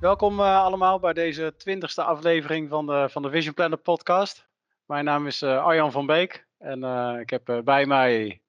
Welkom 0.00 0.40
uh, 0.40 0.62
allemaal 0.62 0.98
bij 0.98 1.12
deze 1.12 1.54
twintigste 1.56 2.02
aflevering 2.02 2.68
van 2.68 2.86
de, 2.86 3.08
van 3.10 3.22
de 3.22 3.30
Vision 3.30 3.54
Planner 3.54 3.78
podcast. 3.78 4.48
Mijn 4.84 5.04
naam 5.04 5.26
is 5.26 5.42
uh, 5.42 5.64
Arjan 5.64 5.92
van 5.92 6.06
Beek 6.06 6.46
en 6.58 6.84
uh, 6.84 7.20
ik 7.20 7.30
heb 7.30 7.60
bij 7.64 7.86
mij 7.86 8.40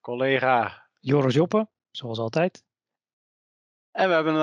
collega 0.00 0.86
Joris 1.00 1.34
Joppe, 1.34 1.68
zoals 1.90 2.18
altijd. 2.18 2.64
En 3.90 4.08
we 4.08 4.14
hebben 4.14 4.34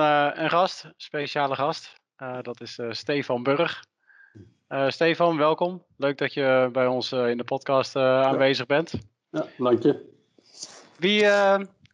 een 0.42 0.50
gast, 0.50 0.84
een 0.84 0.94
speciale 0.96 1.54
gast. 1.54 2.00
dat 2.42 2.60
is 2.60 2.78
Stefan 2.90 3.42
Burg. 3.42 3.84
Stefan, 4.88 5.36
welkom. 5.36 5.84
Leuk 5.96 6.18
dat 6.18 6.34
je 6.34 6.68
bij 6.72 6.86
ons 6.86 7.12
in 7.12 7.36
de 7.36 7.44
podcast 7.44 7.96
aanwezig 7.96 8.66
bent. 8.66 8.92
Ja, 9.30 9.46
dank 9.58 9.82
je. 9.82 10.08
Wie, 10.96 11.26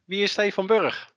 wie 0.04 0.22
is 0.22 0.32
Stefan 0.32 0.66
Burg? 0.66 1.14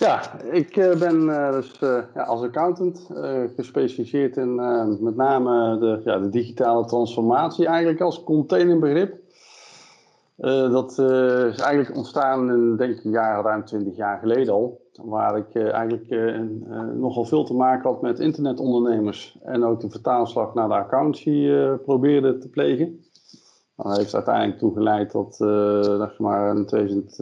Ja, 0.00 0.40
ik 0.42 0.76
uh, 0.76 0.98
ben 0.98 1.22
uh, 1.22 1.52
dus 1.52 1.78
ja, 2.14 2.22
als 2.22 2.42
accountant 2.42 3.10
gespecialiseerd 3.56 4.36
in 4.36 4.54
met 5.00 5.16
name 5.16 5.78
de, 5.78 6.00
ja, 6.04 6.18
de 6.18 6.28
digitale 6.28 6.84
transformatie, 6.84 7.66
eigenlijk 7.66 8.00
als 8.00 8.24
containerbegrip. 8.24 9.18
dat 10.70 10.90
is 10.98 11.58
eigenlijk 11.58 11.96
ontstaan 11.96 12.50
in, 12.50 12.76
denk 12.76 12.96
ik, 12.96 13.12
jaar, 13.12 13.44
ruim 13.44 13.64
20 13.64 13.96
jaar 13.96 14.18
geleden 14.18 14.54
al. 14.54 14.80
Waar 15.02 15.36
ik 15.36 15.54
eigenlijk 15.54 16.08
nogal 16.94 17.24
veel 17.24 17.44
te 17.44 17.54
maken 17.54 17.90
had 17.90 18.02
met 18.02 18.20
internetondernemers. 18.20 19.38
En 19.42 19.64
ook 19.64 19.80
de 19.80 19.90
vertaalslag 19.90 20.54
naar 20.54 20.68
de 20.68 20.74
accountancy 20.74 21.50
probeerde 21.84 22.38
te 22.38 22.48
plegen. 22.48 23.00
Dat 23.76 23.96
heeft 23.96 24.14
uiteindelijk 24.14 24.58
toegeleid 24.58 25.10
tot, 25.10 25.34
zeg 25.34 26.18
maar, 26.18 26.56
in, 26.56 26.66
2000, 26.66 27.16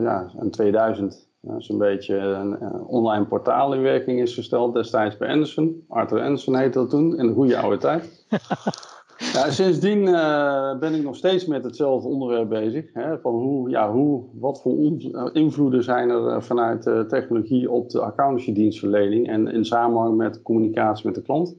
ja, 0.00 0.30
in 0.40 0.50
2000 0.50 1.32
dat 1.46 1.60
is 1.60 1.68
een 1.68 1.78
beetje 1.78 2.16
een, 2.16 2.58
online 2.86 3.24
portaal 3.24 3.74
in 3.74 3.82
werking 3.82 4.20
is 4.20 4.34
gesteld 4.34 4.74
destijds 4.74 5.16
bij 5.16 5.28
Anderson. 5.28 5.84
Arthur 5.88 6.20
Anderson 6.20 6.56
heette 6.56 6.78
dat 6.78 6.90
toen, 6.90 7.18
in 7.18 7.26
de 7.26 7.32
goede 7.32 7.58
oude 7.58 7.76
tijd. 7.76 8.26
ja, 9.32 9.50
sindsdien 9.50 9.98
uh, 9.98 10.78
ben 10.78 10.94
ik 10.94 11.02
nog 11.02 11.16
steeds 11.16 11.46
met 11.46 11.64
hetzelfde 11.64 12.08
onderwerp 12.08 12.48
bezig. 12.48 12.90
Hè, 12.92 13.18
van 13.18 13.34
hoe, 13.34 13.70
ja, 13.70 13.92
hoe, 13.92 14.24
wat 14.32 14.62
voor 14.62 14.72
eh, 14.72 15.28
invloeden 15.32 15.82
zijn 15.82 16.10
er 16.10 16.26
uh, 16.26 16.40
vanuit 16.40 16.82
technologie 17.08 17.70
op 17.70 17.90
de 17.90 18.00
accountancy-dienstverlening 18.00 19.28
en 19.28 19.46
in 19.46 19.64
samenhang 19.64 20.16
met 20.16 20.42
communicatie 20.42 21.06
met 21.06 21.14
de 21.14 21.22
klant. 21.22 21.56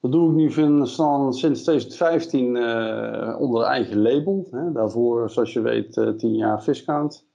Dat 0.00 0.12
doe 0.12 0.28
ik 0.28 0.34
nu 0.34 0.50
sinds 0.50 1.62
2015 1.62 2.46
onder 3.38 3.62
eigen 3.62 4.02
label. 4.02 4.46
Hè. 4.50 4.72
Daarvoor, 4.72 5.30
zoals 5.30 5.52
je 5.52 5.60
weet, 5.60 5.92
10 6.16 6.34
jaar 6.34 6.62
Viscount. 6.62 7.26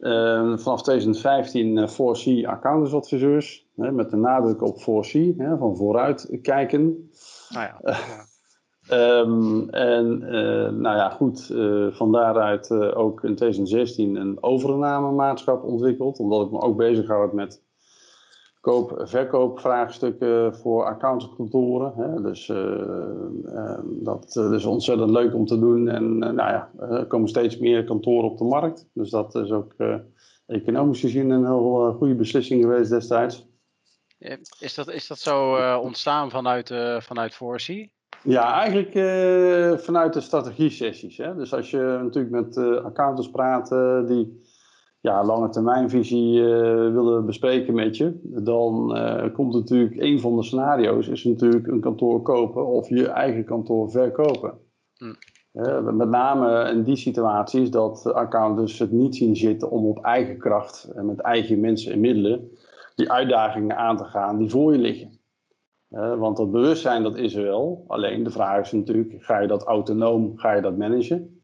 Uh, 0.00 0.58
vanaf 0.58 0.82
2015 0.82 1.76
uh, 1.76 1.88
4C 1.88 2.46
accountantsadviseurs, 2.48 3.66
hè, 3.76 3.92
met 3.92 4.10
de 4.10 4.16
nadruk 4.16 4.62
op 4.62 4.80
4C, 4.80 5.36
hè, 5.36 5.56
van 5.56 5.76
vooruit 5.76 6.38
kijken. 6.42 7.10
Nou 7.48 7.66
ja, 7.66 7.80
ja. 8.88 9.20
um, 9.20 9.68
en 9.70 10.22
uh, 10.22 10.70
nou 10.70 10.96
ja, 10.96 11.10
goed, 11.10 11.48
uh, 11.52 11.92
van 11.92 12.12
daaruit 12.12 12.70
ook 12.72 13.24
in 13.24 13.34
2016 13.34 14.16
een 14.16 14.42
overnamemaatschap 14.42 15.64
ontwikkeld, 15.64 16.18
omdat 16.18 16.46
ik 16.46 16.52
me 16.52 16.60
ook 16.60 16.76
bezighoud 16.76 17.32
met 17.32 17.66
koop-verkoopvraagstukken 18.68 20.54
voor 20.54 20.84
accountantskantoren. 20.84 21.92
Hè. 21.96 22.22
Dus 22.22 22.48
uh, 22.48 23.78
dat 23.84 24.36
is 24.52 24.64
ontzettend 24.64 25.10
leuk 25.10 25.34
om 25.34 25.46
te 25.46 25.58
doen. 25.58 25.88
En 25.88 26.18
nou 26.18 26.34
ja, 26.34 26.70
er 26.78 27.06
komen 27.06 27.28
steeds 27.28 27.58
meer 27.58 27.84
kantoren 27.84 28.30
op 28.30 28.38
de 28.38 28.44
markt. 28.44 28.88
Dus 28.92 29.10
dat 29.10 29.34
is 29.34 29.50
ook 29.50 29.74
economisch 30.46 31.00
gezien 31.00 31.30
een 31.30 31.44
heel 31.44 31.94
goede 31.98 32.14
beslissing 32.14 32.62
geweest 32.62 32.90
destijds. 32.90 33.46
Is 34.60 34.74
dat, 34.74 34.90
is 34.90 35.06
dat 35.06 35.18
zo 35.18 35.56
ontstaan 35.76 36.30
vanuit, 36.30 36.74
vanuit 36.98 37.34
Voorzie? 37.34 37.92
Ja, 38.22 38.52
eigenlijk 38.52 38.92
vanuit 39.80 40.12
de 40.12 40.20
strategie-sessies. 40.20 41.16
Dus 41.16 41.54
als 41.54 41.70
je 41.70 41.98
natuurlijk 42.02 42.34
met 42.34 42.56
accountants 42.84 43.30
praat 43.30 43.68
die 44.08 44.40
ja, 45.08 45.24
lange 45.24 45.48
termijnvisie 45.48 46.40
uh, 46.40 46.46
willen 46.92 47.26
bespreken 47.26 47.74
met 47.74 47.96
je, 47.96 48.20
dan 48.22 48.96
uh, 48.96 49.34
komt 49.34 49.54
natuurlijk 49.54 50.00
een 50.00 50.20
van 50.20 50.36
de 50.36 50.42
scenario's 50.42 51.08
is 51.08 51.24
natuurlijk 51.24 51.66
een 51.66 51.80
kantoor 51.80 52.22
kopen 52.22 52.66
of 52.66 52.88
je 52.88 53.08
eigen 53.08 53.44
kantoor 53.44 53.90
verkopen. 53.90 54.58
Hm. 54.96 55.14
Met 55.96 56.08
name 56.08 56.70
in 56.70 56.82
die 56.82 56.96
situaties 56.96 57.70
dat 57.70 58.12
accountants 58.12 58.78
het 58.78 58.92
niet 58.92 59.16
zien 59.16 59.36
zitten 59.36 59.70
om 59.70 59.86
op 59.86 60.04
eigen 60.04 60.38
kracht 60.38 60.90
en 60.94 61.06
met 61.06 61.20
eigen 61.20 61.60
mensen 61.60 61.92
en 61.92 62.00
middelen 62.00 62.50
die 62.94 63.12
uitdagingen 63.12 63.76
aan 63.76 63.96
te 63.96 64.04
gaan 64.04 64.38
die 64.38 64.50
voor 64.50 64.72
je 64.72 64.78
liggen. 64.78 65.20
want 66.18 66.36
dat 66.36 66.50
bewustzijn 66.50 67.02
dat 67.02 67.16
is 67.16 67.34
er 67.34 67.42
wel, 67.42 67.84
alleen 67.86 68.22
de 68.22 68.30
vraag 68.30 68.60
is 68.60 68.72
natuurlijk, 68.72 69.14
ga 69.18 69.38
je 69.38 69.48
dat 69.48 69.62
autonoom, 69.62 70.36
ga 70.36 70.52
je 70.52 70.62
dat 70.62 70.76
managen? 70.76 71.37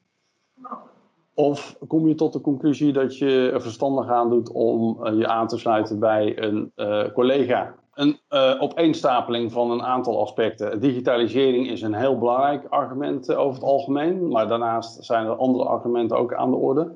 Of 1.35 1.77
kom 1.87 2.09
je 2.09 2.15
tot 2.15 2.33
de 2.33 2.41
conclusie 2.41 2.93
dat 2.93 3.19
je 3.19 3.51
er 3.53 3.63
verstandig 3.63 4.09
aan 4.09 4.31
doet 4.31 4.53
om 4.53 4.99
uh, 5.03 5.19
je 5.19 5.27
aan 5.27 5.49
te 5.49 5.59
sluiten 5.59 5.99
bij 5.99 6.39
een 6.39 6.73
uh, 6.77 7.05
collega? 7.13 7.75
Een 7.95 8.19
uh, 8.31 8.55
opeenstapeling 8.59 9.53
van 9.53 9.71
een 9.71 9.83
aantal 9.83 10.21
aspecten. 10.21 10.81
Digitalisering 10.81 11.71
is 11.71 11.83
een 11.83 11.95
heel 11.95 12.19
belangrijk 12.19 12.67
argument 12.69 13.35
over 13.35 13.55
het 13.55 13.63
algemeen, 13.63 14.29
maar 14.29 14.49
daarnaast 14.49 15.05
zijn 15.05 15.27
er 15.27 15.37
andere 15.37 15.65
argumenten 15.65 16.17
ook 16.17 16.35
aan 16.35 16.51
de 16.51 16.57
orde. 16.57 16.95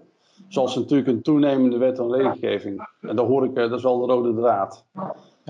Zoals 0.48 0.76
natuurlijk 0.76 1.08
een 1.08 1.22
toenemende 1.22 1.78
wet 1.78 1.98
en 1.98 2.12
regelgeving. 2.12 2.88
En 3.00 3.16
daar 3.16 3.26
hoor 3.26 3.44
ik, 3.44 3.54
dat 3.54 3.72
is 3.72 3.82
wel 3.82 4.06
de 4.06 4.12
rode 4.12 4.34
draad. 4.34 4.84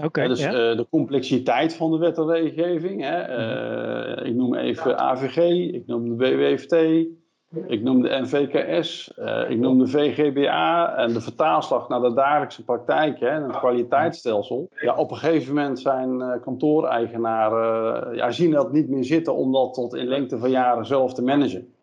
Okay, 0.05 0.29
dus 0.29 0.41
ja. 0.41 0.51
de 0.75 0.87
complexiteit 0.91 1.75
van 1.75 1.91
de 1.91 1.99
wet 1.99 2.19
en 2.19 2.31
regelgeving. 2.31 3.03
Hè. 3.03 4.25
ik 4.25 4.35
noem 4.35 4.55
even 4.55 4.99
AVG, 4.99 5.37
ik 5.73 5.87
noem 5.87 6.17
de 6.17 6.37
WWFT, 6.37 6.77
ik 7.67 7.83
noem 7.83 8.03
de 8.03 8.21
NVKS, 8.21 9.13
uh, 9.19 9.51
ik 9.51 9.59
noem 9.59 9.79
de 9.79 9.87
VGBA 9.87 10.97
en 10.97 11.13
de 11.13 11.21
vertaalslag 11.21 11.89
naar 11.89 12.01
de 12.01 12.15
dagelijkse 12.15 12.65
praktijk 12.65 13.21
en 13.21 13.43
het 13.43 13.59
kwaliteitsstelsel. 13.59 14.69
Ja, 14.75 14.95
op 14.95 15.11
een 15.11 15.17
gegeven 15.17 15.55
moment 15.55 15.81
zijn 15.81 16.21
uh, 16.21 16.33
kantooreigenaren, 16.43 18.11
uh, 18.11 18.17
ja, 18.17 18.31
zien 18.31 18.51
dat 18.51 18.73
niet 18.73 18.89
meer 18.89 19.05
zitten 19.05 19.35
om 19.35 19.53
dat 19.53 19.75
tot 19.75 19.95
in 19.95 20.07
lengte 20.07 20.39
van 20.39 20.51
jaren 20.51 20.87
zelf 20.87 21.15
te 21.15 21.23
managen. 21.23 21.75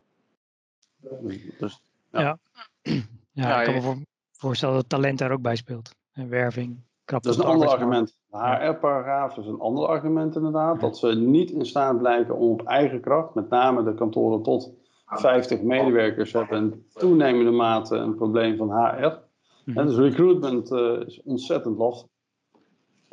Dus, 1.60 1.82
ja. 2.12 2.20
Ja. 2.22 2.38
ja, 3.32 3.62
ik 3.62 3.82
kan 3.82 3.98
me 3.98 4.06
voorstellen 4.32 4.76
dat 4.76 4.90
talent 4.90 5.20
daar 5.20 5.32
ook 5.32 5.42
bij 5.42 5.56
speelt. 5.56 5.96
En 6.14 6.30
werving. 6.30 6.84
Dat 7.06 7.26
is 7.26 7.38
een 7.38 7.44
ander 7.44 7.68
argument. 7.68 8.18
De 8.30 8.38
HR-paragraaf 8.38 9.38
is 9.38 9.46
een 9.46 9.60
ander 9.60 9.88
argument 9.88 10.36
inderdaad. 10.36 10.80
Dat 10.80 10.98
ze 10.98 11.08
niet 11.08 11.52
in 11.52 11.66
staat 11.66 11.98
blijken 11.98 12.36
om 12.36 12.52
op 12.52 12.66
eigen 12.68 13.02
kracht, 13.02 13.34
met 13.34 13.50
name 13.50 13.84
de 13.84 13.94
kantoren 13.94 14.42
tot 14.42 14.74
50 15.06 15.62
medewerkers 15.62 16.34
hebben 16.34 16.58
in 16.58 16.86
toenemende 16.94 17.52
mate 17.52 17.96
een 17.96 18.16
probleem 18.16 18.58
van 18.58 18.72
HR. 18.72 19.06
Mm 19.06 19.24
dus 19.66 19.96
recruitment 19.96 20.72
uh, 20.72 21.00
is 21.06 21.22
ontzettend 21.24 21.78
lastig. 21.78 22.10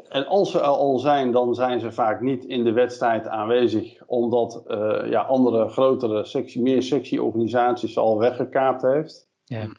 En 0.08 0.26
als 0.26 0.50
ze 0.50 0.58
er 0.58 0.64
al 0.64 0.98
zijn, 0.98 1.32
dan 1.32 1.54
zijn 1.54 1.80
ze 1.80 1.92
vaak 1.92 2.20
niet 2.20 2.44
in 2.44 2.64
de 2.64 2.72
wedstrijd 2.72 3.28
aanwezig, 3.28 4.02
omdat 4.06 4.64
uh, 4.66 5.10
ja, 5.10 5.20
andere, 5.20 5.68
grotere, 5.68 6.24
sexy, 6.24 6.60
meer 6.60 6.82
sexy 6.82 7.18
organisaties 7.18 7.98
al 7.98 8.18
weggekaapt 8.18 8.82
heeft. 8.82 9.28
Yeah. 9.44 9.70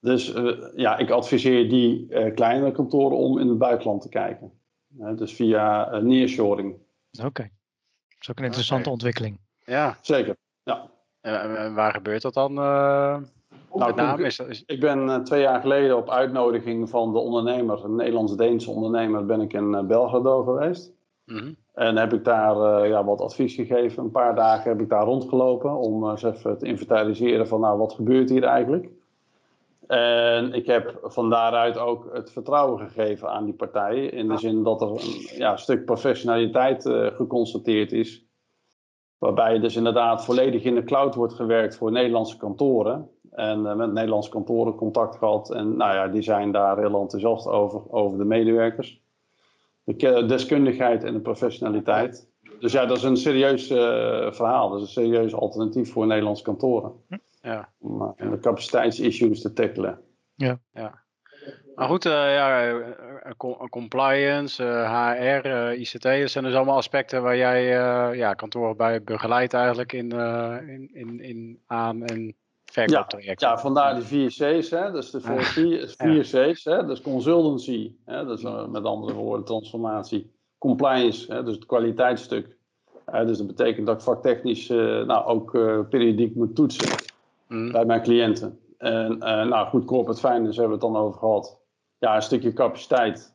Dus 0.00 0.34
uh, 0.34 0.68
ja, 0.74 0.98
ik 0.98 1.10
adviseer 1.10 1.68
die 1.68 2.08
kleinere 2.34 2.72
kantoren 2.72 3.16
om 3.16 3.38
in 3.38 3.48
het 3.48 3.58
buitenland 3.58 4.02
te 4.02 4.08
kijken. 4.08 4.52
dus 5.16 5.34
via 5.34 5.98
nearshoring. 6.00 6.74
Oké, 7.18 7.26
okay. 7.26 7.50
dat 8.08 8.20
is 8.20 8.30
ook 8.30 8.38
een 8.38 8.44
interessante 8.44 8.82
okay. 8.82 8.92
ontwikkeling. 8.92 9.40
Ja, 9.64 9.98
zeker. 10.00 10.36
Ja. 10.62 10.90
En 11.22 11.74
waar 11.74 11.92
gebeurt 11.92 12.22
dat 12.22 12.34
dan? 12.34 12.50
Uh, 12.52 13.16
nou, 13.74 13.94
name? 13.94 14.24
Is, 14.24 14.38
is... 14.38 14.62
Ik 14.66 14.80
ben 14.80 15.06
uh, 15.06 15.16
twee 15.16 15.40
jaar 15.40 15.60
geleden 15.60 15.96
op 15.96 16.10
uitnodiging 16.10 16.88
van 16.88 17.12
de 17.12 17.18
ondernemer, 17.18 17.84
een 17.84 17.94
Nederlands-Deense 17.94 18.70
ondernemer, 18.70 19.26
ben 19.26 19.40
ik 19.40 19.52
in 19.52 19.72
uh, 19.72 19.80
Belgrado 19.80 20.42
geweest. 20.42 20.92
Mm 21.26 21.38
-hmm. 21.38 21.56
En 21.74 21.96
heb 21.96 22.12
ik 22.12 22.24
daar 22.24 22.88
ja, 22.88 23.04
wat 23.04 23.20
advies 23.20 23.54
gegeven. 23.54 24.02
Een 24.02 24.10
paar 24.10 24.34
dagen 24.34 24.70
heb 24.70 24.80
ik 24.80 24.88
daar 24.88 25.04
rondgelopen 25.04 25.76
om 25.76 26.10
eens 26.10 26.22
even 26.22 26.58
te 26.58 26.66
inventariseren 26.66 27.48
van 27.48 27.60
nou, 27.60 27.78
wat 27.78 27.92
gebeurt 27.92 28.30
hier 28.30 28.44
eigenlijk. 28.44 28.88
En 29.86 30.52
ik 30.52 30.66
heb 30.66 30.98
van 31.02 31.30
daaruit 31.30 31.78
ook 31.78 32.08
het 32.12 32.32
vertrouwen 32.32 32.78
gegeven 32.78 33.30
aan 33.30 33.44
die 33.44 33.54
partijen. 33.54 34.12
In 34.12 34.28
de 34.28 34.38
zin 34.38 34.62
dat 34.62 34.82
er 34.82 34.90
een 34.90 35.36
ja, 35.36 35.56
stuk 35.56 35.84
professionaliteit 35.84 36.82
geconstateerd 37.16 37.92
is 37.92 38.24
Waarbij 39.22 39.58
dus 39.58 39.76
inderdaad 39.76 40.24
volledig 40.24 40.62
in 40.62 40.74
de 40.74 40.84
cloud 40.84 41.14
wordt 41.14 41.34
gewerkt 41.34 41.76
voor 41.76 41.92
Nederlandse 41.92 42.36
kantoren. 42.36 43.08
En 43.30 43.58
uh, 43.58 43.74
met 43.74 43.92
Nederlandse 43.92 44.30
kantoren 44.30 44.74
contact 44.74 45.16
gehad. 45.16 45.50
En 45.50 45.76
nou 45.76 45.94
ja, 45.94 46.08
die 46.08 46.22
zijn 46.22 46.52
daar 46.52 46.78
heel 46.78 47.00
enthousiast 47.00 47.46
over, 47.46 47.92
over 47.92 48.18
de 48.18 48.24
medewerkers. 48.24 49.02
De 49.84 50.24
deskundigheid 50.26 51.04
en 51.04 51.12
de 51.12 51.20
professionaliteit. 51.20 52.28
Dus 52.60 52.72
ja, 52.72 52.86
dat 52.86 52.96
is 52.96 53.02
een 53.02 53.16
serieus 53.16 53.70
uh, 53.70 54.32
verhaal. 54.32 54.70
Dat 54.70 54.80
is 54.80 54.84
een 54.84 55.02
serieus 55.02 55.34
alternatief 55.34 55.92
voor 55.92 56.06
Nederlandse 56.06 56.44
kantoren. 56.44 56.92
Ja. 57.42 57.68
Om 57.78 58.02
uh, 58.02 58.30
de 58.30 58.38
capaciteitsissues 58.38 59.40
te 59.40 59.52
tackelen. 59.52 60.00
Ja. 60.34 60.58
ja. 60.72 61.02
Maar 61.74 61.88
goed, 61.88 62.02
ja, 62.02 62.72
compliance, 63.70 64.62
HR, 64.62 65.72
ICT, 65.72 66.02
dat 66.02 66.30
zijn 66.30 66.44
dus 66.44 66.54
allemaal 66.54 66.76
aspecten 66.76 67.22
waar 67.22 67.36
jij 67.36 67.64
ja, 68.16 68.34
kantoor 68.34 68.76
bij 68.76 69.02
begeleidt 69.02 69.54
eigenlijk 69.54 69.92
in, 69.92 70.10
in, 70.66 70.90
in, 70.92 71.20
in 71.20 71.58
aan- 71.66 72.04
en 72.04 72.34
verkooptrajecten. 72.64 73.48
Ja, 73.48 73.54
ja, 73.54 73.60
vandaar 73.60 73.94
die 73.94 74.04
vier 74.04 74.28
C's, 74.28 74.70
hè? 74.70 74.92
dus 74.92 75.10
de 75.10 75.20
vier, 75.20 75.94
vier 75.96 76.22
C's, 76.22 76.64
hè? 76.64 76.86
dus 76.86 77.00
consultancy, 77.00 77.92
hè? 78.04 78.26
dus 78.26 78.42
met 78.70 78.84
andere 78.84 79.12
woorden 79.12 79.44
transformatie, 79.44 80.30
compliance, 80.58 81.32
hè? 81.32 81.42
dus 81.44 81.54
het 81.54 81.66
kwaliteitsstuk. 81.66 82.56
dus 83.26 83.38
dat 83.38 83.46
betekent 83.46 83.86
dat 83.86 83.96
ik 83.96 84.02
vaktechnisch 84.02 84.68
nou, 84.68 85.24
ook 85.24 85.50
periodiek 85.88 86.34
moet 86.34 86.54
toetsen 86.54 86.96
mm. 87.48 87.72
bij 87.72 87.84
mijn 87.84 88.02
cliënten. 88.02 88.58
En 88.78 89.18
nou 89.18 89.66
goed, 89.66 89.84
corporate 89.84 90.20
finance 90.20 90.60
hebben 90.60 90.78
we 90.78 90.84
het 90.86 90.94
dan 90.94 91.02
over 91.02 91.18
gehad 91.18 91.60
ja, 92.02 92.16
een 92.16 92.22
stukje 92.22 92.52
capaciteit. 92.52 93.34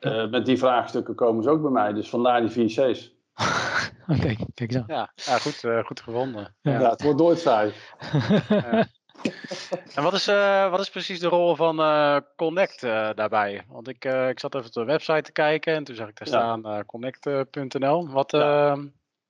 Uh, 0.00 0.30
met 0.30 0.46
die 0.46 0.58
vraagstukken 0.58 1.14
komen 1.14 1.42
ze 1.42 1.50
ook 1.50 1.62
bij 1.62 1.70
mij. 1.70 1.92
Dus 1.92 2.08
vandaar 2.08 2.46
die 2.46 2.70
4C's. 2.70 3.14
Oké, 4.16 4.34
kijk 4.54 4.72
zo. 4.72 4.84
Ja, 4.86 5.12
ja 5.14 5.38
goed, 5.38 5.62
uh, 5.64 5.84
goed 5.84 6.00
gevonden. 6.00 6.54
Ja. 6.60 6.80
ja. 6.80 6.90
het 6.90 7.02
wordt 7.02 7.18
nooit 7.18 7.38
saai. 7.38 7.72
En 9.94 10.02
wat 10.02 10.12
is, 10.12 10.28
uh, 10.28 10.70
wat 10.70 10.80
is 10.80 10.90
precies 10.90 11.20
de 11.20 11.28
rol 11.28 11.54
van 11.54 11.76
Connect 12.36 12.80
daarbij? 12.80 13.64
Want 13.68 13.88
ik, 13.88 14.04
ik 14.04 14.40
zat 14.40 14.54
even 14.54 14.66
op 14.66 14.72
de 14.72 14.84
website 14.84 15.22
te 15.22 15.32
kijken 15.32 15.74
en 15.74 15.84
toen 15.84 15.94
zag 15.94 16.08
ik 16.08 16.18
daar 16.18 16.26
staan 16.26 16.84
connect.nl. 16.86 18.08
Wat, 18.08 18.30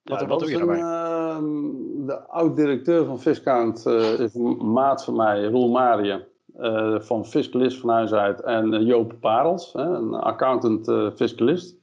wat, 0.03 0.23
wat 0.27 0.41
doe 0.41 0.51
je 0.51 0.57
daarbij? 0.57 0.81
Een, 0.81 2.03
de 2.07 2.21
oud-directeur 2.29 3.05
van 3.05 3.21
Viscount 3.21 3.87
is 4.19 4.35
een 4.35 4.73
maat 4.73 5.05
van 5.05 5.17
mij, 5.17 5.45
Roel 5.45 5.71
Marien. 5.71 6.25
Uh, 6.61 7.01
van 7.01 7.27
fiscalist 7.27 7.81
van 7.81 7.91
huis 7.91 8.13
uit 8.13 8.41
en 8.41 8.73
uh, 8.73 8.87
Joop 8.87 9.15
Parels, 9.21 9.73
hè, 9.73 9.83
een 9.83 10.15
accountant 10.15 10.89
uh, 10.89 11.11
fiscalist. 11.15 11.79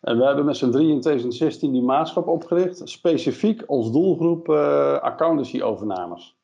En 0.00 0.18
we 0.18 0.24
hebben 0.24 0.44
met 0.44 0.56
z'n 0.56 0.70
drie 0.70 0.90
in 0.90 1.00
2016 1.00 1.72
die 1.72 1.82
maatschap 1.82 2.26
opgericht, 2.26 2.80
specifiek 2.84 3.62
als 3.66 3.92
doelgroep 3.92 4.48
accountancy-overnames. 5.00 6.36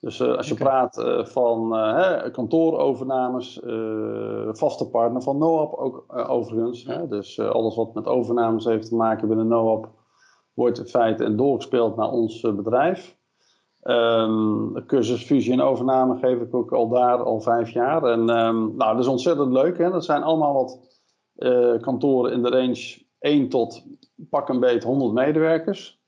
Dus 0.00 0.22
als 0.22 0.48
je 0.48 0.54
praat 0.54 1.04
van 1.28 1.72
hè, 1.72 2.30
kantoorovernames, 2.30 3.60
vaste 4.50 4.88
partner 4.88 5.22
van 5.22 5.38
NOAP 5.38 5.74
ook 5.74 6.04
overigens. 6.28 6.84
Hè, 6.84 7.08
dus 7.08 7.40
alles 7.40 7.76
wat 7.76 7.94
met 7.94 8.06
overnames 8.06 8.64
heeft 8.64 8.88
te 8.88 8.96
maken 8.96 9.28
binnen 9.28 9.48
NOAP 9.48 9.88
wordt 10.54 10.78
in 10.78 10.86
feite 10.86 11.24
en 11.24 11.36
doorgespeeld 11.36 11.96
naar 11.96 12.10
ons 12.10 12.40
bedrijf. 12.40 13.16
Um, 13.88 14.86
cursus 14.86 15.24
fusie 15.24 15.52
en 15.52 15.60
overname 15.60 16.18
geef 16.18 16.40
ik 16.40 16.54
ook 16.54 16.72
al 16.72 16.88
daar 16.88 17.22
al 17.22 17.40
vijf 17.40 17.70
jaar. 17.70 18.04
En 18.04 18.20
um, 18.20 18.76
nou, 18.76 18.92
dat 18.92 18.98
is 18.98 19.06
ontzettend 19.06 19.52
leuk. 19.52 19.78
Hè? 19.78 19.90
Dat 19.90 20.04
zijn 20.04 20.22
allemaal 20.22 20.54
wat 20.54 20.80
uh, 21.36 21.80
kantoren 21.80 22.32
in 22.32 22.42
de 22.42 22.48
range 22.48 22.98
1 23.18 23.48
tot 23.48 23.84
pak 24.30 24.48
een 24.48 24.60
beet 24.60 24.82
100 24.82 25.12
medewerkers. 25.12 26.00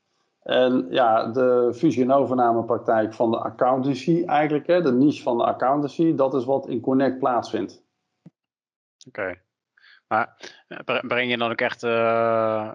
En 0.42 0.86
ja, 0.90 1.26
de 1.26 1.70
fusie- 1.74 2.02
en 2.02 2.12
overnamepraktijk 2.12 3.14
van 3.14 3.30
de 3.30 3.38
accountancy 3.38 4.22
eigenlijk, 4.26 4.66
hè, 4.66 4.82
de 4.82 4.92
niche 4.92 5.22
van 5.22 5.38
de 5.38 5.44
accountancy, 5.44 6.14
dat 6.14 6.34
is 6.34 6.44
wat 6.44 6.68
in 6.68 6.80
Connect 6.80 7.18
plaatsvindt. 7.18 7.82
Oké. 9.08 9.40
Maar 10.08 10.36
eh, 10.68 10.98
breng 11.00 11.30
je 11.30 11.36
dan 11.36 11.50
ook 11.50 11.60
echt 11.60 11.82
uh, 11.82 11.90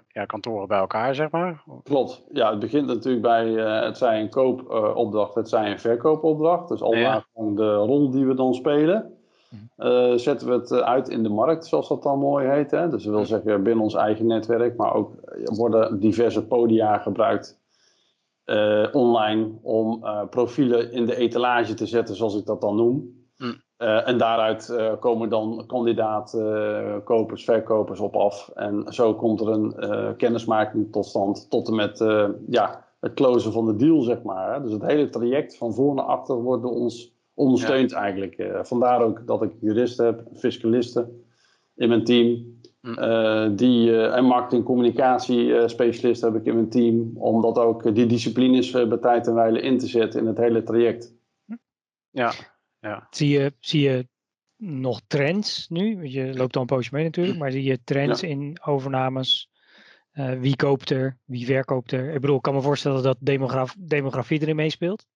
ja, 0.08 0.24
kantoren 0.26 0.68
bij 0.68 0.78
elkaar, 0.78 1.14
zeg 1.14 1.30
maar? 1.30 1.62
Klopt. 1.82 2.24
Ja, 2.32 2.50
het 2.50 2.58
begint 2.58 2.86
natuurlijk 2.86 3.22
bij 3.22 3.46
uh, 3.46 3.82
het 3.82 3.98
zij 3.98 4.20
een 4.20 4.30
koopopdracht, 4.30 5.34
het 5.34 5.48
zij 5.48 5.70
een 5.70 5.80
verkoopopdracht. 5.80 6.68
Dus 6.68 6.82
al 6.82 6.94
ja. 6.94 7.24
de 7.34 7.74
rol 7.74 8.10
die 8.10 8.26
we 8.26 8.34
dan 8.34 8.54
spelen. 8.54 9.18
Uh, 9.78 10.12
zetten 10.14 10.48
we 10.48 10.54
het 10.54 10.72
uit 10.72 11.08
in 11.08 11.22
de 11.22 11.28
markt, 11.28 11.66
zoals 11.66 11.88
dat 11.88 12.02
dan 12.02 12.18
mooi 12.18 12.48
heet. 12.48 12.70
Hè? 12.70 12.88
Dus 12.88 13.04
dat 13.04 13.14
wil 13.14 13.24
zeggen 13.24 13.62
binnen 13.62 13.84
ons 13.84 13.94
eigen 13.94 14.26
netwerk, 14.26 14.76
maar 14.76 14.94
ook 14.94 15.12
worden 15.44 16.00
diverse 16.00 16.46
podia 16.46 16.98
gebruikt 16.98 17.58
online 18.92 19.50
om 19.62 20.04
profielen 20.30 20.92
in 20.92 21.06
de 21.06 21.16
etalage 21.16 21.74
te 21.74 21.86
zetten, 21.86 22.16
zoals 22.16 22.36
ik 22.36 22.46
dat 22.46 22.60
dan 22.60 22.76
noem. 22.76 23.23
Uh, 23.84 24.08
en 24.08 24.18
daaruit 24.18 24.68
uh, 24.70 24.92
komen 25.00 25.28
dan 25.28 25.64
kandidaat 25.66 26.34
uh, 26.36 26.94
kopers, 27.04 27.44
verkopers 27.44 28.00
op 28.00 28.16
af. 28.16 28.50
En 28.54 28.84
zo 28.88 29.14
komt 29.14 29.40
er 29.40 29.48
een 29.48 29.74
kennismaking 30.16 30.92
tot 30.92 31.06
stand 31.06 31.50
tot 31.50 31.68
en 31.68 31.74
met 31.74 31.98
ja, 32.48 32.84
het 33.00 33.14
closen 33.14 33.52
van 33.52 33.66
de 33.66 33.76
deal, 33.76 34.00
zeg 34.00 34.22
maar. 34.22 34.54
Hè. 34.54 34.62
Dus 34.62 34.72
het 34.72 34.82
hele 34.82 35.08
traject 35.08 35.56
van 35.56 35.74
voor 35.74 35.94
naar 35.94 36.04
achter 36.04 36.34
wordt 36.34 36.62
door 36.62 36.72
ons 36.72 37.12
ondersteund 37.34 37.90
ja. 37.90 37.96
eigenlijk. 37.96 38.58
vandaar 38.62 39.02
ook 39.02 39.26
dat 39.26 39.42
ik 39.42 39.52
juristen 39.60 40.04
heb, 40.04 40.22
fiscalisten 40.34 41.24
in 41.76 41.88
mijn 41.88 42.04
team. 42.04 42.52
Hm. 42.80 43.54
die, 43.56 44.06
en 44.06 44.24
marketing 44.24 44.64
communicatie 44.64 45.68
specialisten 45.68 46.32
heb 46.32 46.40
ik 46.40 46.46
in 46.46 46.54
mijn 46.54 46.68
team. 46.68 47.10
Om 47.14 47.40
dat 47.40 47.58
ook 47.58 47.94
die 47.94 48.06
disciplines 48.06 48.70
bij 48.70 48.98
tijd 48.98 49.26
en 49.26 49.34
wijle 49.34 49.60
in 49.60 49.78
te 49.78 49.86
zetten 49.86 50.20
in 50.20 50.26
het 50.26 50.38
hele 50.38 50.62
traject. 50.62 51.14
Ja, 52.10 52.32
ja. 52.84 53.06
Zie, 53.10 53.28
je, 53.28 53.52
zie 53.58 53.80
je 53.80 54.08
nog 54.56 55.00
trends 55.06 55.68
nu? 55.68 56.08
Je 56.08 56.34
loopt 56.34 56.54
al 56.54 56.60
een 56.60 56.66
poosje 56.66 56.94
mee 56.94 57.04
natuurlijk, 57.04 57.38
maar 57.38 57.50
zie 57.50 57.62
je 57.62 57.84
trends 57.84 58.22
in 58.22 58.58
overnames? 58.64 59.48
Uh, 60.14 60.40
wie 60.40 60.56
koopt 60.56 60.90
er? 60.90 61.18
Wie 61.24 61.46
verkoopt 61.46 61.92
er? 61.92 62.14
Ik 62.14 62.20
bedoel, 62.20 62.36
ik 62.36 62.42
kan 62.42 62.54
me 62.54 62.60
voorstellen 62.60 63.02
dat 63.02 63.16
demograf, 63.20 63.74
demografie 63.78 64.40
erin 64.40 64.56
meespeelt. 64.56 65.06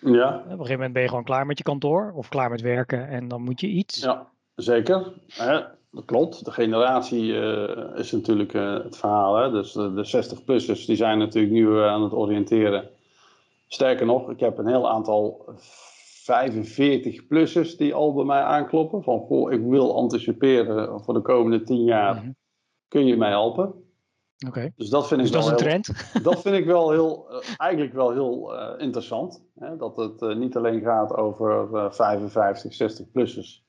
Ja. 0.00 0.36
Op 0.36 0.44
een 0.44 0.50
gegeven 0.50 0.72
moment 0.72 0.92
ben 0.92 1.02
je 1.02 1.08
gewoon 1.08 1.24
klaar 1.24 1.46
met 1.46 1.58
je 1.58 1.64
kantoor 1.64 2.12
of 2.14 2.28
klaar 2.28 2.50
met 2.50 2.60
werken 2.60 3.08
en 3.08 3.28
dan 3.28 3.42
moet 3.42 3.60
je 3.60 3.66
iets. 3.66 4.02
Ja, 4.02 4.28
zeker. 4.54 5.12
dat 5.90 6.04
klopt. 6.04 6.44
De 6.44 6.50
generatie 6.50 7.24
uh, 7.24 7.98
is 7.98 8.12
natuurlijk 8.12 8.52
uh, 8.52 8.82
het 8.82 8.96
verhaal. 8.96 9.36
Hè? 9.36 9.50
Dus 9.50 9.72
de, 9.72 9.94
de 9.94 10.24
60-plussers 10.24 10.86
die 10.86 10.96
zijn 10.96 11.18
natuurlijk 11.18 11.52
nu 11.52 11.80
aan 11.80 12.02
het 12.02 12.12
oriënteren. 12.12 12.88
Sterker 13.68 14.06
nog, 14.06 14.30
ik 14.30 14.40
heb 14.40 14.58
een 14.58 14.68
heel 14.68 14.90
aantal 14.90 15.44
45-plussers 16.24 17.76
die 17.76 17.94
al 17.94 18.14
bij 18.14 18.24
mij 18.24 18.42
aankloppen. 18.42 19.02
Van, 19.02 19.18
goh, 19.18 19.52
ik 19.52 19.62
wil 19.64 19.96
anticiperen 19.96 21.00
voor 21.00 21.14
de 21.14 21.22
komende 21.22 21.62
10 21.62 21.84
jaar. 21.84 22.14
Mhm. 22.14 22.30
Kun 22.88 23.06
je 23.06 23.16
mij 23.16 23.30
helpen? 23.30 23.74
Oké. 24.46 24.72
Dus 24.76 24.88
dat 24.88 25.08
vind 25.08 25.20
ik 25.20 25.26
dus 25.26 25.36
wel 25.36 25.50
dat 25.50 25.60
is 25.60 25.66
een 25.66 25.82
trend? 25.82 26.08
Dat 26.28 26.42
vind 26.42 26.56
ik 26.56 26.64
wel 26.64 26.90
heel, 26.90 27.26
uh, 27.30 27.38
eigenlijk 27.56 27.92
wel 27.92 28.12
heel 28.12 28.54
uh, 28.54 28.70
interessant. 28.78 29.44
Hè? 29.58 29.76
Dat 29.76 29.96
het 29.96 30.22
uh, 30.22 30.36
niet 30.36 30.56
alleen 30.56 30.80
gaat 30.80 31.16
over 31.16 31.68
55, 31.94 32.72
60-plussers. 32.72 33.62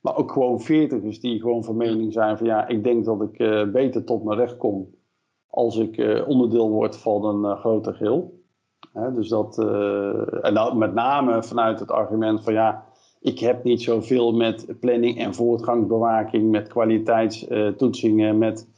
Maar 0.00 0.16
ook 0.16 0.32
gewoon 0.32 0.62
40ers 0.62 1.20
die 1.20 1.40
gewoon 1.40 1.64
van 1.64 1.76
mening 1.76 2.12
zijn 2.12 2.38
van 2.38 2.46
ja, 2.46 2.66
ik 2.66 2.84
denk 2.84 3.04
dat 3.04 3.22
ik 3.22 3.38
beter 3.72 4.04
tot 4.04 4.24
mijn 4.24 4.38
recht 4.38 4.56
kom 4.56 4.94
als 5.46 5.76
ik 5.76 6.24
onderdeel 6.26 6.70
word 6.70 6.96
van 6.96 7.44
een 7.44 7.56
groter 7.56 7.94
geheel 7.94 8.37
dus 9.14 9.28
dat, 9.28 9.58
uh, 9.58 10.44
en 10.44 10.54
dat 10.54 10.76
met 10.76 10.94
name 10.94 11.42
vanuit 11.42 11.80
het 11.80 11.90
argument 11.90 12.44
van 12.44 12.52
ja, 12.52 12.84
ik 13.20 13.38
heb 13.38 13.64
niet 13.64 13.82
zoveel 13.82 14.32
met 14.32 14.80
planning 14.80 15.18
en 15.18 15.34
voortgangsbewaking, 15.34 16.50
met 16.50 16.68
kwaliteitstoetsingen, 16.68 18.38
met 18.38 18.68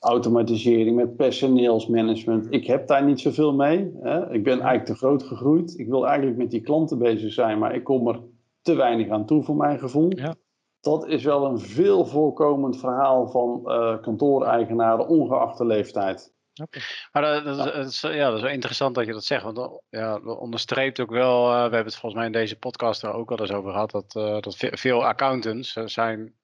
automatisering, 0.00 0.96
met 0.96 1.16
personeelsmanagement. 1.16 2.46
Ik 2.50 2.66
heb 2.66 2.86
daar 2.86 3.04
niet 3.04 3.20
zoveel 3.20 3.54
mee. 3.54 3.92
Hè. 4.00 4.32
Ik 4.32 4.44
ben 4.44 4.52
eigenlijk 4.52 4.84
te 4.84 4.94
groot 4.94 5.22
gegroeid. 5.22 5.78
Ik 5.78 5.88
wil 5.88 6.06
eigenlijk 6.06 6.36
met 6.36 6.50
die 6.50 6.60
klanten 6.60 6.98
bezig 6.98 7.32
zijn, 7.32 7.58
maar 7.58 7.74
ik 7.74 7.84
kom 7.84 8.08
er 8.08 8.20
te 8.62 8.74
weinig 8.74 9.08
aan 9.08 9.26
toe 9.26 9.42
voor 9.42 9.56
mijn 9.56 9.78
gevoel. 9.78 10.10
Ja. 10.16 10.34
Dat 10.80 11.06
is 11.06 11.24
wel 11.24 11.44
een 11.44 11.58
veel 11.58 12.06
voorkomend 12.06 12.78
verhaal 12.78 13.28
van 13.28 13.62
uh, 13.64 14.00
kantooreigenaren, 14.00 15.08
ongeacht 15.08 15.58
de 15.58 15.66
leeftijd. 15.66 16.34
Okay. 16.60 16.82
Maar 17.12 17.22
dat, 17.22 17.44
dat, 17.44 17.56
ja. 17.56 17.72
Is, 17.72 18.00
ja, 18.00 18.26
dat 18.26 18.36
is 18.36 18.42
wel 18.42 18.50
interessant 18.50 18.94
dat 18.94 19.06
je 19.06 19.12
dat 19.12 19.24
zegt. 19.24 19.42
Want 19.42 19.56
dat, 19.56 19.82
ja, 19.88 20.18
dat 20.18 20.38
onderstreept 20.38 21.00
ook 21.00 21.10
wel. 21.10 21.46
Uh, 21.46 21.54
we 21.54 21.60
hebben 21.60 21.84
het 21.84 21.94
volgens 21.94 22.14
mij 22.14 22.26
in 22.26 22.32
deze 22.32 22.58
podcast 22.58 23.02
er 23.02 23.12
ook 23.12 23.28
wel 23.28 23.40
eens 23.40 23.52
over 23.52 23.72
gehad. 23.72 23.90
Dat, 23.90 24.14
uh, 24.16 24.40
dat 24.40 24.56
veel 24.56 25.04
accountants 25.04 25.72
zijn, 25.84 26.34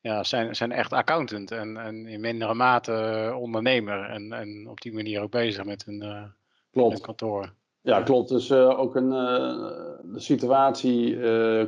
ja, 0.00 0.24
zijn, 0.24 0.56
zijn 0.56 0.72
echt 0.72 0.92
accountant. 0.92 1.50
En, 1.50 1.76
en 1.76 2.06
in 2.06 2.20
mindere 2.20 2.54
mate 2.54 3.32
ondernemer. 3.38 4.10
En, 4.10 4.32
en 4.32 4.68
op 4.68 4.80
die 4.80 4.92
manier 4.92 5.22
ook 5.22 5.30
bezig 5.30 5.64
met 5.64 5.84
hun, 5.84 6.32
klopt. 6.72 7.00
Kantoor. 7.00 7.52
Ja, 7.80 8.02
klopt. 8.02 8.28
Dus 8.28 8.52
ook 8.52 8.96
een, 8.96 9.10
de 10.12 10.20
situatie 10.20 11.18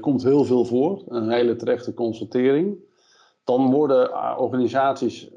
komt 0.00 0.22
heel 0.22 0.44
veel 0.44 0.64
voor. 0.64 1.02
Een 1.08 1.30
hele 1.30 1.56
terechte 1.56 1.94
constatering. 1.94 2.86
Dan 3.44 3.70
worden 3.70 4.38
organisaties 4.38 5.28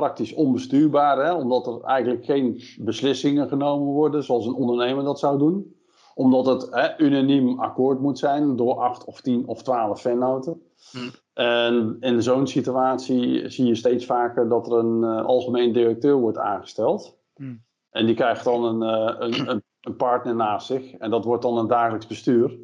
praktisch 0.00 0.34
onbestuurbaar, 0.34 1.24
hè, 1.24 1.32
omdat 1.32 1.66
er 1.66 1.80
eigenlijk 1.80 2.24
geen 2.24 2.62
beslissingen 2.78 3.48
genomen 3.48 3.86
worden 3.86 4.24
zoals 4.24 4.46
een 4.46 4.54
ondernemer 4.54 5.04
dat 5.04 5.18
zou 5.18 5.38
doen. 5.38 5.74
Omdat 6.14 6.46
het 6.46 6.68
hè, 6.70 7.00
unaniem 7.00 7.60
akkoord 7.60 8.00
moet 8.00 8.18
zijn 8.18 8.56
door 8.56 8.74
acht 8.74 9.04
of 9.04 9.20
tien 9.20 9.46
of 9.46 9.62
twaalf 9.62 10.00
vennoten. 10.00 10.62
Hm. 10.90 11.10
En 11.32 11.96
in 12.00 12.22
zo'n 12.22 12.46
situatie 12.46 13.48
zie 13.48 13.66
je 13.66 13.74
steeds 13.74 14.06
vaker 14.06 14.48
dat 14.48 14.66
er 14.66 14.78
een 14.78 15.02
uh, 15.02 15.24
algemeen 15.24 15.72
directeur 15.72 16.14
wordt 16.14 16.38
aangesteld. 16.38 17.18
Hm. 17.34 17.54
En 17.90 18.06
die 18.06 18.14
krijgt 18.14 18.44
dan 18.44 18.64
een, 18.64 18.82
uh, 18.82 19.14
een, 19.18 19.62
een, 19.80 19.96
partner 19.96 20.34
naast 20.34 20.66
zich. 20.66 20.92
En 20.92 21.10
dat 21.10 21.24
wordt 21.24 21.42
dan 21.42 21.58
een 21.58 21.66
dagelijks 21.66 22.06
bestuur. 22.06 22.58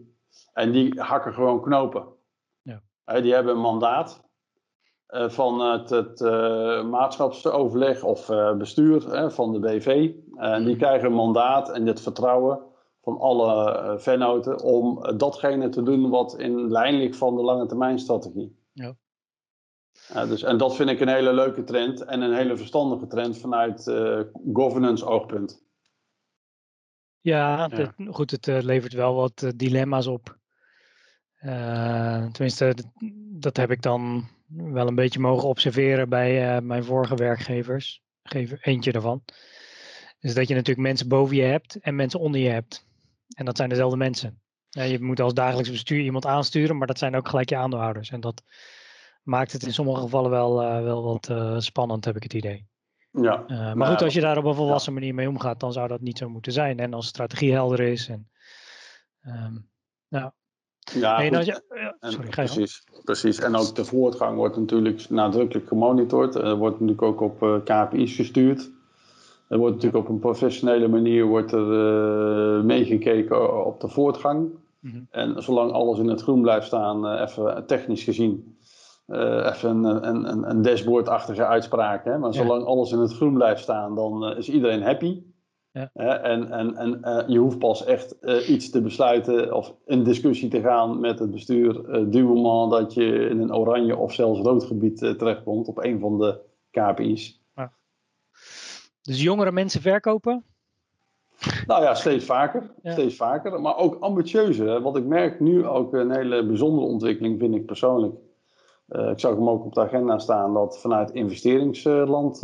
En 0.52 0.72
die 0.72 1.00
hakken 1.00 1.34
gewoon 1.34 1.62
knopen. 1.62 2.04
Ja. 2.62 2.80
die 3.20 3.34
hebben 3.34 3.54
een 3.54 3.60
mandaat. 3.60 4.25
Uh, 5.10 5.28
van 5.28 5.60
het, 5.60 5.90
het 5.90 6.20
uh, 6.20 6.84
maatschapsoverleg 6.84 8.02
of 8.02 8.30
bestuur 8.58 9.30
van 9.30 9.52
de 9.52 9.58
BV. 9.58 10.12
En 10.36 10.64
die 10.64 10.74
mhm. 10.74 10.84
krijgen 10.84 11.06
een 11.06 11.14
mandaat 11.14 11.70
en 11.70 11.86
het 11.86 12.00
vertrouwen 12.00 12.60
van 13.02 13.18
alle 13.18 13.94
vennoten 13.98 14.62
om 14.62 15.16
datgene 15.16 15.68
te 15.68 15.82
doen 15.82 16.10
wat 16.10 16.38
in 16.38 16.70
lijn 16.70 16.94
ligt 16.94 17.16
van 17.16 17.36
de 17.36 17.42
lange 17.42 17.66
termijn 17.66 17.98
strategie. 17.98 18.56
Ja. 18.72 18.96
dus, 20.28 20.42
en 20.42 20.58
dat 20.58 20.76
vind 20.76 20.90
ik 20.90 21.00
een 21.00 21.08
hele 21.08 21.32
leuke 21.32 21.64
trend 21.64 22.04
en 22.04 22.20
een 22.20 22.34
hele 22.34 22.56
verstandige 22.56 23.06
trend 23.06 23.38
vanuit 23.38 23.82
governance 24.52 25.06
oogpunt. 25.06 25.64
Ja, 27.20 27.68
ja. 27.70 27.94
goed, 28.10 28.30
het 28.30 28.46
levert 28.46 28.92
wel 28.92 29.14
wat 29.14 29.52
dilemma's 29.56 30.06
op. 30.06 30.36
Uh, 31.40 32.26
tenminste, 32.32 32.74
dat 33.38 33.56
heb 33.56 33.70
ik 33.70 33.82
dan 33.82 34.28
wel 34.46 34.88
een 34.88 34.94
beetje 34.94 35.20
mogen 35.20 35.48
observeren 35.48 36.08
bij 36.08 36.56
uh, 36.56 36.62
mijn 36.62 36.84
vorige 36.84 37.14
werkgevers. 37.14 38.02
Geef 38.22 38.52
eentje 38.60 38.92
daarvan. 38.92 39.22
Dus 40.20 40.34
dat 40.34 40.48
je 40.48 40.54
natuurlijk 40.54 40.86
mensen 40.86 41.08
boven 41.08 41.36
je 41.36 41.42
hebt 41.42 41.76
en 41.80 41.96
mensen 41.96 42.20
onder 42.20 42.40
je 42.40 42.48
hebt. 42.48 42.86
En 43.36 43.44
dat 43.44 43.56
zijn 43.56 43.68
dezelfde 43.68 43.96
mensen. 43.96 44.40
Ja, 44.68 44.82
je 44.82 45.02
moet 45.02 45.20
als 45.20 45.34
dagelijks 45.34 45.70
bestuur 45.70 46.00
iemand 46.00 46.26
aansturen, 46.26 46.76
maar 46.76 46.86
dat 46.86 46.98
zijn 46.98 47.16
ook 47.16 47.28
gelijk 47.28 47.48
je 47.48 47.56
aandeelhouders. 47.56 48.10
En 48.10 48.20
dat 48.20 48.42
maakt 49.22 49.52
het 49.52 49.62
in 49.62 49.72
sommige 49.72 50.00
gevallen 50.00 50.30
wel, 50.30 50.62
uh, 50.62 50.82
wel 50.82 51.02
wat 51.02 51.30
spannend, 51.62 52.04
heb 52.04 52.16
ik 52.16 52.22
het 52.22 52.34
idee. 52.34 52.66
Ja, 53.10 53.44
maar 53.48 53.76
nou, 53.76 53.90
goed, 53.90 54.02
als 54.02 54.14
je 54.14 54.20
daar 54.20 54.38
op 54.38 54.44
een 54.44 54.54
volwassen 54.54 54.92
manier 54.92 55.14
mee 55.14 55.28
omgaat, 55.28 55.60
dan 55.60 55.72
zou 55.72 55.88
dat 55.88 56.00
niet 56.00 56.18
zo 56.18 56.28
moeten 56.28 56.52
zijn. 56.52 56.78
En 56.78 56.94
als 56.94 57.06
strategie 57.06 57.52
helder 57.52 57.80
is. 57.80 58.08
En, 58.08 58.30
um, 59.22 59.68
nou, 60.08 60.30
ja, 60.94 61.20
en 62.00 62.12
sorry, 62.12 62.28
precies, 62.28 62.84
precies. 63.04 63.40
En 63.40 63.56
ook 63.56 63.74
de 63.74 63.84
voortgang 63.84 64.36
wordt 64.36 64.56
natuurlijk 64.56 65.08
nadrukkelijk 65.08 65.68
gemonitord. 65.68 66.34
Er 66.34 66.56
wordt 66.56 66.80
natuurlijk 66.80 67.02
ook 67.02 67.20
op 67.20 67.42
uh, 67.42 67.54
eh, 67.54 67.86
KPI's 67.88 68.14
gestuurd. 68.14 68.70
Er 69.48 69.58
wordt 69.58 69.74
natuurlijk 69.74 70.04
op 70.04 70.10
een 70.10 70.18
professionele 70.18 70.88
manier 70.88 71.24
wordt 71.24 71.52
er, 71.52 72.58
uh, 72.58 72.62
meegekeken 72.64 73.66
op 73.66 73.80
de 73.80 73.88
voortgang. 73.88 74.48
Mhm. 74.80 74.96
En 75.10 75.42
zolang 75.42 75.72
alles 75.72 75.98
in 75.98 76.08
het 76.08 76.22
groen 76.22 76.42
blijft 76.42 76.66
staan, 76.66 77.06
uh, 77.06 77.20
even 77.20 77.66
technisch 77.66 78.04
gezien, 78.04 78.56
even 79.06 79.84
een, 79.84 80.08
een, 80.30 80.50
een 80.50 80.62
dashboardachtige 80.62 81.46
uitspraak. 81.46 82.04
Hè? 82.04 82.18
Maar 82.18 82.34
zolang 82.34 82.64
alles 82.64 82.92
in 82.92 82.98
het 82.98 83.12
groen 83.12 83.34
blijft 83.34 83.62
staan, 83.62 83.94
dan 83.94 84.36
is 84.36 84.48
iedereen 84.48 84.82
happy. 84.82 85.22
Ja. 85.76 86.20
en 86.22 86.50
en, 86.50 86.76
en 86.76 87.00
uh, 87.04 87.22
je 87.26 87.38
hoeft 87.38 87.58
pas 87.58 87.84
echt 87.84 88.16
uh, 88.20 88.48
iets 88.48 88.70
te 88.70 88.82
besluiten 88.82 89.54
of 89.54 89.74
in 89.86 90.04
discussie 90.04 90.48
te 90.48 90.60
gaan 90.60 91.00
met 91.00 91.18
het 91.18 91.30
bestuur. 91.30 91.88
Uh, 91.88 92.10
du 92.10 92.24
moment 92.24 92.70
dat 92.70 92.94
je 92.94 93.28
in 93.28 93.40
een 93.40 93.54
oranje 93.54 93.96
of 93.96 94.12
zelfs 94.12 94.40
rood 94.40 94.64
gebied 94.64 94.98
terechtkomt 94.98 95.68
op 95.68 95.84
een 95.84 96.00
van 96.00 96.18
de 96.18 96.40
KPI's. 96.70 97.40
Ja. 97.54 97.72
Dus 99.02 99.22
jongere 99.22 99.52
mensen 99.52 99.80
verkopen? 99.80 100.44
Nou 101.66 101.82
ja, 101.82 101.94
steeds 101.94 102.24
vaker. 102.24 102.70
Steeds 102.82 103.16
vaker. 103.16 103.60
Maar 103.60 103.76
ook 103.76 103.96
ambitieuzer. 104.00 104.80
Wat 104.80 104.96
ik 104.96 105.04
merk 105.04 105.40
nu 105.40 105.66
ook 105.66 105.92
een 105.92 106.10
hele 106.10 106.46
bijzondere 106.46 106.86
ontwikkeling 106.86 107.38
vind 107.38 107.54
ik 107.54 107.66
persoonlijk. 107.66 108.14
ik 108.88 109.20
zag 109.20 109.34
hem 109.34 109.48
ook 109.48 109.64
op 109.64 109.74
de 109.74 109.80
agenda 109.80 110.18
staan 110.18 110.54
dat 110.54 110.80
vanuit 110.80 111.10
investeringsland, 111.10 112.42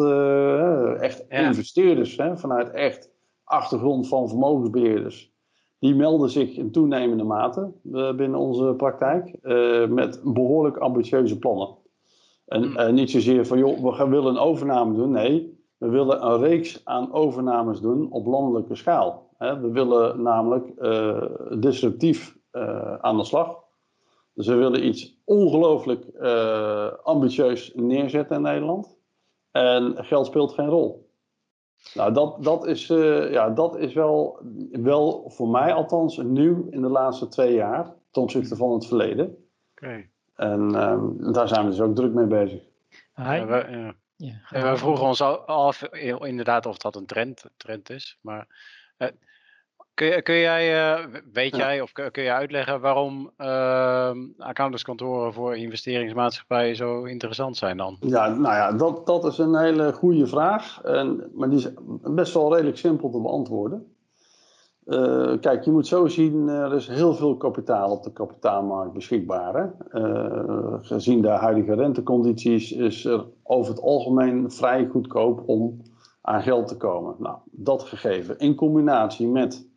echt 1.01 1.25
investeerders, 1.29 2.17
hè, 2.17 2.37
vanuit 2.37 2.71
echt 2.71 3.12
achtergrond 3.53 4.09
van 4.09 4.29
vermogensbeheerders. 4.29 5.33
Die 5.79 5.95
melden 5.95 6.31
zich 6.31 6.57
in 6.57 6.71
toenemende 6.71 7.25
mate 7.25 7.73
uh, 7.85 8.15
binnen 8.15 8.41
onze 8.41 8.75
praktijk 8.77 9.37
uh, 9.43 9.89
met 9.89 10.21
behoorlijk 10.25 10.77
ambitieuze 10.77 11.39
plannen. 11.39 11.69
En 12.47 12.65
uh, 12.65 12.89
niet 12.89 13.11
zozeer 13.11 13.47
van, 13.47 13.59
joh, 13.59 13.83
we 13.83 13.93
gaan, 13.93 14.11
willen 14.11 14.31
een 14.31 14.39
overname 14.39 14.95
doen. 14.95 15.11
Nee, 15.11 15.59
we 15.79 15.89
willen 15.89 16.27
een 16.27 16.39
reeks 16.39 16.81
aan 16.85 17.13
overnames 17.13 17.81
doen 17.81 18.11
op 18.11 18.27
landelijke 18.27 18.75
schaal. 18.75 19.31
We 19.39 19.71
willen 19.71 20.23
namelijk 20.23 20.73
disruptief 21.61 22.37
aan 23.01 23.17
de 23.17 23.25
slag. 23.25 23.57
Dus 24.35 24.47
we 24.47 24.55
willen 24.55 24.87
iets 24.87 25.21
ongelooflijk 25.25 26.07
ambitieus 27.03 27.73
neerzetten 27.75 28.37
in 28.37 28.43
Nederland. 28.43 28.97
En 29.51 29.95
geld 29.97 30.27
speelt 30.27 30.53
geen 30.53 30.69
rol. 30.69 31.11
Nou, 31.95 32.13
dat, 32.13 32.45
dat, 32.45 32.67
is, 32.67 32.91
uh, 32.91 33.31
ja, 33.31 33.51
dat 33.51 33.79
is 33.79 33.95
wel, 33.95 34.41
wel 34.71 35.31
voor 35.31 35.49
mij 35.49 35.73
althans 35.73 36.17
nieuw 36.17 36.67
in 36.71 36.81
de 36.83 36.89
laatste 36.89 37.29
twee 37.29 37.55
jaar 37.55 37.95
ten 38.11 38.23
opzichte 38.23 38.57
van 38.57 38.73
het 38.73 38.87
verleden. 38.87 39.37
Oké. 39.75 40.07
En 40.35 40.61
um, 40.61 41.33
daar 41.33 41.49
zijn 41.49 41.65
we 41.65 41.71
dus 41.71 41.81
ook 41.81 41.95
druk 41.95 42.13
mee 42.13 42.27
bezig. 42.27 42.63
Ja, 43.15 43.47
we, 43.47 43.67
ja. 43.71 43.95
Ja, 44.51 44.71
we 44.71 44.77
vroegen 44.77 45.07
ons 45.07 45.21
af 45.47 45.83
inderdaad 45.93 46.67
of 46.67 46.77
dat 46.77 46.97
een 46.97 47.07
trend, 47.07 47.45
trend 47.57 47.91
is. 47.91 48.19
Maar 48.21 48.47
uh, 48.99 49.09
Kun, 49.95 50.23
kun 50.23 50.39
jij, 50.39 50.95
uh, 50.99 51.07
weet 51.33 51.57
jij 51.57 51.81
of 51.81 51.93
kun, 51.93 52.11
kun 52.11 52.23
je 52.23 52.33
uitleggen 52.33 52.81
waarom 52.81 53.31
uh, 53.39 54.11
accountantskantoren 54.39 55.33
voor 55.33 55.57
investeringsmaatschappijen 55.57 56.77
zo 56.77 57.05
interessant 57.05 57.57
zijn 57.57 57.77
dan? 57.77 57.97
Ja, 58.01 58.29
nou 58.29 58.55
ja, 58.55 58.73
dat, 58.73 59.07
dat 59.07 59.25
is 59.25 59.39
een 59.39 59.57
hele 59.57 59.93
goede 59.93 60.27
vraag. 60.27 60.83
En, 60.83 61.31
maar 61.35 61.49
die 61.51 61.59
is 61.59 61.71
best 62.03 62.35
wel 62.35 62.53
redelijk 62.53 62.77
simpel 62.77 63.11
te 63.11 63.21
beantwoorden. 63.21 63.87
Uh, 64.87 65.33
kijk, 65.41 65.65
je 65.65 65.71
moet 65.71 65.87
zo 65.87 66.07
zien, 66.07 66.49
er 66.49 66.75
is 66.75 66.89
heel 66.89 67.15
veel 67.15 67.37
kapitaal 67.37 67.91
op 67.91 68.03
de 68.03 68.13
kapitaalmarkt 68.13 68.93
beschikbaar. 68.93 69.75
Uh, 69.93 70.75
gezien 70.81 71.23
de 71.23 71.29
huidige 71.29 71.75
rentecondities 71.75 72.73
is 72.73 73.05
er 73.05 73.25
over 73.43 73.73
het 73.73 73.83
algemeen 73.83 74.51
vrij 74.51 74.87
goedkoop 74.87 75.43
om 75.47 75.83
aan 76.23 76.43
geld 76.43 76.69
te 76.69 76.77
komen. 76.77 77.15
Nou, 77.19 77.37
dat 77.51 77.83
gegeven 77.83 78.39
in 78.39 78.55
combinatie 78.55 79.29
met 79.29 79.71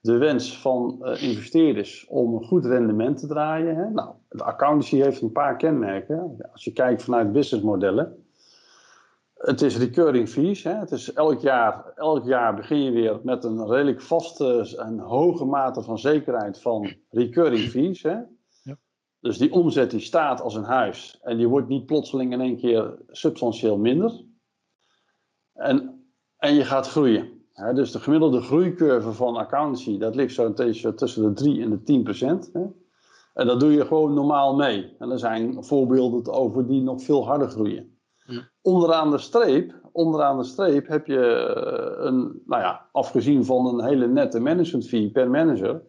de 0.00 0.18
wens 0.18 0.58
van 0.58 0.98
uh, 1.02 1.22
investeerders 1.22 2.06
om 2.06 2.34
een 2.34 2.44
goed 2.44 2.64
rendement 2.64 3.18
te 3.18 3.26
draaien. 3.26 3.76
Hè? 3.76 3.90
Nou, 3.90 4.14
de 4.28 4.44
accountancy 4.44 4.96
heeft 4.96 5.20
een 5.20 5.32
paar 5.32 5.56
kenmerken. 5.56 6.36
Als 6.52 6.64
je 6.64 6.72
kijkt 6.72 7.02
vanuit 7.02 7.32
businessmodellen. 7.32 8.24
Het 9.34 9.62
is 9.62 9.76
recurring 9.76 10.28
fees. 10.28 10.62
Hè? 10.62 10.74
Het 10.74 10.90
is 10.90 11.12
elk 11.12 11.40
jaar, 11.40 11.92
elk 11.94 12.24
jaar 12.24 12.54
begin 12.54 12.82
je 12.82 12.90
weer 12.90 13.20
met 13.22 13.44
een 13.44 13.68
redelijk 13.68 14.00
vaste 14.00 14.76
en 14.78 14.98
hoge 14.98 15.44
mate 15.44 15.82
van 15.82 15.98
zekerheid 15.98 16.60
van 16.60 16.92
recurring 17.10 17.70
fees. 17.70 18.02
Hè? 18.02 18.16
Ja. 18.62 18.78
Dus 19.20 19.38
die 19.38 19.52
omzet 19.52 19.90
die 19.90 20.00
staat 20.00 20.40
als 20.40 20.54
een 20.54 20.64
huis 20.64 21.18
en 21.22 21.36
die 21.36 21.48
wordt 21.48 21.68
niet 21.68 21.86
plotseling 21.86 22.32
in 22.32 22.40
één 22.40 22.56
keer 22.56 22.98
substantieel 23.08 23.78
minder. 23.78 24.24
En, 25.52 26.04
en 26.36 26.54
je 26.54 26.64
gaat 26.64 26.88
groeien 26.88 27.39
dus 27.74 27.92
de 27.92 28.00
gemiddelde 28.00 28.40
groeicurve 28.40 29.12
van 29.12 29.36
accountancy, 29.36 29.98
dat 29.98 30.14
ligt 30.14 30.34
zo 30.34 30.52
tussen 30.94 31.22
de 31.22 31.32
3 31.32 31.62
en 31.62 31.70
de 31.70 31.82
10 31.82 32.02
procent. 32.02 32.50
En 33.34 33.46
dat 33.46 33.60
doe 33.60 33.72
je 33.72 33.86
gewoon 33.86 34.14
normaal 34.14 34.56
mee. 34.56 34.96
En 34.98 35.10
er 35.10 35.18
zijn 35.18 35.64
voorbeelden 35.64 36.32
over 36.32 36.66
die 36.66 36.82
nog 36.82 37.02
veel 37.02 37.26
harder 37.26 37.48
groeien. 37.48 37.98
Onderaan 38.62 39.10
de 39.10 39.18
streep, 39.18 39.80
onderaan 39.92 40.38
de 40.38 40.44
streep 40.44 40.86
heb 40.86 41.06
je 41.06 41.20
eh, 41.26 42.06
een, 42.06 42.42
nou 42.46 42.62
ja, 42.62 42.86
afgezien 42.92 43.44
van 43.44 43.66
een 43.66 43.84
hele 43.84 44.06
nette 44.06 44.40
management 44.40 44.88
fee 44.88 45.10
per 45.10 45.30
manager, 45.30 45.82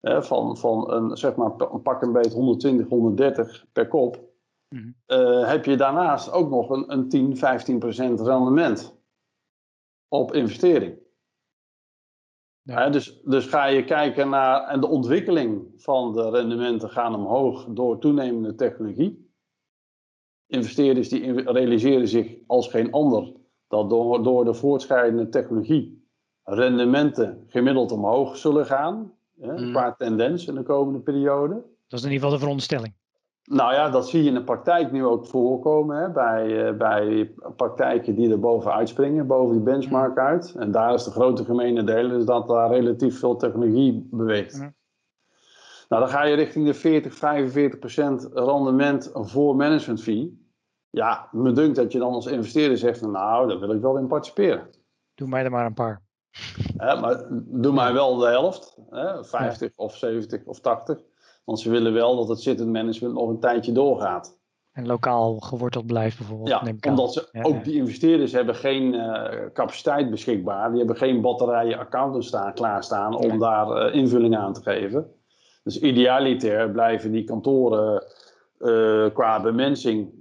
hè, 0.00 0.22
van, 0.22 0.56
van 0.56 0.90
een, 0.90 1.16
zeg 1.16 1.34
maar, 1.34 1.52
een 1.72 1.82
pak 1.82 2.02
een 2.02 2.12
beet 2.12 2.32
120, 2.32 2.88
130 2.88 3.64
per 3.72 3.88
kop, 3.88 4.20
hm. 4.68 4.76
uh, 5.06 5.48
heb 5.48 5.64
je 5.64 5.76
daarnaast 5.76 6.32
ook 6.32 6.50
nog 6.50 6.70
een, 6.70 6.92
een 6.92 7.08
10, 7.08 7.36
15 7.36 7.78
procent 7.78 8.20
rendement 8.20 8.93
op 10.14 10.34
investering. 10.34 10.98
Ja. 12.62 12.90
dus, 12.90 13.20
dus 13.24 13.46
ga 13.46 13.66
je 13.66 13.84
kijken 13.84 14.28
naar 14.28 14.68
en 14.68 14.80
de 14.80 14.86
ontwikkeling 14.86 15.72
van 15.76 16.12
de 16.12 16.30
rendementen 16.30 16.90
gaan 16.90 17.14
omhoog 17.14 17.66
door 17.68 17.98
toenemende 17.98 18.54
technologie. 18.54 19.32
Investeerders 20.46 21.08
die 21.08 21.42
realiseren 21.50 22.08
zich 22.08 22.36
als 22.46 22.68
geen 22.68 22.92
ander 22.92 23.32
dat 23.68 23.90
door, 23.90 24.22
door 24.22 24.44
de 24.44 24.54
voortschrijdende 24.54 25.28
technologie 25.28 26.08
rendementen 26.42 27.44
gemiddeld 27.48 27.92
omhoog 27.92 28.36
zullen 28.36 28.66
gaan. 28.66 29.12
Hè, 29.40 29.52
mm. 29.52 29.70
Qua 29.70 29.94
tendens 29.94 30.46
in 30.46 30.54
de 30.54 30.62
komende 30.62 31.00
periode. 31.00 31.54
Dat 31.88 31.98
is 31.98 32.04
in 32.04 32.12
ieder 32.12 32.14
geval 32.14 32.30
de 32.30 32.38
veronderstelling. 32.38 32.94
Nou 33.50 33.74
ja, 33.74 33.90
dat 33.90 34.08
zie 34.08 34.22
je 34.22 34.28
in 34.28 34.34
de 34.34 34.44
praktijk 34.44 34.92
nu 34.92 35.04
ook 35.04 35.26
voorkomen. 35.26 35.96
Hè, 35.96 36.10
bij, 36.10 36.68
uh, 36.68 36.76
bij 36.76 37.34
praktijken 37.56 38.14
die 38.14 38.30
er 38.30 38.40
bovenuit 38.40 38.88
springen, 38.88 39.26
boven 39.26 39.54
die 39.54 39.62
benchmark 39.62 40.18
uit. 40.18 40.54
En 40.58 40.70
daar 40.70 40.94
is 40.94 41.04
de 41.04 41.10
grote 41.10 41.44
gemene 41.44 41.84
deel 41.84 42.08
dus 42.08 42.24
dat 42.24 42.48
daar 42.48 42.70
relatief 42.70 43.18
veel 43.18 43.36
technologie 43.36 44.08
beweegt. 44.10 44.58
Nou, 45.88 46.02
dan 46.02 46.08
ga 46.08 46.24
je 46.24 46.34
richting 46.34 46.66
de 46.66 46.74
40, 46.74 47.14
45 47.14 47.78
procent 47.78 48.28
rendement 48.32 49.10
voor 49.14 49.56
management 49.56 50.02
fee. 50.02 50.42
Ja, 50.90 51.28
me 51.32 51.52
dunkt 51.52 51.76
dat 51.76 51.92
je 51.92 51.98
dan 51.98 52.12
als 52.12 52.26
investeerder 52.26 52.78
zegt, 52.78 53.06
nou, 53.06 53.48
daar 53.48 53.58
wil 53.58 53.70
ik 53.70 53.80
wel 53.80 53.96
in 53.96 54.06
participeren. 54.06 54.70
Doe 55.14 55.28
mij 55.28 55.44
er 55.44 55.50
maar 55.50 55.66
een 55.66 55.74
paar. 55.74 56.02
maar 56.76 57.26
doe 57.30 57.72
mij 57.72 57.92
wel 57.92 58.16
de 58.16 58.26
helft, 58.26 58.78
hè, 58.90 59.24
50 59.24 59.76
of 59.76 59.96
70 59.96 60.44
of 60.44 60.60
80. 60.60 61.04
Want 61.44 61.60
ze 61.60 61.70
willen 61.70 61.92
wel 61.92 62.16
dat 62.16 62.28
het 62.28 62.40
zittend 62.40 62.72
management 62.72 63.14
nog 63.14 63.28
een 63.28 63.40
tijdje 63.40 63.72
doorgaat. 63.72 64.42
En 64.74 64.86
lokaal 64.86 65.38
geworteld 65.38 65.86
blijft 65.86 66.18
bijvoorbeeld. 66.18 66.48
Ja, 66.48 66.90
omdat 66.90 67.12
ze 67.12 67.28
ook 67.42 67.64
die 67.64 67.74
investeerders 67.74 68.32
hebben 68.32 68.54
geen 68.54 68.94
uh, 68.94 69.24
capaciteit 69.52 70.10
beschikbaar. 70.10 70.68
Die 70.68 70.78
hebben 70.78 70.96
geen 70.96 71.20
batterijen 71.20 71.78
accountants 71.78 72.26
staan, 72.26 72.54
klaarstaan 72.54 73.16
om 73.16 73.38
daar 73.38 73.86
uh, 73.88 73.94
invulling 73.94 74.36
aan 74.36 74.52
te 74.52 74.62
geven. 74.62 75.10
Dus 75.62 75.80
idealiter 75.80 76.70
blijven 76.70 77.12
die 77.12 77.24
kantoren 77.24 78.04
uh, 78.58 79.06
qua 79.12 79.40
bemensing 79.40 80.12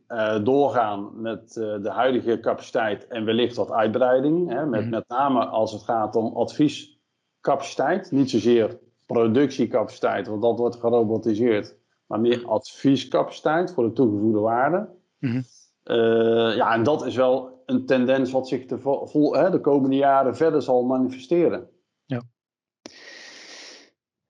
doorgaan 0.44 1.22
met 1.22 1.53
de 1.53 1.89
huidige 1.89 2.39
capaciteit 2.39 3.08
en 3.08 3.25
wellicht 3.25 3.56
wat 3.56 3.72
uitbreiding. 3.72 4.50
Hè, 4.50 4.65
met, 4.65 4.84
mm 4.84 4.89
met 4.89 5.08
name 5.08 5.46
als 5.46 5.72
het 5.72 5.82
gaat 5.84 6.15
om 6.15 6.36
adviescapaciteit. 6.36 8.12
Niet 8.12 8.30
zozeer 8.30 8.80
productiecapaciteit, 9.13 10.27
want 10.27 10.41
dat 10.41 10.58
wordt 10.58 10.75
gerobotiseerd 10.75 11.75
maar 12.13 12.20
meer 12.20 12.48
adviescapaciteit 12.48 13.74
voor 13.74 13.84
de 13.84 13.93
toegevoegde 13.93 14.39
waarde. 14.39 14.89
Mhm. 15.20 15.41
Eh, 15.84 16.55
ja, 16.55 16.74
en 16.74 16.84
dat 16.84 17.05
is 17.05 17.15
wel 17.15 17.63
een 17.65 17.86
tendens 17.86 18.32
wat 18.32 18.48
zich 18.48 18.65
de, 18.65 18.79
vol, 18.79 19.36
hè, 19.36 19.50
de 19.50 19.60
komende 19.60 19.96
jaren 19.96 20.36
verder 20.36 20.62
zal 20.62 20.84
manifesteren. 20.84 21.70
Ja. 22.05 22.22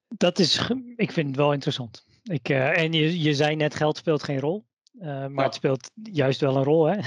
Dat 0.08 0.40
is, 0.40 0.72
ik 0.96 1.12
vind 1.12 1.28
het 1.28 1.36
wel 1.36 1.54
interessant. 1.54 2.06
Ik, 2.24 2.50
uh, 2.50 2.78
en 2.78 2.94
je, 2.94 3.22
je 3.22 3.34
zei 3.34 3.56
net, 3.56 3.76
geld 3.76 3.98
speelt 3.98 4.24
geen 4.24 4.40
rol. 4.40 4.66
Uh, 4.94 5.28
maar 5.28 5.46
het 5.46 5.54
speelt 5.54 5.92
juist 6.04 6.42
wel 6.42 6.56
een 6.56 6.64
rol, 6.64 6.86
hè? 6.86 7.00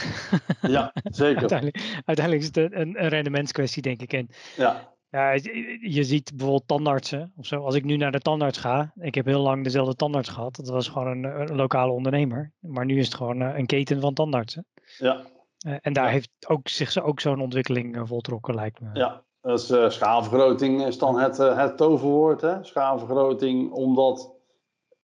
Ja, 0.69 0.93
zeker. 1.03 1.41
uiteindelijk, 1.49 2.03
uiteindelijk, 2.05 2.41
is 2.41 2.47
het 2.47 2.57
een, 2.57 3.03
een 3.03 3.09
rendementskwestie, 3.09 3.83
denk 3.83 4.03
ik. 4.03 4.13
En 4.13 4.29
ja. 4.57 4.96
Ja, 5.11 5.33
je 5.81 6.05
ziet 6.05 6.31
bijvoorbeeld 6.31 6.69
tandartsen 6.69 7.33
of 7.37 7.47
zo. 7.47 7.65
Als 7.65 7.75
ik 7.75 7.85
nu 7.85 7.97
naar 7.97 8.13
de 8.13 8.21
tandarts 8.21 8.59
ga, 8.59 8.93
ik 8.95 9.15
heb 9.15 9.25
heel 9.25 9.41
lang 9.41 9.65
dezelfde 9.65 9.95
tandarts 9.95 10.29
gehad. 10.29 10.57
Dat 10.57 10.69
was 10.69 10.89
gewoon 10.89 11.07
een, 11.07 11.25
een 11.41 11.57
lokale 11.57 11.93
ondernemer. 11.93 12.53
Maar 12.61 12.85
nu 12.85 12.99
is 12.99 13.05
het 13.05 13.15
gewoon 13.15 13.43
eh, 13.43 13.59
een 13.59 13.67
keten 13.67 14.01
van 14.01 14.15
tandartsen. 14.15 14.67
Ja. 14.99 15.25
Uh, 15.67 15.77
en 15.81 15.93
daar 15.93 16.11
heeft 16.11 16.31
ook, 16.47 16.69
zich 16.69 17.03
ook 17.03 17.21
zo'n 17.21 17.41
ontwikkeling 17.41 17.97
uh, 17.97 18.03
voltrokken, 18.05 18.55
lijkt 18.55 18.81
me. 18.81 18.89
Ja, 18.93 19.23
dus, 19.41 19.67
schaalvergroting 19.89 20.87
is 20.87 20.99
dan 20.99 21.19
het, 21.19 21.37
het 21.37 21.77
toverwoord. 21.77 22.41
Hè? 22.41 22.65
Schaalvergroting, 22.65 23.73
omdat 23.73 24.35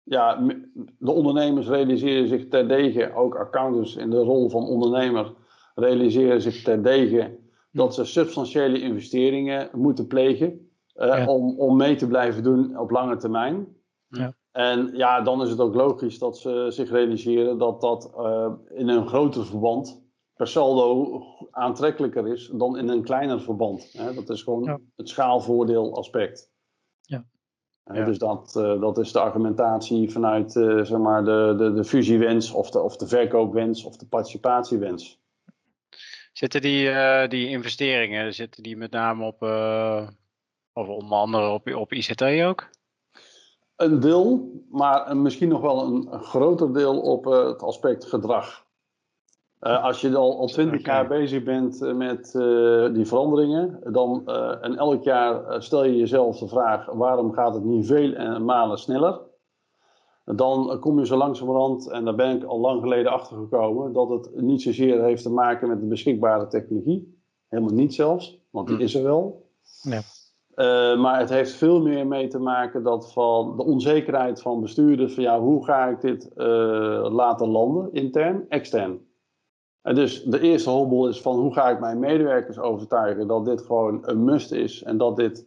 ja, 0.02 0.40
de 0.98 1.10
ondernemers 1.10 1.68
realiseren 1.68 2.28
zich 2.28 2.48
terdege, 2.48 3.14
ook 3.14 3.36
accountants 3.36 3.96
in 3.96 4.10
de 4.10 4.22
rol 4.22 4.50
van 4.50 4.66
ondernemer, 4.66 5.32
realiseren 5.74 6.42
zich 6.42 6.62
terdege 6.62 7.37
dat 7.78 7.94
ze 7.94 8.04
substantiële 8.04 8.80
investeringen 8.80 9.68
moeten 9.72 10.06
plegen 10.06 10.70
uh, 10.96 11.28
om, 11.28 11.58
om 11.58 11.76
mee 11.76 11.96
te 11.96 12.06
blijven 12.06 12.42
doen 12.42 12.78
op 12.78 12.90
lange 12.90 13.16
termijn. 13.16 13.66
Ja. 14.08 14.34
En 14.50 14.90
ja, 14.92 15.20
dan 15.20 15.42
is 15.42 15.50
het 15.50 15.60
ook 15.60 15.74
logisch 15.74 16.18
dat 16.18 16.38
ze 16.38 16.66
zich 16.68 16.90
realiseren 16.90 17.58
dat 17.58 17.80
dat 17.80 18.12
uh, 18.18 18.52
in 18.68 18.88
een 18.88 19.06
groter 19.06 19.46
verband 19.46 20.02
per 20.34 20.46
saldo 20.46 21.22
aantrekkelijker 21.50 22.28
is 22.28 22.50
dan 22.54 22.78
in 22.78 22.88
een 22.88 23.02
kleiner 23.02 23.40
verband. 23.40 23.92
Hè? 23.92 24.14
Dat 24.14 24.30
is 24.30 24.42
gewoon 24.42 24.80
het 24.96 25.08
schaalvoordeel 25.08 25.96
aspect. 25.96 26.50
Ja. 27.00 27.24
Uh, 27.84 28.06
dus 28.06 28.18
dat, 28.18 28.52
dat 28.80 28.98
is 28.98 29.12
de 29.12 29.20
argumentatie 29.20 30.10
vanuit 30.10 30.52
zeg 30.52 30.98
maar 30.98 31.24
de, 31.24 31.54
de, 31.58 31.72
de 31.72 31.84
fusiewens 31.84 32.52
of 32.52 32.70
de, 32.70 32.82
of 32.82 32.96
de 32.96 33.06
verkoopwens 33.06 33.84
of 33.84 33.96
de 33.96 34.06
participatiewens. 34.06 35.17
Zitten 36.38 36.60
die, 36.60 36.88
uh, 36.88 37.28
die 37.28 37.48
investeringen, 37.48 38.34
zitten 38.34 38.62
die 38.62 38.76
met 38.76 38.90
name 38.90 39.24
op, 39.24 39.42
uh, 39.42 40.08
of 40.72 40.88
onder 40.88 41.18
andere 41.18 41.48
op, 41.48 41.74
op 41.74 41.92
ICT 41.92 42.22
ook? 42.22 42.68
Een 43.76 44.00
deel, 44.00 44.50
maar 44.70 45.16
misschien 45.16 45.48
nog 45.48 45.60
wel 45.60 45.84
een, 45.84 46.08
een 46.10 46.22
groter 46.22 46.72
deel 46.72 47.00
op 47.00 47.26
uh, 47.26 47.46
het 47.46 47.62
aspect 47.62 48.04
gedrag. 48.04 48.66
als 49.60 50.00
je 50.00 50.16
al, 50.16 50.38
al 50.38 50.46
20 50.46 50.84
jaar 50.84 51.06
bezig 51.06 51.42
bent 51.42 51.80
met 51.80 52.32
die 52.94 53.06
veranderingen, 53.06 53.80
dan, 53.92 54.26
en 54.60 54.76
elk 54.76 55.04
jaar 55.04 55.62
stel 55.62 55.84
je 55.84 55.96
jezelf 55.96 56.38
de 56.38 56.48
vraag: 56.48 56.86
waarom 56.86 57.32
gaat 57.32 57.54
het 57.54 57.64
niet 57.64 57.86
veel 57.86 58.40
malen 58.40 58.78
sneller? 58.78 59.20
Dan 60.36 60.78
kom 60.80 60.98
je 60.98 61.06
zo 61.06 61.16
langzamerhand, 61.16 61.90
en 61.90 62.04
daar 62.04 62.14
ben 62.14 62.36
ik 62.36 62.44
al 62.44 62.60
lang 62.60 62.82
geleden 62.82 63.12
achter 63.12 63.36
gekomen, 63.36 63.92
dat 63.92 64.08
het 64.08 64.40
niet 64.40 64.62
zozeer 64.62 65.02
heeft 65.02 65.22
te 65.22 65.32
maken 65.32 65.68
met 65.68 65.80
de 65.80 65.86
beschikbare 65.86 66.46
technologie. 66.46 67.16
Helemaal 67.48 67.74
niet 67.74 67.94
zelfs, 67.94 68.40
want 68.50 68.66
die 68.66 68.76
hm. 68.76 68.82
is 68.82 68.94
er 68.94 69.02
wel. 69.02 69.46
Ja. 69.82 70.00
Uh, 70.54 71.00
maar 71.00 71.18
het 71.18 71.28
heeft 71.28 71.52
veel 71.52 71.82
meer 71.82 72.06
mee 72.06 72.28
te 72.28 72.38
maken 72.38 72.82
dat 72.82 73.12
van 73.12 73.56
de 73.56 73.64
onzekerheid 73.64 74.42
van 74.42 74.60
bestuurders 74.60 75.14
van 75.14 75.22
ja, 75.22 75.40
hoe 75.40 75.64
ga 75.64 75.86
ik 75.86 76.00
dit 76.00 76.30
uh, 76.36 76.44
laten 77.10 77.48
landen, 77.48 77.92
intern, 77.92 78.44
extern. 78.48 79.06
En 79.82 79.94
dus 79.94 80.22
de 80.22 80.40
eerste 80.40 80.70
hobbel 80.70 81.08
is 81.08 81.20
van 81.20 81.38
hoe 81.38 81.52
ga 81.52 81.70
ik 81.70 81.80
mijn 81.80 81.98
medewerkers 81.98 82.58
overtuigen 82.58 83.26
dat 83.26 83.44
dit 83.44 83.62
gewoon 83.62 83.98
een 84.02 84.24
must 84.24 84.52
is 84.52 84.82
en 84.82 84.96
dat 84.96 85.16
dit 85.16 85.46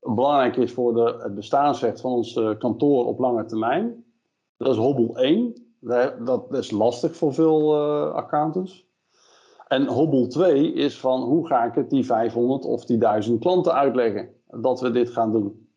belangrijk 0.00 0.56
is 0.56 0.72
voor 0.72 0.94
de, 0.94 1.20
het 1.22 1.34
bestaansrecht 1.34 2.00
van 2.00 2.12
ons 2.12 2.36
uh, 2.36 2.50
kantoor 2.58 3.06
op 3.06 3.18
lange 3.18 3.44
termijn. 3.44 4.04
Dat 4.56 4.72
is 4.72 4.76
hobbel 4.76 5.16
1. 5.16 5.54
Dat 6.24 6.54
is 6.54 6.70
lastig 6.70 7.16
voor 7.16 7.34
veel 7.34 7.74
uh, 7.74 8.12
accountants. 8.14 8.86
En 9.68 9.86
hobbel 9.86 10.26
2 10.26 10.72
is 10.72 11.00
van 11.00 11.22
hoe 11.22 11.46
ga 11.46 11.64
ik 11.64 11.74
het 11.74 11.90
die 11.90 12.04
500 12.04 12.64
of 12.64 12.84
die 12.84 12.98
1000 12.98 13.40
klanten 13.40 13.74
uitleggen 13.74 14.34
dat 14.46 14.80
we 14.80 14.90
dit 14.90 15.10
gaan 15.10 15.32
doen. 15.32 15.68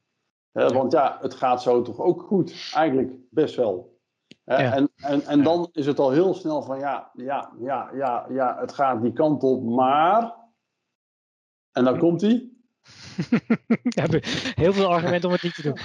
want 0.51 0.91
ja, 0.91 1.17
het 1.21 1.33
gaat 1.33 1.61
zo 1.61 1.81
toch 1.81 1.99
ook 1.99 2.21
goed. 2.21 2.71
Eigenlijk 2.73 3.13
best 3.29 3.55
wel. 3.55 3.95
En, 4.43 4.89
en, 4.95 5.21
en 5.21 5.43
dan 5.43 5.69
is 5.71 5.85
het 5.85 5.99
al 5.99 6.11
heel 6.11 6.33
snel 6.33 6.61
van 6.61 6.79
ja, 6.79 7.11
ja, 7.13 7.51
ja, 7.59 7.89
ja, 7.93 8.25
ja, 8.29 8.57
het 8.59 8.73
gaat 8.73 9.01
die 9.01 9.13
kant 9.13 9.43
op, 9.43 9.63
maar. 9.63 10.35
En 11.71 11.83
dan 11.83 11.97
komt 11.97 12.21
hij. 12.21 12.49
heel 14.63 14.73
veel 14.73 14.87
argumenten 14.87 15.29
om 15.29 15.33
het 15.35 15.43
niet 15.43 15.55
te 15.55 15.61
doen. 15.61 15.77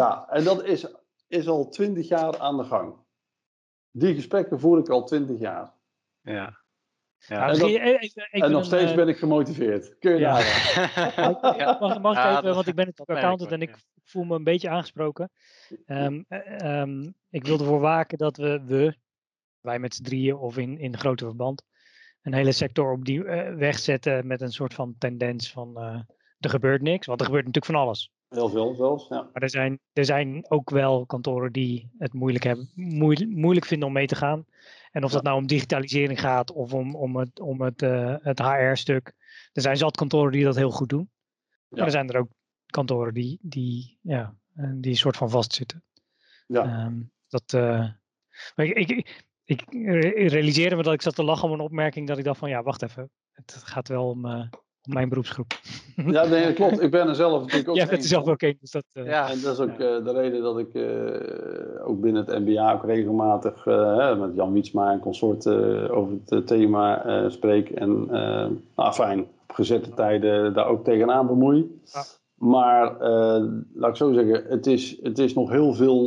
ja, 0.00 0.28
en 0.28 0.44
dat 0.44 0.64
is 0.64 0.86
is 1.30 1.48
al 1.48 1.68
twintig 1.68 2.08
jaar 2.08 2.38
aan 2.38 2.56
de 2.56 2.64
gang. 2.64 2.94
Die 3.90 4.14
gesprekken 4.14 4.60
voer 4.60 4.78
ik 4.78 4.88
al 4.88 5.04
twintig 5.04 5.38
jaar. 5.38 5.74
Ja. 6.20 6.58
Ja. 7.26 7.48
En, 7.48 8.42
en 8.42 8.50
nog 8.50 8.64
steeds 8.64 8.90
eh, 8.90 8.96
ben 8.96 9.08
ik 9.08 9.16
gemotiveerd. 9.16 9.98
Kun 9.98 10.12
je 10.12 10.18
ja. 10.18 10.38
ja. 11.56 11.76
Mag, 11.80 12.00
mag 12.00 12.16
ik 12.16 12.38
even, 12.38 12.54
want 12.54 12.66
ik 12.66 12.74
ben 12.74 12.86
het 12.86 13.00
accountant 13.00 13.52
en 13.52 13.62
ik 13.62 13.76
voel 14.04 14.24
me 14.24 14.34
een 14.34 14.44
beetje 14.44 14.68
aangesproken. 14.68 15.30
Um, 15.86 16.24
um, 16.62 17.14
ik 17.30 17.44
wil 17.44 17.58
ervoor 17.58 17.80
waken 17.80 18.18
dat 18.18 18.36
we, 18.36 18.62
we 18.64 18.96
wij 19.60 19.78
met 19.78 19.94
z'n 19.94 20.02
drieën 20.02 20.36
of 20.36 20.58
in, 20.58 20.78
in 20.78 20.98
grote 20.98 21.24
verband, 21.24 21.62
een 22.22 22.34
hele 22.34 22.52
sector 22.52 22.92
op 22.92 23.04
die 23.04 23.24
uh, 23.24 23.54
weg 23.54 23.78
zetten 23.78 24.26
met 24.26 24.40
een 24.40 24.52
soort 24.52 24.74
van 24.74 24.94
tendens 24.98 25.52
van 25.52 25.74
uh, 25.76 26.00
er 26.38 26.50
gebeurt 26.50 26.82
niks. 26.82 27.06
Want 27.06 27.20
er 27.20 27.26
gebeurt 27.26 27.46
natuurlijk 27.46 27.72
van 27.72 27.82
alles. 27.82 28.12
Heel 28.30 28.48
veel 28.48 28.74
zelfs, 28.74 29.08
ja. 29.08 29.28
Maar 29.32 29.42
er 29.42 29.50
zijn, 29.50 29.80
er 29.92 30.04
zijn 30.04 30.50
ook 30.50 30.70
wel 30.70 31.06
kantoren 31.06 31.52
die 31.52 31.90
het 31.98 32.12
moeilijk, 32.12 32.44
hebben, 32.44 32.70
moeilijk, 32.74 33.30
moeilijk 33.30 33.66
vinden 33.66 33.88
om 33.88 33.94
mee 33.94 34.06
te 34.06 34.14
gaan. 34.14 34.46
En 34.90 35.04
of 35.04 35.12
dat 35.12 35.22
nou 35.22 35.36
om 35.36 35.46
digitalisering 35.46 36.20
gaat 36.20 36.52
of 36.52 36.74
om, 36.74 36.94
om 36.94 37.16
het, 37.16 37.40
om 37.40 37.60
het, 37.60 37.82
uh, 37.82 38.16
het 38.20 38.38
HR-stuk. 38.38 39.14
Er 39.52 39.62
zijn 39.62 39.76
zat 39.76 39.96
kantoren 39.96 40.32
die 40.32 40.44
dat 40.44 40.56
heel 40.56 40.70
goed 40.70 40.88
doen. 40.88 41.10
Ja. 41.48 41.56
Maar 41.68 41.84
er 41.84 41.90
zijn 41.90 42.08
er 42.08 42.18
ook 42.18 42.30
kantoren 42.66 43.14
die, 43.14 43.38
die, 43.42 43.98
ja, 44.02 44.34
eh, 44.54 44.70
die 44.74 44.94
soort 44.94 45.16
van 45.16 45.30
vastzitten. 45.30 45.84
Ja. 46.46 46.84
Um, 46.86 47.12
dat, 47.28 47.52
uh, 47.52 47.90
ik, 48.54 48.88
ik, 48.88 49.24
ik, 49.44 49.64
realiseerde 50.30 50.76
me 50.76 50.82
dat 50.82 50.92
ik 50.92 51.02
zat 51.02 51.14
te 51.14 51.24
lachen 51.24 51.48
om 51.48 51.54
een 51.54 51.60
opmerking 51.60 52.08
dat 52.08 52.18
ik 52.18 52.24
dacht 52.24 52.38
van 52.38 52.48
ja, 52.48 52.62
wacht 52.62 52.82
even. 52.82 53.10
Het 53.32 53.54
gaat 53.64 53.88
wel 53.88 54.08
om, 54.08 54.50
mijn 54.84 55.08
beroepsgroep. 55.08 55.52
Ja, 56.06 56.24
nee, 56.24 56.44
dat 56.44 56.54
klopt. 56.54 56.82
Ik 56.82 56.90
ben 56.90 57.08
er 57.08 57.14
zelf 57.14 57.40
natuurlijk 57.40 57.68
ook. 57.68 57.76
Jij 57.76 57.86
bent 57.86 58.02
er 58.02 58.08
zelf 58.08 58.28
ook. 58.28 58.40
Dus 58.40 58.70
dat, 58.70 58.84
uh, 58.92 59.06
ja, 59.06 59.30
en 59.30 59.40
dat 59.40 59.52
is 59.52 59.60
ook 59.60 59.78
ja. 59.78 59.98
uh, 59.98 60.04
de 60.04 60.12
reden 60.12 60.42
dat 60.42 60.58
ik 60.58 60.74
uh, 60.74 61.88
ook 61.88 62.00
binnen 62.00 62.24
het 62.26 62.38
MBA 62.38 62.72
ook 62.72 62.84
regelmatig 62.84 63.64
met 64.18 64.34
Jan 64.34 64.52
Wietsma 64.52 64.92
en 64.92 65.00
consorten 65.00 65.90
over 65.90 66.12
het 66.26 66.46
thema 66.46 67.04
spreek. 67.28 67.70
En 67.70 68.06
nou, 68.76 68.92
fijn, 68.92 69.20
op 69.20 69.54
gezette 69.54 69.94
tijden 69.94 70.54
daar 70.54 70.66
ook 70.66 70.84
tegenaan 70.84 71.26
bemoei. 71.26 71.80
Ja. 71.84 72.02
Maar 72.34 72.96
laat 73.74 73.90
ik 73.90 73.96
zo 73.96 74.12
zeggen, 74.12 74.44
het 74.48 74.66
is, 74.66 74.98
het 75.02 75.18
is 75.18 75.34
nog 75.34 75.50
heel 75.50 75.72
veel 75.72 76.04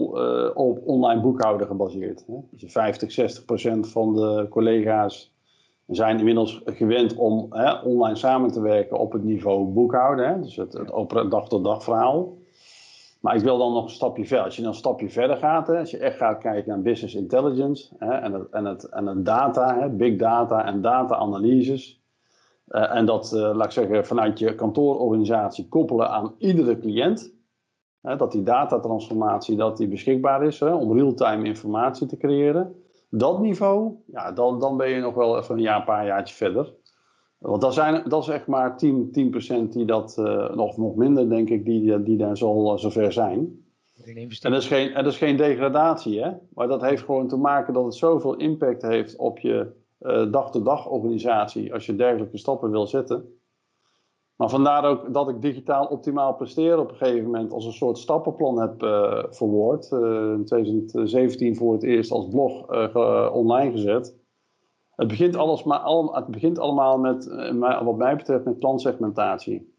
op 0.53 0.81
online 0.85 1.21
boekhouden 1.21 1.67
gebaseerd. 1.67 2.25
Hè? 2.27 2.67
50, 2.67 3.11
60 3.11 3.45
procent 3.45 3.89
van 3.89 4.15
de 4.15 4.45
collega's 4.49 5.32
we 5.85 5.95
zijn 5.95 6.17
inmiddels 6.17 6.61
gewend 6.65 7.15
om 7.15 7.47
hè, 7.49 7.71
online 7.73 8.15
samen 8.15 8.51
te 8.51 8.61
werken 8.61 8.99
op 8.99 9.11
het 9.11 9.23
niveau 9.23 9.65
boekhouden. 9.65 10.27
Hè, 10.27 10.41
dus 10.41 10.55
het, 10.55 10.73
het 10.73 11.31
dag-tot-dag 11.31 11.83
verhaal. 11.83 12.37
Maar 13.19 13.35
ik 13.35 13.41
wil 13.41 13.57
dan 13.57 13.73
nog 13.73 13.83
een 13.83 13.89
stapje 13.89 14.25
verder. 14.25 14.45
Als 14.45 14.55
je 14.55 14.61
dan 14.61 14.71
een 14.71 14.77
stapje 14.77 15.09
verder 15.09 15.37
gaat, 15.37 15.67
hè, 15.67 15.79
als 15.79 15.91
je 15.91 15.97
echt 15.97 16.17
gaat 16.17 16.37
kijken 16.37 16.69
naar 16.69 16.81
business 16.81 17.15
intelligence 17.15 17.95
hè, 17.97 18.11
en, 18.11 18.33
het, 18.33 18.49
en, 18.49 18.65
het, 18.65 18.83
en 18.83 19.05
het 19.05 19.25
data, 19.25 19.79
hè, 19.79 19.89
big 19.89 20.17
data 20.17 20.65
en 20.65 20.81
data-analyses. 20.81 22.01
Uh, 22.67 22.95
en 22.95 23.05
dat, 23.05 23.31
uh, 23.35 23.41
laat 23.41 23.65
ik 23.65 23.71
zeggen, 23.71 24.05
vanuit 24.05 24.39
je 24.39 24.55
kantoororganisatie 24.55 25.67
koppelen 25.67 26.09
aan 26.09 26.35
iedere 26.37 26.79
cliënt. 26.79 27.33
Hè, 28.01 28.15
dat 28.15 28.31
die 28.31 28.43
datatransformatie 28.43 29.55
dat 29.57 29.77
die 29.77 29.87
beschikbaar 29.87 30.43
is 30.43 30.59
hè, 30.59 30.73
om 30.73 30.93
real-time 30.97 31.45
informatie 31.45 32.07
te 32.07 32.17
creëren 32.17 32.82
dat 33.15 33.39
niveau, 33.39 33.95
ja, 34.05 34.31
dan, 34.31 34.59
dan 34.59 34.77
ben 34.77 34.89
je 34.89 34.99
nog 34.99 35.15
wel 35.15 35.37
even 35.37 35.55
een, 35.55 35.61
jaar, 35.61 35.79
een 35.79 35.85
paar 35.85 36.05
jaartjes 36.05 36.37
verder. 36.37 36.73
Want 37.37 37.61
dat, 37.61 37.73
zijn, 37.73 38.09
dat 38.09 38.21
is 38.21 38.27
echt 38.29 38.47
maar 38.47 38.71
10%, 38.71 38.75
10 38.75 39.69
die 39.69 39.85
dat, 39.85 40.15
uh, 40.19 40.55
nog, 40.55 40.77
nog 40.77 40.95
minder 40.95 41.29
denk 41.29 41.49
ik, 41.49 41.65
die, 41.65 42.03
die 42.03 42.17
daar 42.17 42.37
zo, 42.37 42.73
zover 42.77 43.11
zijn. 43.13 43.61
En 44.05 44.51
dat, 44.51 44.61
is 44.61 44.67
geen, 44.67 44.93
en 44.93 45.03
dat 45.03 45.13
is 45.13 45.19
geen 45.19 45.37
degradatie, 45.37 46.23
hè? 46.23 46.31
maar 46.53 46.67
dat 46.67 46.81
heeft 46.81 47.03
gewoon 47.03 47.27
te 47.27 47.37
maken 47.37 47.73
dat 47.73 47.83
het 47.83 47.95
zoveel 47.95 48.35
impact 48.35 48.81
heeft 48.81 49.17
op 49.17 49.39
je 49.39 49.71
dag-to-dag 50.31 50.89
organisatie 50.89 51.73
als 51.73 51.85
je 51.85 51.95
dergelijke 51.95 52.37
stappen 52.37 52.71
wil 52.71 52.87
zetten. 52.87 53.25
Maar 54.43 54.51
vandaar 54.51 54.85
ook 54.85 55.13
dat 55.13 55.29
ik 55.29 55.41
digitaal 55.41 55.85
optimaal 55.85 56.33
presteren 56.33 56.79
op 56.79 56.89
een 56.89 56.95
gegeven 56.95 57.23
moment 57.23 57.51
als 57.51 57.65
een 57.65 57.73
soort 57.73 57.97
stappenplan 57.97 58.59
heb 58.59 58.83
uh, 58.83 59.23
verwoord. 59.29 59.91
Uh, 59.91 59.99
in 60.31 60.45
2017 60.45 61.55
voor 61.55 61.73
het 61.73 61.83
eerst 61.83 62.11
als 62.11 62.27
blog 62.27 62.71
uh, 62.71 63.29
online 63.33 63.71
gezet. 63.71 64.15
Het 64.95 65.07
begint, 65.07 65.35
alles 65.35 65.63
maar, 65.63 65.79
al, 65.79 66.15
het 66.15 66.27
begint 66.27 66.59
allemaal 66.59 66.97
met, 66.97 67.25
wat 67.83 67.97
mij 67.97 68.15
betreft, 68.15 68.45
met 68.45 68.57
klantsegmentatie. 68.57 69.73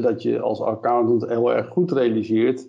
dat 0.00 0.22
je 0.22 0.40
als 0.40 0.60
accountant 0.60 1.28
heel 1.28 1.52
erg 1.52 1.68
goed 1.68 1.92
realiseert 1.92 2.68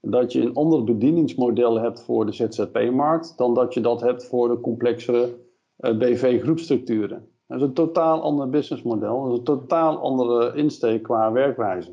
dat 0.00 0.32
je 0.32 0.40
een 0.40 0.54
ander 0.54 0.84
bedieningsmodel 0.84 1.80
hebt 1.80 2.02
voor 2.02 2.26
de 2.26 2.32
ZZP-markt 2.32 3.38
dan 3.38 3.54
dat 3.54 3.74
je 3.74 3.80
dat 3.80 4.00
hebt 4.00 4.26
voor 4.26 4.48
de 4.48 4.60
complexere 4.60 5.36
BV-groepstructuren. 5.76 7.37
Dat 7.48 7.56
is 7.56 7.62
een 7.62 7.72
totaal 7.72 8.22
ander 8.22 8.50
businessmodel. 8.50 9.22
Dat 9.22 9.32
is 9.32 9.38
een 9.38 9.44
totaal 9.44 9.98
andere 9.98 10.56
insteek 10.56 11.02
qua 11.02 11.32
werkwijze. 11.32 11.92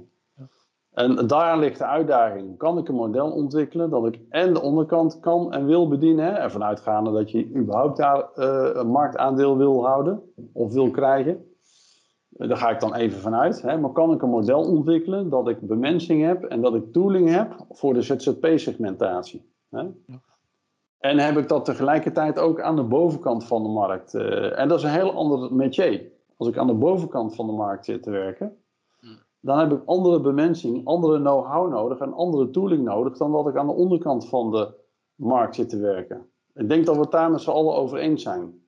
En 0.91 1.28
daar 1.28 1.60
ligt 1.60 1.78
de 1.78 1.86
uitdaging. 1.86 2.58
Kan 2.58 2.78
ik 2.78 2.88
een 2.88 2.96
model 2.96 3.32
ontwikkelen 3.32 3.89
dat 3.89 4.06
ik 4.06 4.20
en 4.30 4.54
de 4.54 4.62
onderkant 4.62 5.20
kan 5.20 5.54
en 5.54 5.65
wil 5.65 5.88
bedienen? 5.88 6.39
En 6.39 6.52
vanuitgaande 6.52 7.12
dat 7.12 7.32
je 7.32 7.56
überhaupt 7.56 7.98
daar 7.98 8.30
uh, 8.36 8.70
een 8.74 8.88
marktaandeel 8.88 9.58
wil 9.58 9.86
houden 9.86 10.22
of 10.54 10.74
wil 10.74 10.91
krijgen. 10.91 11.46
Daar 12.30 12.58
ga 12.58 12.70
ik 12.70 12.80
dan 12.80 12.94
even 12.94 13.20
vanuit. 13.20 13.62
Hè. 13.62 13.78
Maar 13.78 13.91
kan 13.91 14.13
ik 14.13 14.22
een 14.22 14.30
model 14.30 14.60
ontwikkelen 14.60 15.30
dat 15.30 15.50
ik 15.50 15.68
bemensing 15.68 16.24
heb 16.24 16.44
en 16.44 16.62
dat 16.62 16.76
ik 16.76 16.94
tooling 16.94 17.30
heb 17.30 17.65
voor 17.70 17.94
de 17.94 18.02
ZZP-segmentatie? 18.02 19.54
En 21.06 21.18
heb 21.18 21.38
ik 21.38 21.48
dat 21.48 21.65
tegelijkertijd 21.65 22.39
ook 22.39 22.62
aan 22.62 22.76
de 22.76 22.84
bovenkant 22.84 23.44
van 23.46 23.63
de 23.63 23.70
markt. 23.70 24.13
Uh, 24.13 24.60
en 24.60 24.68
dat 24.68 24.78
is 24.78 24.84
een 24.84 24.89
heel 24.89 25.12
ander 25.12 25.54
métier. 25.54 26.12
Als 26.38 26.48
ik 26.48 26.58
aan 26.58 26.68
de 26.68 26.74
bovenkant 26.74 27.36
van 27.36 27.48
de 27.48 27.54
markt 27.54 27.86
zit 27.86 28.04
te 28.04 28.12
werken, 28.12 28.58
hmm. 29.00 29.18
dan 29.39 29.60
heb 29.60 29.72
ik 29.72 29.82
andere 29.86 30.22
bemensing, 30.22 30.86
andere 30.86 31.20
know-how 31.20 31.70
nodig 31.72 32.00
en 32.00 32.13
andere 32.13 32.50
tooling 32.50 32.84
nodig 32.84 33.18
dan 33.18 33.32
dat 33.32 33.48
ik 33.48 33.56
aan 33.56 33.68
de 33.68 33.74
onderkant 33.74 34.30
van 34.30 34.52
de 34.52 34.74
markt 35.15 35.56
zit 35.56 35.70
te 35.70 35.78
werken. 35.78 36.30
Ik 36.54 36.70
denk 36.70 36.86
dat 36.86 36.96
we 36.96 37.02
het 37.02 37.12
daar 37.12 37.32
met 37.32 37.41
z'n 37.41 37.50
allen 37.50 37.76
over 37.76 37.98
eens 37.98 38.24
zijn. 38.24 38.63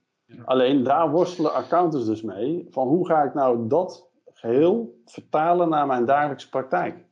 Alleen 0.45 0.83
daar 0.83 1.11
worstelen 1.11 1.53
accountants 1.53 2.05
dus 2.05 2.21
mee. 2.21 2.67
Van 2.69 2.87
hoe 2.87 3.07
ga 3.07 3.23
ik 3.23 3.33
nou 3.33 3.67
dat 3.67 4.09
geheel 4.25 5.01
vertalen 5.05 5.69
naar 5.69 5.87
mijn 5.87 6.05
dagelijkse 6.05 6.49
praktijk? 6.49 7.06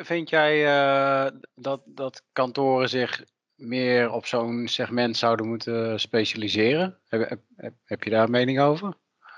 Vind 0.00 0.30
jij 0.30 0.64
uh, 0.64 1.30
dat, 1.54 1.80
dat 1.84 2.22
kantoren 2.32 2.88
zich 2.88 3.24
meer 3.54 4.12
op 4.12 4.26
zo'n 4.26 4.68
segment 4.68 5.16
zouden 5.16 5.48
moeten 5.48 6.00
specialiseren? 6.00 6.98
Heb, 7.08 7.40
heb, 7.84 8.02
je 8.02 8.10
daar 8.10 8.24
een 8.24 8.30
mening 8.30 8.60
over? 8.60 8.94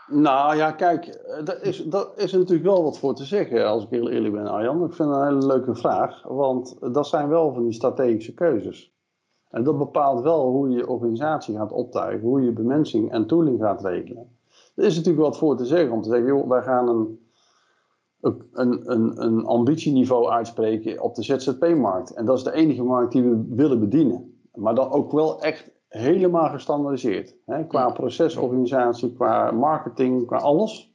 Nou 0.06 0.56
ja, 0.56 0.72
kijk, 0.72 1.06
eh, 1.06 1.44
dat 1.44 1.62
is, 1.62 1.84
dat 1.84 2.18
is 2.18 2.32
natuurlijk 2.32 2.64
wel 2.64 2.82
wat 2.82 2.98
voor 2.98 3.14
te 3.14 3.24
zeggen, 3.24 3.66
als 3.66 3.84
ik 3.84 3.90
heel 3.90 4.10
eerlijk 4.10 4.34
ben, 4.34 4.46
Arjan. 4.46 4.84
Ik 4.84 4.92
vind 4.92 5.08
het 5.08 5.18
een 5.18 5.26
hele 5.26 5.46
leuke 5.46 5.74
vraag, 5.74 6.22
want 6.22 6.76
dat 6.92 7.06
zijn 7.06 7.28
wel 7.28 7.52
van 7.52 7.64
die 7.64 7.72
strategische 7.72 8.34
keuzes. 8.34 8.94
En 9.50 9.64
dat 9.64 9.78
bepaalt 9.78 10.22
wel 10.22 10.50
hoe 10.50 10.68
je 10.68 10.76
je 10.76 10.88
organisatie 10.88 11.56
gaat 11.56 11.72
optuigen, 11.72 12.28
hoe 12.28 12.42
je 12.42 12.52
bemensing 12.52 13.12
en 13.12 13.26
tooling 13.26 13.60
gaat 13.60 13.84
regelen. 13.84 14.38
Er 14.74 14.84
is 14.84 14.96
natuurlijk 14.96 15.24
wat 15.24 15.38
voor 15.38 15.56
te 15.56 15.64
zeggen 15.64 15.92
om 15.92 16.02
te 16.02 16.08
zeggen, 16.08 16.26
joh, 16.26 16.48
wij 16.48 16.62
gaan 16.62 16.88
een 16.88 17.25
een, 18.52 18.80
een, 18.84 19.22
een 19.22 19.44
ambitieniveau 19.44 20.30
uitspreken 20.30 21.02
op 21.02 21.14
de 21.14 21.22
ZZP-markt. 21.22 22.14
En 22.14 22.24
dat 22.24 22.36
is 22.36 22.44
de 22.44 22.52
enige 22.52 22.82
markt 22.82 23.12
die 23.12 23.22
we 23.22 23.46
willen 23.48 23.80
bedienen. 23.80 24.40
Maar 24.54 24.74
dan 24.74 24.90
ook 24.90 25.12
wel 25.12 25.40
echt 25.40 25.70
helemaal 25.88 26.48
gestandardiseerd. 26.48 27.36
Hè? 27.46 27.66
Qua 27.66 27.90
procesorganisatie, 27.90 29.12
qua 29.12 29.50
marketing, 29.50 30.26
qua 30.26 30.36
alles. 30.36 30.94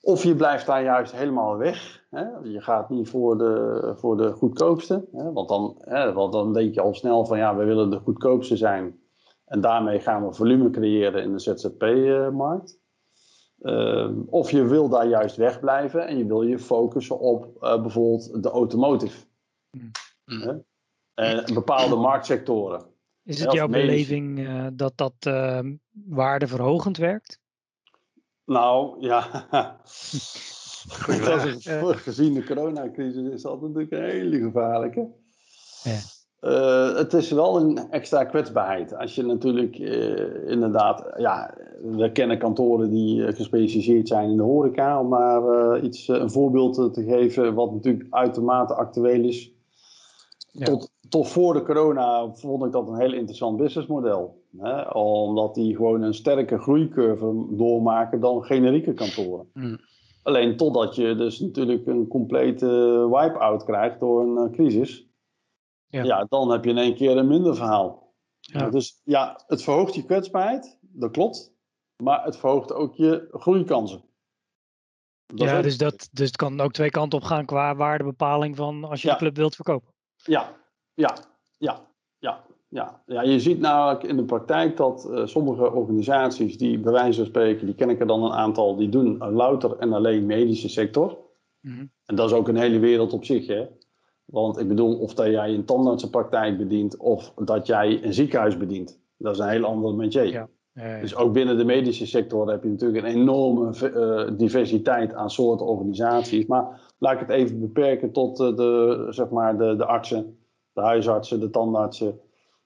Of 0.00 0.22
je 0.22 0.34
blijft 0.34 0.66
daar 0.66 0.82
juist 0.82 1.12
helemaal 1.12 1.56
weg. 1.56 2.04
Hè? 2.10 2.24
Je 2.42 2.60
gaat 2.60 2.90
niet 2.90 3.08
voor 3.08 3.38
de, 3.38 3.92
voor 3.96 4.16
de 4.16 4.32
goedkoopste. 4.32 5.08
Hè? 5.12 5.32
Want, 5.32 5.48
dan, 5.48 5.74
hè, 5.78 6.12
want 6.12 6.32
dan 6.32 6.52
denk 6.52 6.74
je 6.74 6.80
al 6.80 6.94
snel 6.94 7.24
van 7.24 7.38
ja, 7.38 7.56
we 7.56 7.64
willen 7.64 7.90
de 7.90 7.98
goedkoopste 7.98 8.56
zijn. 8.56 8.98
En 9.44 9.60
daarmee 9.60 10.00
gaan 10.00 10.26
we 10.26 10.34
volume 10.34 10.70
creëren 10.70 11.22
in 11.22 11.32
de 11.32 11.38
ZZP-markt. 11.38 12.82
Ehm, 13.60 14.20
of 14.26 14.50
je 14.50 14.64
wil 14.64 14.88
daar 14.88 15.06
juist 15.06 15.36
wegblijven 15.36 16.06
en 16.06 16.18
je 16.18 16.26
wil 16.26 16.42
je 16.42 16.58
focussen 16.58 17.18
op 17.18 17.62
uh, 17.62 17.82
bijvoorbeeld 17.82 18.42
de 18.42 18.50
automotive. 18.50 19.26
Mm. 20.24 20.64
En 21.14 21.54
bepaalde 21.54 21.96
marktsectoren. 21.96 22.86
Is 23.22 23.40
het 23.40 23.52
jouw 23.52 23.68
beleving 23.68 24.38
uh, 24.38 24.66
dat 24.72 24.96
dat 24.96 25.14
uh, 25.26 25.60
waardeverhogend 25.92 26.96
werkt? 26.96 27.40
Nou 28.44 29.00
ja, 29.00 29.22
gezien 31.96 32.34
de 32.34 32.44
coronacrisis 32.44 33.28
is 33.32 33.42
dat 33.42 33.60
natuurlijk 33.60 33.92
een 33.92 34.04
hele 34.04 34.38
gevaarlijke. 34.38 35.08
Ja. 35.82 35.98
Uh, 36.44 36.96
het 36.96 37.12
is 37.12 37.30
wel 37.30 37.60
een 37.60 37.90
extra 37.90 38.24
kwetsbaarheid. 38.24 38.96
Als 38.96 39.14
je 39.14 39.22
natuurlijk 39.22 39.78
uh, 39.78 40.50
inderdaad, 40.50 41.12
ja, 41.16 41.54
we 41.82 42.12
kennen 42.12 42.38
kantoren 42.38 42.90
die 42.90 43.24
eh, 43.24 43.34
gespecialiseerd 43.34 44.08
zijn 44.08 44.30
in 44.30 44.36
de 44.36 44.42
horeca, 44.42 45.00
om 45.00 45.08
maar 45.08 45.80
iets, 45.80 46.08
een 46.08 46.30
voorbeeld 46.30 46.94
te 46.94 47.02
geven, 47.02 47.54
wat 47.54 47.72
natuurlijk 47.72 48.06
uitermate 48.10 48.74
actueel 48.74 49.24
is. 49.24 49.52
Ja. 50.50 50.64
Tot, 50.64 50.90
tot 51.08 51.28
voor 51.28 51.54
de 51.54 51.62
corona 51.62 52.32
vond 52.32 52.64
ik 52.64 52.72
dat 52.72 52.88
een 52.88 53.00
heel 53.00 53.12
interessant 53.12 53.56
businessmodel. 53.56 54.42
Hè? 54.58 54.90
Omdat 54.90 55.54
die 55.54 55.76
gewoon 55.76 56.02
een 56.02 56.14
sterke 56.14 56.58
groeicurve 56.58 57.46
doormaken 57.50 58.20
dan 58.20 58.44
generieke 58.44 58.92
kantoren. 58.92 59.46
Mm. 59.52 59.78
Alleen 60.22 60.56
totdat 60.56 60.94
je 60.94 61.16
dus 61.16 61.40
natuurlijk 61.40 61.86
een 61.86 62.08
complete 62.08 62.66
wipe-out 63.10 63.64
krijgt 63.64 64.00
door 64.00 64.20
een 64.20 64.50
crisis. 64.52 65.12
Ja. 65.94 66.02
ja, 66.02 66.26
dan 66.28 66.50
heb 66.50 66.64
je 66.64 66.70
in 66.70 66.78
één 66.78 66.94
keer 66.94 67.16
een 67.16 67.26
minder 67.26 67.56
verhaal. 67.56 68.14
Ja. 68.40 68.70
Dus 68.70 69.00
ja, 69.04 69.40
het 69.46 69.62
verhoogt 69.62 69.94
je 69.94 70.04
kwetsbaarheid, 70.04 70.78
dat 70.80 71.10
klopt. 71.10 71.52
Maar 72.02 72.24
het 72.24 72.36
verhoogt 72.36 72.72
ook 72.72 72.94
je 72.94 73.28
groeikansen. 73.30 74.04
Dat 75.26 75.48
ja, 75.48 75.62
dus, 75.62 75.78
dat, 75.78 76.08
dus 76.12 76.26
het 76.26 76.36
kan 76.36 76.60
ook 76.60 76.72
twee 76.72 76.90
kanten 76.90 77.18
op 77.18 77.24
gaan 77.24 77.44
qua 77.44 77.74
waardebepaling 77.74 78.56
van 78.56 78.84
als 78.84 79.02
je 79.02 79.08
ja. 79.08 79.16
club 79.16 79.36
wilt 79.36 79.54
verkopen. 79.54 79.92
Ja, 80.16 80.56
ja, 80.94 81.16
ja, 81.58 81.86
ja. 82.18 82.44
Ja, 82.68 83.02
ja, 83.06 83.22
je 83.22 83.40
ziet 83.40 83.60
namelijk 83.60 84.02
in 84.02 84.16
de 84.16 84.24
praktijk 84.24 84.76
dat 84.76 85.08
uh, 85.10 85.26
sommige 85.26 85.72
organisaties 85.72 86.58
die 86.58 86.78
bij 86.78 86.92
wijze 86.92 87.18
van 87.18 87.26
spreken, 87.26 87.66
die 87.66 87.74
ken 87.74 87.90
ik 87.90 88.00
er 88.00 88.06
dan 88.06 88.22
een 88.22 88.32
aantal, 88.32 88.76
die 88.76 88.88
doen 88.88 89.18
louter 89.18 89.78
en 89.78 89.92
alleen 89.92 90.26
medische 90.26 90.68
sector. 90.68 91.18
Mm 91.60 91.76
-hmm. 91.76 91.90
En 92.04 92.14
dat 92.14 92.30
is 92.30 92.36
ook 92.36 92.48
een 92.48 92.56
hele 92.56 92.78
wereld 92.78 93.12
op 93.12 93.24
zich. 93.24 93.46
Hè? 93.46 93.66
Want 94.34 94.58
ik 94.58 94.68
bedoel, 94.68 94.98
of 94.98 95.14
dat 95.14 95.26
jij 95.26 95.54
een 95.54 95.64
tandartsenpraktijk 95.64 96.58
bedient 96.58 96.96
of 96.96 97.32
dat 97.34 97.66
jij 97.66 98.04
een 98.04 98.14
ziekenhuis 98.14 98.56
bedient. 98.56 99.00
Dat 99.16 99.34
is 99.34 99.38
een 99.38 99.48
heel 99.48 99.64
ander 99.64 99.94
métier. 99.94 100.48
Ja. 100.72 101.00
Dus 101.00 101.16
ook 101.16 101.32
binnen 101.32 101.56
de 101.56 101.64
medische 101.64 102.06
sector 102.06 102.50
heb 102.50 102.62
je 102.62 102.68
natuurlijk 102.68 103.04
een 103.04 103.12
enorme 103.12 103.92
uh, 103.94 104.38
diversiteit 104.38 105.14
aan 105.14 105.30
soorten 105.30 105.66
organisaties. 105.66 106.46
Maar 106.46 106.80
laat 106.98 107.12
ik 107.12 107.20
het 107.20 107.28
even 107.28 107.60
beperken 107.60 108.12
tot 108.12 108.40
uh, 108.40 108.56
de, 108.56 109.06
zeg 109.10 109.30
maar 109.30 109.58
de, 109.58 109.76
de 109.76 109.84
artsen, 109.84 110.38
de 110.72 110.80
huisartsen, 110.80 111.40
de 111.40 111.50
tandartsen. 111.50 112.20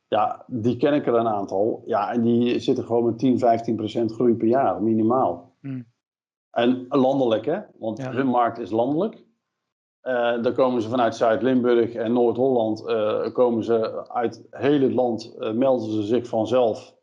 Ja, 0.07 0.45
die 0.47 0.77
ken 0.77 0.95
ik 0.95 1.07
er 1.07 1.15
een 1.15 1.29
aantal. 1.29 1.83
Ja, 1.87 2.13
en 2.13 2.23
die 2.23 2.59
zitten 2.59 2.85
gewoon 2.85 3.05
met 3.05 3.19
10, 3.19 3.39
15 3.39 3.77
procent 3.77 4.13
groei 4.13 4.35
per 4.35 4.49
jaar, 4.49 4.83
minimaal. 4.83 5.57
Mm. 5.61 5.87
En 6.51 6.87
landelijk, 6.89 7.45
hè? 7.45 7.61
Want 7.79 8.09
hun 8.09 8.27
markt 8.27 8.59
is 8.59 8.71
landelijk. 8.71 9.27
Uh, 10.03 10.43
dan 10.43 10.55
komen 10.55 10.83
ze 10.83 10.89
vanuit 10.89 11.17
Zuid-Limburg 11.17 11.95
en 11.95 12.13
Noord-Holland, 12.13 12.83
uh, 12.87 13.33
komen 13.33 13.65
ze 13.65 14.09
uit 14.09 14.47
heel 14.51 14.81
het 14.81 14.93
land, 14.93 15.35
uh, 15.39 15.53
melden 15.53 15.91
ze 15.91 16.03
zich 16.03 16.27
vanzelf 16.27 16.95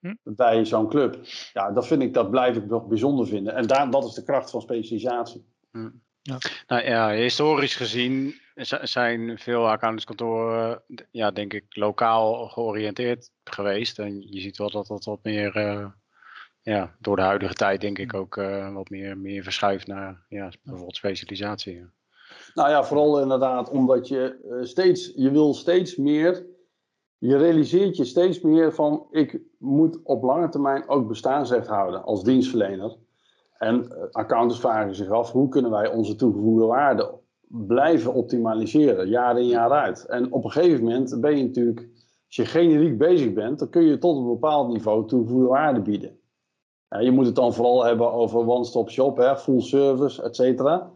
hm? 0.00 0.14
bij 0.22 0.64
zo'n 0.64 0.88
club. 0.88 1.18
Ja, 1.52 1.70
dat 1.70 1.86
vind 1.86 2.02
ik, 2.02 2.14
dat 2.14 2.30
blijf 2.30 2.56
ik 2.56 2.66
nog 2.66 2.86
bijzonder 2.86 3.26
vinden. 3.26 3.54
En 3.54 3.66
daar, 3.66 3.90
dat 3.90 4.04
is 4.04 4.14
de 4.14 4.24
kracht 4.24 4.50
van 4.50 4.60
specialisatie. 4.60 5.44
Hm. 5.70 5.90
Ja. 6.22 6.38
Nou 6.66 6.82
ja, 6.82 7.10
historisch 7.10 7.76
gezien 7.76 8.34
zijn 8.82 9.38
veel 9.38 9.68
accountantskantoren, 9.68 10.82
ja, 11.10 11.30
denk 11.30 11.52
ik, 11.52 11.64
lokaal 11.68 12.48
georiënteerd 12.48 13.30
geweest. 13.44 13.98
En 13.98 14.32
je 14.32 14.40
ziet 14.40 14.56
wel 14.56 14.70
dat 14.70 14.86
dat 14.86 15.04
wat 15.04 15.22
meer, 15.22 15.58
ja, 16.60 16.96
door 16.98 17.16
de 17.16 17.22
huidige 17.22 17.54
tijd 17.54 17.80
denk 17.80 17.98
ik 17.98 18.10
hm. 18.10 18.16
ook 18.16 18.34
wat 18.72 18.90
meer, 18.90 19.18
meer 19.18 19.42
verschuift 19.42 19.86
naar 19.86 20.24
ja, 20.28 20.50
bijvoorbeeld 20.62 20.96
specialisatie. 20.96 21.86
Nou 22.54 22.70
ja, 22.70 22.84
vooral 22.84 23.20
inderdaad 23.20 23.70
omdat 23.70 24.08
je 24.08 24.38
uh, 24.44 24.64
steeds, 24.64 25.12
je 25.14 25.30
wil 25.30 25.54
steeds 25.54 25.96
meer 25.96 26.50
je 27.22 27.36
realiseert 27.36 27.96
je 27.96 28.04
steeds 28.04 28.40
meer 28.40 28.72
van, 28.72 29.06
ik 29.10 29.40
moet 29.58 30.00
op 30.02 30.22
lange 30.22 30.48
termijn 30.48 30.88
ook 30.88 31.08
bestaansrecht 31.08 31.66
houden 31.66 32.04
als 32.04 32.24
dienstverlener. 32.24 32.96
En 33.58 33.90
eh, 33.90 34.02
accountants 34.10 34.60
vragen 34.60 34.94
zich 34.94 35.10
af, 35.10 35.32
hoe 35.32 35.48
kunnen 35.48 35.70
wij 35.70 35.88
onze 35.88 36.14
toegevoegde 36.14 36.66
waarde 36.66 37.10
blijven 37.48 38.14
optimaliseren, 38.14 39.08
jaar 39.08 39.38
in 39.38 39.46
jaar 39.46 39.70
uit. 39.70 40.06
En 40.06 40.32
op 40.32 40.44
een 40.44 40.50
gegeven 40.50 40.84
moment 40.84 41.20
ben 41.20 41.36
je 41.36 41.44
natuurlijk, 41.44 41.88
als 42.26 42.36
je 42.36 42.44
generiek 42.44 42.98
bezig 42.98 43.32
bent, 43.32 43.58
dan 43.58 43.68
kun 43.68 43.84
je 43.84 43.98
tot 43.98 44.16
een 44.16 44.26
bepaald 44.26 44.72
niveau 44.72 45.06
toegevoegde 45.06 45.48
waarde 45.48 45.80
bieden. 45.80 46.18
Je 47.00 47.10
moet 47.10 47.26
het 47.26 47.34
dan 47.34 47.54
vooral 47.54 47.84
hebben 47.84 48.12
over 48.12 48.48
one-stop 48.48 48.90
shop, 48.90 49.34
full 49.36 49.60
service, 49.60 50.22
et 50.22 50.36
cetera. 50.36 50.90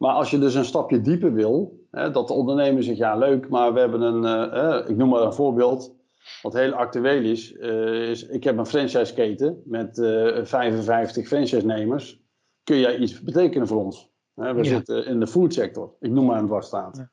Maar 0.00 0.14
als 0.14 0.30
je 0.30 0.38
dus 0.38 0.54
een 0.54 0.64
stapje 0.64 1.00
dieper 1.00 1.32
wil, 1.32 1.86
hè, 1.90 2.10
dat 2.10 2.28
de 2.28 2.34
ondernemer 2.34 2.82
zegt, 2.82 2.98
ja 2.98 3.16
leuk, 3.16 3.48
maar 3.48 3.72
we 3.72 3.80
hebben 3.80 4.00
een, 4.00 4.24
uh, 4.54 4.88
ik 4.88 4.96
noem 4.96 5.08
maar 5.08 5.22
een 5.22 5.32
voorbeeld, 5.32 5.94
wat 6.42 6.52
heel 6.52 6.72
actueel 6.72 7.22
is, 7.22 7.52
uh, 7.52 8.10
is 8.10 8.26
ik 8.26 8.44
heb 8.44 8.58
een 8.58 8.66
franchiseketen 8.66 9.62
met 9.64 9.98
uh, 9.98 10.44
55 10.44 11.26
franchise-nemers. 11.26 12.20
Kun 12.64 12.78
jij 12.78 12.98
iets 12.98 13.20
betekenen 13.20 13.66
voor 13.66 13.84
ons? 13.84 14.10
we 14.34 14.54
ja. 14.54 14.64
zitten 14.64 15.06
in 15.06 15.20
de 15.20 15.26
foodsector, 15.26 15.94
ik 16.00 16.10
noem 16.10 16.24
maar 16.24 16.38
een 16.38 16.46
dwarsstaat. 16.46 16.96
Ja. 16.96 17.10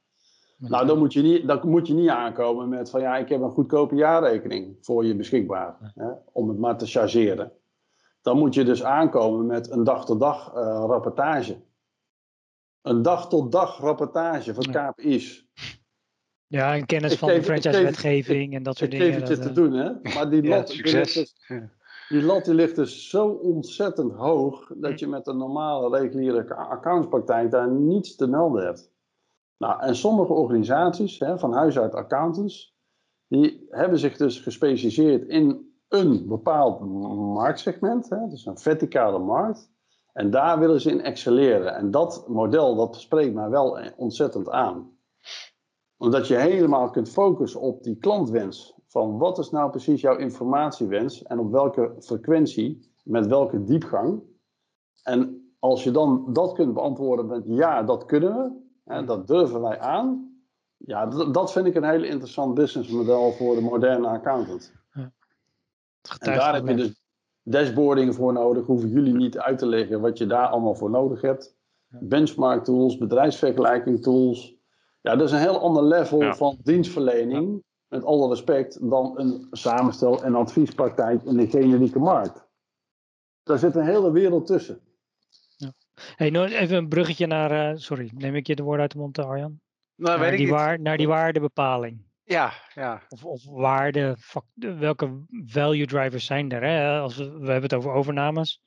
Nou, 0.70 0.88
dan 0.88 0.98
moet, 0.98 1.14
je 1.14 1.22
niet, 1.22 1.48
dan 1.48 1.70
moet 1.70 1.88
je 1.88 1.94
niet 1.94 2.10
aankomen 2.10 2.70
met 2.70 2.90
van 2.90 3.02
ja, 3.02 3.18
ik 3.18 3.30
heb 3.30 3.42
een 3.42 3.52
goedkope 3.52 3.96
jaarrekening 3.96 4.78
voor 4.82 5.06
je 5.06 5.16
beschikbaar, 5.16 5.94
hè, 5.96 6.10
om 6.32 6.50
het 6.50 6.58
maar 6.58 6.78
te 6.78 6.86
chargeren. 6.86 7.52
Dan 8.22 8.38
moet 8.38 8.54
je 8.54 8.64
dus 8.64 8.84
aankomen 8.84 9.46
met 9.46 9.72
een 9.72 9.84
dag-tot-dag 9.84 10.54
-dag, 10.54 10.86
rapportage 10.88 11.58
een 12.90 13.02
dag-tot-dag 13.02 13.80
rapportage 13.80 14.54
van. 14.54 14.64
KPI's. 14.64 15.48
Ja, 16.48 16.76
en 16.76 16.86
kennis 16.86 17.12
ik 17.12 17.18
van 17.18 17.30
geef, 17.30 17.38
de 17.38 17.44
franchise-wetgeving 17.44 18.54
en 18.54 18.64
dat 18.64 18.78
soort 18.78 18.94
ik 18.94 19.00
dingen. 19.00 19.18
Ik 19.18 19.26
geef 19.26 19.30
het 19.30 19.38
je 19.38 19.54
te 19.54 19.54
doen, 19.54 19.74
hè. 19.74 20.14
Maar 20.14 20.30
die 20.30 20.44
lat, 20.50 20.74
ja, 20.74 20.84
die, 20.84 20.94
ligt 20.94 21.14
dus, 21.14 21.36
die 22.10 22.22
lat 22.22 22.46
die 22.46 22.54
ligt 22.54 22.76
dus 22.76 23.10
zo 23.10 23.28
ontzettend 23.28 24.14
hoog... 24.14 24.72
dat 24.76 25.00
je 25.00 25.08
met 25.08 25.28
een 25.28 25.38
normale, 25.38 26.00
reguliere 26.00 26.56
accountspraktijk 26.56 27.52
daar 27.52 27.72
niets 27.72 28.16
te 28.16 28.28
melden 28.28 28.66
hebt. 28.66 28.92
Nou, 29.58 29.82
en 29.82 29.96
sommige 29.96 30.34
organisaties, 30.34 31.20
hè, 31.20 31.40
van 31.40 31.54
huis 31.54 31.80
uit 31.80 31.94
accountants... 31.94 32.76
die 33.28 33.68
hebben 33.70 34.00
zich 34.00 34.18
dus 34.18 34.40
gespecialiseerd 34.40 35.28
in 35.28 35.76
een 35.88 36.28
bepaald 36.28 36.80
marktsegment. 37.34 38.10
Hè, 38.10 38.28
dus 38.28 38.46
een 38.46 38.58
verticale 38.58 39.20
markt... 39.20 39.76
En 40.18 40.30
daar 40.30 40.60
willen 40.60 40.82
ze 40.82 40.92
in 40.92 41.02
excelleren. 41.02 41.76
En 41.76 41.92
dat 41.92 42.28
model, 42.28 42.76
dat 42.76 42.96
spreekt 42.96 43.34
mij 43.34 43.50
wel 43.50 43.80
ontzettend 43.96 44.50
aan. 44.50 44.98
Omdat 45.98 46.28
je 46.28 46.36
helemaal 46.36 46.90
kunt 46.90 47.10
focussen 47.10 47.62
op 47.62 47.84
die 47.84 47.98
klantwens. 47.98 48.74
Van 48.88 49.18
wat 49.18 49.38
is 49.38 49.50
nou 49.50 49.70
precies 49.70 50.02
jouw 50.02 50.18
informatiewens 50.18 51.24
en 51.24 51.40
op 51.40 51.52
welke 51.52 51.96
frequentie, 52.00 52.92
met 53.04 53.28
welke 53.28 53.64
diepgang. 53.64 54.22
En 55.04 55.52
als 55.60 55.84
je 55.84 55.92
dan 55.92 56.34
dat 56.34 56.54
kunt 56.54 56.74
beantwoorden 56.74 57.26
met 57.26 57.44
ja, 57.46 57.84
dat 57.84 58.06
kunnen 58.06 58.36
we, 58.36 58.52
hè, 58.84 59.04
dat 59.04 59.28
durven 59.28 59.62
wij 59.62 59.80
aan. 59.80 60.36
Ja, 60.78 61.06
dat, 61.06 61.34
dat 61.34 61.52
vind 61.52 61.66
ik 61.66 61.76
een 61.76 61.90
heel 61.90 62.04
interessant 62.04 62.54
businessmodel 62.54 63.32
voor 63.32 63.56
de 63.56 63.62
moderne 63.62 64.08
accountant. 64.08 64.74
Ja. 64.94 65.12
En 66.20 66.36
daar 66.36 66.54
heb 66.54 66.68
je 66.68 66.76
dus 66.76 67.07
dashboarding 67.50 68.16
voor 68.16 68.34
nodig. 68.34 68.66
Hoeven 68.66 68.90
jullie 68.90 69.14
niet 69.14 69.38
uit 69.38 69.58
te 69.58 69.66
leggen 69.66 70.02
wat 70.02 70.18
je 70.18 70.26
daar 70.26 70.48
allemaal 70.48 70.76
voor 70.76 70.90
nodig 70.90 71.22
hebt. 71.22 71.56
Benchmark 71.88 72.64
tools, 72.64 72.98
bedrijfsvergelijking 72.98 74.02
tools. 74.02 74.56
Ja, 75.02 75.16
dat 75.16 75.28
is 75.28 75.34
een 75.34 75.40
heel 75.40 75.60
ander 75.60 75.84
level 75.84 76.34
van 76.34 76.58
dienstverlening. 76.64 77.64
Met 77.88 78.04
alle 78.04 78.30
respect 78.30 78.90
dan 78.90 79.20
een 79.20 79.48
samenstel- 79.52 80.24
en 80.24 80.36
adviespraktijk 80.36 81.24
in 81.24 81.38
de 81.38 81.48
generieke 81.48 82.00
markt. 82.00 82.48
Daar 83.44 83.58
zit 83.58 83.76
een 83.76 83.86
hele 83.86 84.12
wereld 84.12 84.46
tussen. 84.46 84.80
Ja. 85.56 85.74
Hey, 86.16 86.32
even 86.32 86.78
een 86.78 86.88
bruggetje 86.88 87.28
naar. 87.28 87.72
Uh, 87.72 87.78
sorry, 87.80 88.12
neem 88.16 88.36
ik 88.36 88.48
je 88.48 88.56
de 88.56 88.64
woorden 88.64 88.82
uit 88.82 88.92
de 88.92 88.98
mond, 88.98 89.20
Arjan? 89.20 89.60
Nou, 89.96 90.18
naar, 90.18 90.30
weet 90.30 90.38
die 90.38 90.48
ik 90.48 90.54
waar, 90.54 90.80
naar 90.80 90.98
die 90.98 91.08
waardebepaling. 91.08 92.07
Ja, 92.28 92.52
ja. 92.76 93.02
Of, 93.10 93.26
of 93.26 93.46
waarde, 93.50 94.16
welke 94.56 95.26
value 95.46 95.86
drivers 95.86 96.26
zijn 96.26 96.52
er? 96.52 96.64
Hè? 96.64 97.00
Als 97.00 97.18
we, 97.18 97.24
we 97.32 97.52
hebben 97.52 97.62
het 97.70 97.74
over 97.74 97.92
overnames. 97.92 98.62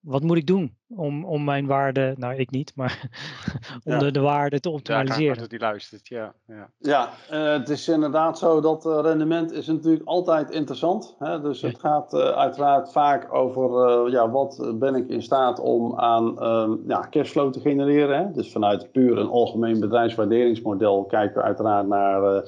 Wat 0.00 0.22
moet 0.22 0.36
ik 0.36 0.46
doen 0.46 0.76
om, 0.88 1.24
om 1.24 1.44
mijn 1.44 1.66
waarde, 1.66 2.14
nou 2.16 2.34
ik 2.34 2.50
niet, 2.50 2.72
maar 2.74 3.08
om 3.84 3.92
Ja. 3.92 3.98
de, 3.98 4.10
de 4.10 4.20
waarde 4.20 4.60
te 4.60 4.68
Ja, 4.68 4.74
optimaliseren? 4.74 5.38
dat 5.38 5.50
die 5.50 5.58
luistert, 5.58 6.08
ja. 6.08 6.34
ja. 6.46 6.70
Ja, 6.78 7.08
eh, 7.30 7.52
het 7.52 7.68
is 7.68 7.88
inderdaad 7.88 8.38
zo 8.38 8.60
dat 8.60 8.86
eh, 8.86 8.98
rendement 9.02 9.52
is 9.52 9.66
natuurlijk 9.66 10.04
altijd 10.06 10.50
interessant. 10.50 11.16
Hè? 11.18 11.40
Dus 11.40 11.62
het 11.62 11.80
gaat 11.80 12.14
eh, 12.14 12.20
uiteraard 12.20 12.92
vaak 12.92 13.34
over 13.34 13.88
eh, 14.06 14.12
ja, 14.12 14.30
wat 14.30 14.72
ben 14.78 14.94
ik 14.94 15.08
in 15.08 15.22
staat 15.22 15.58
om 15.60 15.98
aan 15.98 16.40
ehm, 16.40 16.72
ja, 16.86 17.06
cashflow 17.10 17.52
te 17.52 17.60
genereren. 17.60 18.18
Hè? 18.18 18.30
Dus 18.32 18.52
vanuit 18.52 18.92
puur 18.92 19.18
een 19.18 19.28
algemeen 19.30 19.80
bedrijfswaarderingsmodel 19.80 21.04
kijken 21.04 21.36
we 21.36 21.42
uiteraard 21.42 21.86
naar 21.86 22.22
eh, 22.36 22.42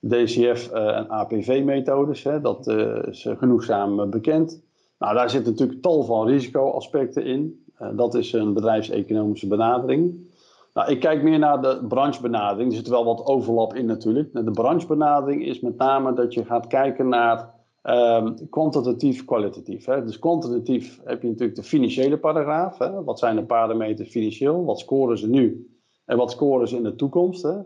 DCF 0.00 0.70
eh, 0.70 0.96
en 0.96 1.10
APV-methodes. 1.10 2.22
Dat 2.42 2.66
eh, 2.66 3.02
is 3.08 3.26
eh, 3.26 3.36
genoegzaam 3.36 4.10
bekend. 4.10 4.64
Nou, 4.98 5.14
daar 5.14 5.30
zit 5.30 5.44
natuurlijk 5.44 5.82
tal 5.82 6.02
van 6.02 6.26
risicoaspecten 6.26 7.24
in. 7.24 7.64
Dat 7.94 8.14
is 8.14 8.32
een 8.32 8.54
bedrijfseconomische 8.54 9.46
benadering. 9.46 10.30
Nou, 10.72 10.90
ik 10.90 11.00
kijk 11.00 11.22
meer 11.22 11.38
naar 11.38 11.62
de 11.62 11.84
branchebenadering. 11.88 12.70
Er 12.70 12.76
zit 12.76 12.88
wel 12.88 13.04
wat 13.04 13.26
overlap 13.26 13.74
in 13.74 13.86
natuurlijk. 13.86 14.32
De 14.32 14.50
branchebenadering 14.50 15.44
is 15.44 15.60
met 15.60 15.76
name 15.76 16.12
dat 16.12 16.34
je 16.34 16.44
gaat 16.44 16.66
kijken 16.66 17.08
naar 17.08 17.54
ehm, 17.82 18.34
kwantitatief, 18.50 19.24
kwalitatief. 19.24 19.84
Dus 19.84 20.18
kwantitatief 20.18 21.00
heb 21.04 21.22
je 21.22 21.28
natuurlijk 21.28 21.56
de 21.56 21.62
financiële 21.62 22.18
paragraaf. 22.18 22.78
Hè. 22.78 23.04
Wat 23.04 23.18
zijn 23.18 23.36
de 23.36 23.44
parameters 23.44 24.08
financieel? 24.08 24.64
Wat 24.64 24.78
scoren 24.78 25.18
ze 25.18 25.28
nu? 25.28 25.70
En 26.04 26.16
wat 26.16 26.30
scoren 26.30 26.68
ze 26.68 26.76
in 26.76 26.82
de 26.82 26.94
toekomst? 26.94 27.42
Hè? 27.42 27.56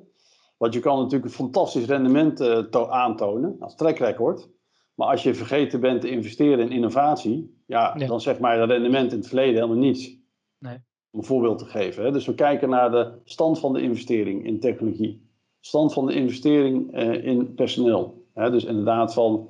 Want 0.61 0.75
je 0.75 0.81
kan 0.81 0.97
natuurlijk 0.99 1.25
een 1.25 1.31
fantastisch 1.31 1.85
rendement 1.85 2.41
eh, 2.41 2.59
to- 2.59 2.89
aantonen 2.89 3.57
als 3.61 3.75
track 3.77 3.99
record. 3.99 4.49
Maar 4.95 5.09
als 5.09 5.23
je 5.23 5.35
vergeten 5.35 5.81
bent 5.81 6.01
te 6.01 6.11
investeren 6.11 6.59
in 6.65 6.71
innovatie, 6.71 7.63
ja, 7.67 7.95
Ja. 7.99 8.07
dan 8.07 8.21
zegt 8.21 8.41
mij 8.41 8.57
dat 8.57 8.69
rendement 8.69 9.13
in 9.13 9.19
het 9.19 9.27
verleden 9.27 9.55
helemaal 9.55 9.77
niets. 9.77 10.17
Nee. 10.59 10.79
Om 11.11 11.19
een 11.19 11.25
voorbeeld 11.25 11.59
te 11.59 11.65
geven. 11.65 12.05
Hè. 12.05 12.13
Dus 12.13 12.27
we 12.27 12.35
kijken 12.35 12.69
naar 12.69 12.91
de 12.91 13.13
stand 13.25 13.59
van 13.59 13.73
de 13.73 13.81
investering 13.81 14.45
in 14.47 14.61
technologie. 14.61 15.29
Stand 15.61 15.93
van 15.93 16.07
de 16.07 16.15
investering 16.15 16.93
eh, 16.95 17.25
in 17.25 17.55
personeel. 17.55 18.25
Hè. 18.35 18.51
Dus 18.51 18.65
inderdaad 18.65 19.15
van, 19.15 19.49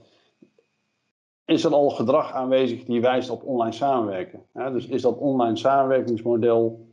is 1.45 1.65
er 1.65 1.73
al 1.73 1.91
gedrag 1.91 2.33
aanwezig 2.33 2.85
die 2.85 3.01
wijst 3.01 3.31
op 3.31 3.45
online 3.45 3.73
samenwerken? 3.73 4.43
Hè. 4.53 4.73
Dus 4.73 4.87
is 4.87 5.03
dat 5.03 5.19
online 5.19 5.57
samenwerkingsmodel, 5.57 6.89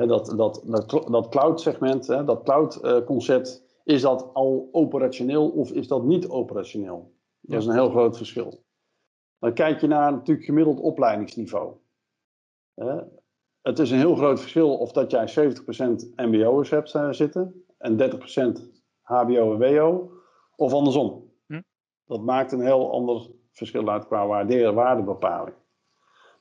dat, 0.00 0.34
dat, 0.36 0.62
dat, 0.64 1.06
dat 1.10 1.28
cloud 1.28 1.60
segment, 1.60 2.06
dat 2.06 2.42
cloud 2.42 2.76
eh, 2.76 3.04
concept, 3.04 3.64
is 3.84 4.02
dat 4.02 4.30
al 4.32 4.68
operationeel 4.72 5.50
of 5.50 5.70
is 5.70 5.88
dat 5.88 6.04
niet 6.04 6.28
operationeel? 6.28 7.12
Dat 7.40 7.60
is 7.60 7.66
een 7.66 7.74
heel 7.74 7.90
groot 7.90 8.16
verschil. 8.16 8.64
Dan 9.38 9.54
kijk 9.54 9.80
je 9.80 9.86
naar 9.86 10.12
natuurlijk 10.12 10.46
gemiddeld 10.46 10.80
opleidingsniveau. 10.80 11.74
Het 13.62 13.78
is 13.78 13.90
een 13.90 13.98
heel 13.98 14.14
groot 14.14 14.40
verschil 14.40 14.76
of 14.76 14.92
dat 14.92 15.10
jij 15.10 15.28
70% 15.28 16.14
MBO'ers 16.16 16.70
hebt 16.70 16.94
eh, 16.94 17.10
zitten 17.10 17.64
en 17.78 17.96
30% 17.96 18.60
HBO 19.00 19.60
en 19.60 19.76
WO, 19.76 20.10
of 20.56 20.72
andersom. 20.72 21.32
Hm. 21.46 21.60
Dat 22.04 22.20
maakt 22.20 22.52
een 22.52 22.64
heel 22.64 22.92
ander 22.92 23.30
verschil 23.50 23.88
uit 23.88 24.06
qua 24.06 24.26
waarde- 24.26 24.72
waardebepaling. 24.72 25.56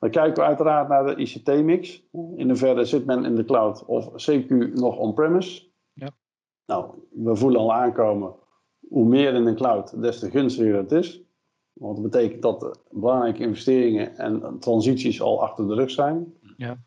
Dan 0.04 0.12
kijken 0.12 0.34
we 0.34 0.48
uiteraard 0.48 0.88
naar 0.88 1.06
de 1.06 1.16
ICT-mix. 1.16 2.04
In 2.36 2.48
hoeverre 2.48 2.86
zit 2.86 3.06
men 3.06 3.26
in 3.26 3.36
de 3.36 3.46
cloud 3.46 3.86
of 3.86 4.10
CQ 4.10 4.48
nog 4.74 4.98
on-premise? 4.98 5.64
Ja. 5.94 6.10
Nou, 6.66 6.92
we 7.12 7.36
voelen 7.36 7.60
al 7.60 7.74
aankomen, 7.74 8.36
hoe 8.90 9.06
meer 9.06 9.34
in 9.34 9.46
de 9.46 9.54
cloud, 9.54 10.02
des 10.02 10.20
te 10.20 10.30
gunstiger 10.30 10.76
het 10.76 10.92
is. 10.92 11.24
Want 11.74 11.96
dat 11.96 12.12
betekent 12.12 12.42
dat 12.42 12.80
belangrijke 12.92 13.44
investeringen 13.44 14.18
en 14.18 14.60
transities 14.60 15.22
al 15.22 15.42
achter 15.42 15.68
de 15.68 15.74
rug 15.74 15.92
zijn. 15.92 16.34
Ja. 16.58 16.78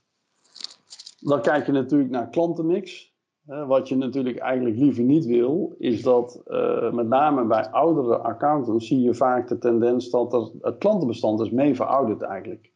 Dan 1.21 1.41
kijk 1.41 1.67
je 1.67 1.73
natuurlijk 1.73 2.11
naar 2.11 2.29
klantenmix. 2.29 3.15
Wat 3.45 3.89
je 3.89 3.97
natuurlijk 3.97 4.39
eigenlijk 4.39 4.77
liever 4.77 5.05
niet 5.05 5.27
wil, 5.27 5.75
is 5.79 6.03
dat 6.03 6.43
eh, 6.47 6.93
met 6.93 7.07
name 7.07 7.45
bij 7.45 7.71
oudere 7.71 8.17
accountants 8.17 8.87
zie 8.87 9.01
je 9.01 9.15
vaak 9.15 9.49
de 9.49 9.59
tendens 9.59 10.11
dat 10.11 10.33
er, 10.33 10.51
het 10.61 10.79
klantenbestand 10.79 11.41
is 11.41 11.51
mee 11.51 11.75
verouderd 11.75 12.23
eigenlijk. 12.23 12.75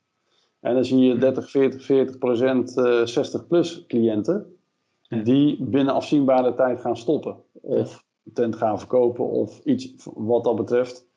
En 0.60 0.74
dan 0.74 0.84
zie 0.84 0.98
je 0.98 1.18
30, 1.18 1.50
40, 1.50 1.84
40 1.84 2.18
procent 2.18 2.76
eh, 2.76 3.04
60 3.04 3.46
plus 3.46 3.86
cliënten 3.86 4.56
Ja. 5.02 5.22
die 5.22 5.64
binnen 5.64 5.94
afzienbare 5.94 6.54
tijd 6.54 6.80
gaan 6.80 6.96
stoppen. 6.96 7.36
Of 7.52 8.04
tent 8.32 8.56
gaan 8.56 8.78
verkopen 8.78 9.24
of 9.24 9.64
iets 9.64 9.94
wat 10.14 10.44
dat 10.44 10.56
betreft. 10.56 11.08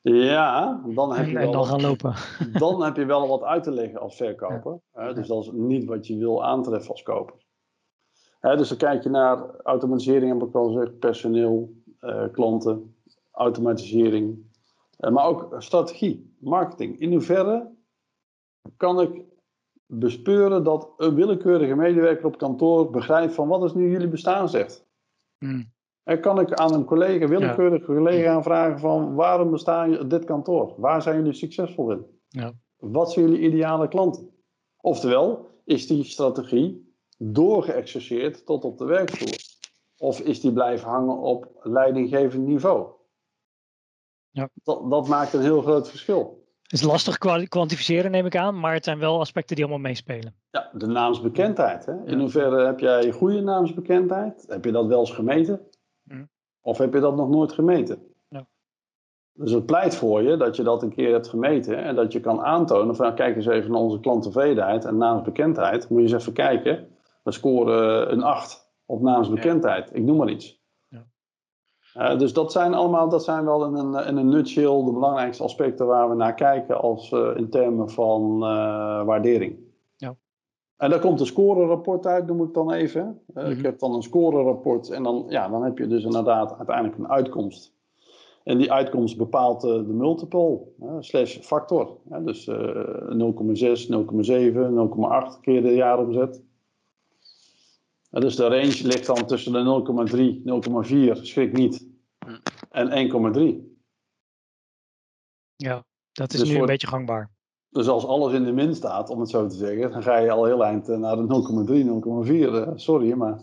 Ja, 0.00 0.82
dan 0.94 1.14
heb 1.14 1.26
je 1.26 1.32
wel 1.32 1.52
dan 1.52 1.66
gaan 1.66 1.80
lopen. 1.80 2.14
dan 2.52 2.82
heb 2.82 2.96
je 2.96 3.04
wel 3.04 3.28
wat 3.28 3.42
uit 3.42 3.62
te 3.62 3.70
leggen 3.70 4.00
als 4.00 4.16
verkoper. 4.16 4.78
Hè, 4.92 5.14
dus 5.14 5.26
dat 5.28 5.42
is 5.42 5.50
niet 5.52 5.84
wat 5.84 6.06
je 6.06 6.16
wil 6.16 6.44
aantreffen 6.44 6.90
als 6.90 7.02
koper. 7.02 7.34
Hè, 8.40 8.56
dus 8.56 8.68
dan 8.68 8.78
kijk 8.78 9.02
je 9.02 9.08
naar 9.08 9.56
automatisering, 9.62 10.32
heb 10.32 10.48
ik 10.48 10.54
al 10.54 10.72
gezegd, 10.72 10.98
personeel, 10.98 11.72
eh, 12.00 12.24
klanten. 12.32 12.94
automatisering, 13.32 14.38
maar 14.98 15.26
ook 15.26 15.54
strategie, 15.58 16.34
marketing. 16.38 16.98
In 17.00 17.10
hoeverre 17.10 17.70
kan 18.76 19.00
ik 19.00 19.24
bespeuren 19.86 20.64
dat 20.64 20.92
een 20.96 21.14
willekeurige 21.14 21.74
medewerker 21.74 22.26
op 22.26 22.38
kantoor 22.38 22.90
begrijpt 22.90 23.34
van 23.34 23.48
wat 23.48 23.64
is 23.64 23.74
nu 23.74 23.90
jullie 23.90 24.08
bestaan 24.08 24.48
zegt. 24.48 24.86
Hmm. 25.38 25.72
En 26.02 26.20
kan 26.20 26.40
ik 26.40 26.52
aan 26.52 26.74
een 26.74 26.84
collega, 26.84 27.28
willekeurige 27.28 27.84
collega 27.84 28.42
vragen 28.42 28.78
van 28.78 29.14
waarom 29.14 29.50
bestaan 29.50 30.08
dit 30.08 30.24
kantoor? 30.24 30.74
Waar 30.76 31.02
zijn 31.02 31.16
jullie 31.16 31.32
succesvol 31.32 31.90
in? 31.90 32.06
Ja. 32.28 32.52
Wat 32.76 33.12
zijn 33.12 33.28
jullie 33.28 33.46
ideale 33.46 33.88
klanten? 33.88 34.30
Oftewel, 34.80 35.50
is 35.64 35.86
die 35.86 36.04
strategie 36.04 36.94
doorgeëxerceerd 37.18 38.46
tot 38.46 38.64
op 38.64 38.78
de 38.78 38.84
werkvloer? 38.84 39.36
Of 39.98 40.20
is 40.20 40.40
die 40.40 40.52
blijven 40.52 40.88
hangen 40.88 41.18
op 41.18 41.60
leidinggevend 41.60 42.46
niveau? 42.46 42.90
Ja. 44.30 44.48
Dat, 44.62 44.90
dat 44.90 45.08
maakt 45.08 45.32
een 45.32 45.40
heel 45.40 45.62
groot 45.62 45.88
verschil. 45.88 46.41
Het 46.72 46.80
is 46.80 46.86
lastig 46.86 47.18
kwantificeren, 47.48 48.10
neem 48.10 48.26
ik 48.26 48.36
aan, 48.36 48.60
maar 48.60 48.74
het 48.74 48.84
zijn 48.84 48.98
wel 48.98 49.20
aspecten 49.20 49.56
die 49.56 49.64
allemaal 49.64 49.82
meespelen. 49.82 50.34
Ja, 50.50 50.70
de 50.72 50.86
naamsbekendheid. 50.86 51.86
Hè? 51.86 51.92
In 52.04 52.18
hoeverre 52.18 52.66
heb 52.66 52.80
jij 52.80 53.10
goede 53.10 53.40
naamsbekendheid? 53.40 54.44
Heb 54.48 54.64
je 54.64 54.72
dat 54.72 54.86
wel 54.86 55.00
eens 55.00 55.10
gemeten? 55.10 55.60
Hm. 56.08 56.24
Of 56.60 56.78
heb 56.78 56.92
je 56.92 57.00
dat 57.00 57.16
nog 57.16 57.28
nooit 57.28 57.52
gemeten? 57.52 58.02
Dus 59.34 59.52
het 59.52 59.66
pleit 59.66 59.94
voor 59.94 60.22
je 60.22 60.36
dat 60.36 60.56
je 60.56 60.62
dat 60.62 60.82
een 60.82 60.94
keer 60.94 61.12
hebt 61.12 61.28
gemeten 61.28 61.84
en 61.84 61.94
dat 61.94 62.12
je 62.12 62.20
kan 62.20 62.40
aantonen 62.40 62.96
van 62.96 63.14
kijk 63.14 63.36
eens 63.36 63.46
even 63.46 63.70
naar 63.70 63.80
onze 63.80 64.00
klanttevredenheid 64.00 64.84
en 64.84 64.96
naamsbekendheid. 64.96 65.88
Moet 65.88 65.98
je 65.98 66.04
eens 66.04 66.20
even 66.20 66.32
kijken. 66.32 66.88
We 67.22 67.32
scoren 67.32 68.12
een 68.12 68.22
8 68.22 68.72
op 68.86 69.02
naamsbekendheid. 69.02 69.90
Ik 69.94 70.02
noem 70.02 70.16
maar 70.16 70.30
iets. 70.30 70.61
Uh, 71.98 72.18
dus 72.18 72.32
dat 72.32 72.52
zijn 72.52 72.74
allemaal, 72.74 73.08
dat 73.08 73.24
zijn 73.24 73.44
wel 73.44 73.64
in 73.64 73.74
een, 73.74 74.06
in 74.06 74.16
een 74.16 74.28
nutshell 74.28 74.84
de 74.84 74.92
belangrijkste 74.92 75.42
aspecten 75.42 75.86
waar 75.86 76.08
we 76.08 76.14
naar 76.14 76.34
kijken 76.34 76.80
als 76.80 77.10
uh, 77.10 77.36
in 77.36 77.50
termen 77.50 77.90
van 77.90 78.34
uh, 78.34 79.04
waardering. 79.04 79.56
Ja. 79.96 80.16
En 80.76 80.90
daar 80.90 81.00
komt 81.00 81.20
een 81.20 81.26
scorerapport 81.26 82.06
uit, 82.06 82.26
noem 82.26 82.42
ik 82.42 82.54
dan 82.54 82.72
even. 82.72 83.04
Mm 83.04 83.42
-hmm. 83.42 83.50
Ik 83.50 83.62
heb 83.62 83.78
dan 83.78 83.94
een 83.94 84.02
scorerapport 84.02 84.90
en 84.90 85.02
dan, 85.02 85.24
ja, 85.28 85.48
dan 85.48 85.64
heb 85.64 85.78
je 85.78 85.86
dus 85.86 86.04
inderdaad 86.04 86.56
uiteindelijk 86.56 86.98
een 86.98 87.10
uitkomst. 87.10 87.74
En 88.44 88.58
die 88.58 88.72
uitkomst 88.72 89.16
bepaalt 89.16 89.60
de 89.60 89.84
multiple, 89.86 90.60
slash 91.00 91.38
factor. 91.38 91.96
dus 92.24 92.50
0,6, 92.50 92.54
0,7, 92.54 92.56
0,8 95.34 95.40
keer 95.40 95.62
de 95.62 95.74
jaaromzet. 95.74 96.42
Dus 98.20 98.36
de 98.36 98.42
range 98.48 98.86
ligt 98.86 99.06
dan 99.06 99.26
tussen 99.26 99.52
de 99.52 99.58
0,3, 99.62 101.16
0,4, 101.16 101.22
schrik 101.22 101.52
niet, 101.52 101.86
en 102.70 102.90
1,3. 102.90 103.70
Ja, 105.56 105.84
dat 106.12 106.32
is 106.32 106.38
Dus 106.38 106.48
nu 106.48 106.52
voor- 106.54 106.62
een 106.62 106.68
beetje 106.68 106.86
gangbaar. 106.86 107.30
Dus 107.70 107.88
als 107.88 108.04
alles 108.06 108.32
in 108.32 108.44
de 108.44 108.52
min 108.52 108.74
staat, 108.74 109.08
om 109.10 109.20
het 109.20 109.28
zo 109.30 109.46
te 109.46 109.56
zeggen, 109.56 109.90
dan 109.90 110.02
ga 110.02 110.16
je 110.18 110.30
al 110.30 110.44
heel 110.44 110.64
eind 110.64 110.88
eh, 110.88 110.96
naar 110.98 111.16
de 111.16 111.26
0,3, 111.26 111.84
0,4. 111.84 112.54
eh, 112.54 112.72
sorry, 112.74 113.12
maar 113.12 113.40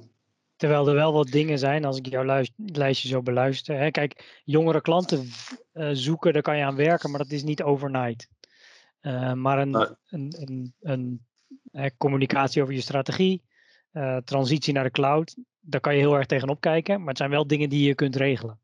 Terwijl 0.55 0.87
er 0.87 0.93
wel 0.95 1.13
wat 1.13 1.27
dingen 1.27 1.59
zijn, 1.59 1.85
als 1.85 1.97
ik 1.97 2.05
jouw 2.05 2.43
lijstje 2.55 3.07
zo 3.07 3.21
beluister. 3.21 3.77
Hè, 3.77 3.91
kijk, 3.91 4.41
jongere 4.43 4.81
klanten 4.81 5.27
eh, 5.71 5.89
zoeken, 5.93 6.33
daar 6.33 6.41
kan 6.41 6.57
je 6.57 6.63
aan 6.63 6.75
werken, 6.75 7.09
maar 7.09 7.19
dat 7.19 7.31
is 7.31 7.43
niet 7.43 7.63
overnight. 7.63 8.29
Eh, 8.99 9.33
maar 9.33 9.59
een, 9.59 9.69
Nee. 9.69 9.85
een, 10.07 10.33
een, 10.39 10.73
een 10.79 11.25
hè, 11.71 11.89
communicatie 11.97 12.61
over 12.61 12.73
je 12.73 12.81
strategie, 12.81 13.43
eh, 13.91 14.17
transitie 14.17 14.73
naar 14.73 14.83
de 14.83 14.91
cloud, 14.91 15.35
daar 15.59 15.81
kan 15.81 15.93
je 15.93 15.99
heel 15.99 16.15
erg 16.17 16.25
tegenop 16.25 16.61
kijken. 16.61 16.99
Maar 16.99 17.07
het 17.07 17.17
zijn 17.17 17.29
wel 17.29 17.47
dingen 17.47 17.69
die 17.69 17.87
je 17.87 17.95
kunt 17.95 18.15
regelen. 18.15 18.59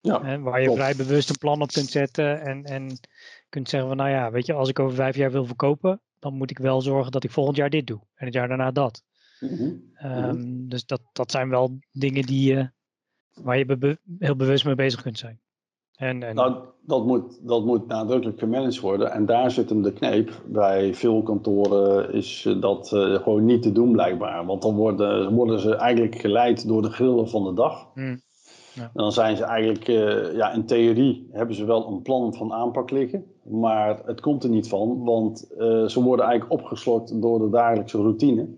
ja, 0.00 0.22
Hè, 0.24 0.38
waar 0.40 0.60
je 0.60 0.72
vrij 0.72 0.96
bewust 0.96 1.28
een 1.28 1.38
plan 1.38 1.62
op 1.62 1.70
kunt 1.72 1.88
zetten 1.90 2.40
en, 2.40 2.64
en 2.64 2.98
kunt 3.48 3.68
zeggen 3.68 3.88
van, 3.88 3.98
nou 3.98 4.10
ja, 4.10 4.30
weet 4.30 4.46
je, 4.46 4.52
als 4.52 4.68
ik 4.68 4.78
over 4.78 4.94
vijf 4.96 5.16
jaar 5.16 5.30
wil 5.30 5.44
verkopen, 5.46 6.00
dan 6.18 6.34
moet 6.34 6.50
ik 6.50 6.58
wel 6.58 6.80
zorgen 6.80 7.12
dat 7.12 7.24
ik 7.24 7.30
volgend 7.30 7.56
jaar 7.56 7.70
dit 7.70 7.86
doe. 7.86 8.00
En 8.14 8.24
het 8.24 8.34
jaar 8.34 8.48
daarna 8.48 8.70
dat. 8.70 9.04
Mhm. 9.40 9.70
Ehm, 9.94 10.68
Dus 10.68 10.86
dat, 10.86 11.00
dat 11.12 11.30
zijn 11.30 11.48
wel 11.48 11.78
dingen 11.92 12.22
die, 12.22 12.54
je 12.54 12.70
waar 13.34 13.58
je 13.58 13.64
be- 13.76 13.98
heel 14.18 14.36
bewust 14.36 14.64
mee 14.64 14.74
bezig 14.74 15.02
kunt 15.02 15.18
zijn. 15.18 15.40
En, 15.96 16.22
en 16.22 16.34
Nou, 16.34 16.54
dat 16.82 17.06
moet, 17.06 17.46
dat 17.46 17.64
moet 17.64 17.86
nadrukkelijk 17.86 18.38
gemanaged 18.38 18.80
worden. 18.80 19.12
En 19.12 19.26
daar 19.26 19.50
zit 19.50 19.68
hem 19.68 19.82
de 19.82 19.92
kneep. 19.92 20.42
Bij 20.46 20.94
veel 20.94 21.22
kantoren 21.22 22.12
is 22.12 22.44
eh, 22.46 22.60
dat 22.60 22.92
eh, 22.92 23.14
gewoon 23.14 23.44
niet 23.44 23.62
te 23.62 23.72
doen 23.72 23.92
blijkbaar. 23.92 24.46
Want 24.46 24.62
dan 24.62 24.74
worden, 24.74 25.34
worden 25.34 25.60
ze 25.60 25.74
eigenlijk 25.74 26.20
geleid 26.20 26.68
door 26.68 26.82
de 26.82 26.90
grillen 26.90 27.28
van 27.28 27.44
de 27.44 27.54
dag. 27.54 27.88
Hmm. 27.94 28.24
En 28.76 28.90
dan 28.92 29.12
zijn 29.12 29.36
ze 29.36 29.44
eigenlijk, 29.44 29.88
eh, 29.88 30.34
ja, 30.34 30.52
in 30.52 30.66
theorie 30.66 31.28
hebben 31.32 31.56
ze 31.56 31.64
wel 31.64 31.86
een 31.86 32.02
plan 32.02 32.34
van 32.34 32.52
aanpak 32.52 32.90
liggen. 32.90 33.24
Maar 33.44 34.00
het 34.04 34.20
komt 34.20 34.44
er 34.44 34.50
niet 34.50 34.68
van, 34.68 35.04
want 35.04 35.38
ze 35.86 36.02
worden 36.02 36.26
eigenlijk 36.26 36.60
opgeslokt 36.60 37.22
door 37.22 37.38
de 37.38 37.50
dagelijkse 37.50 37.98
routine. 37.98 38.48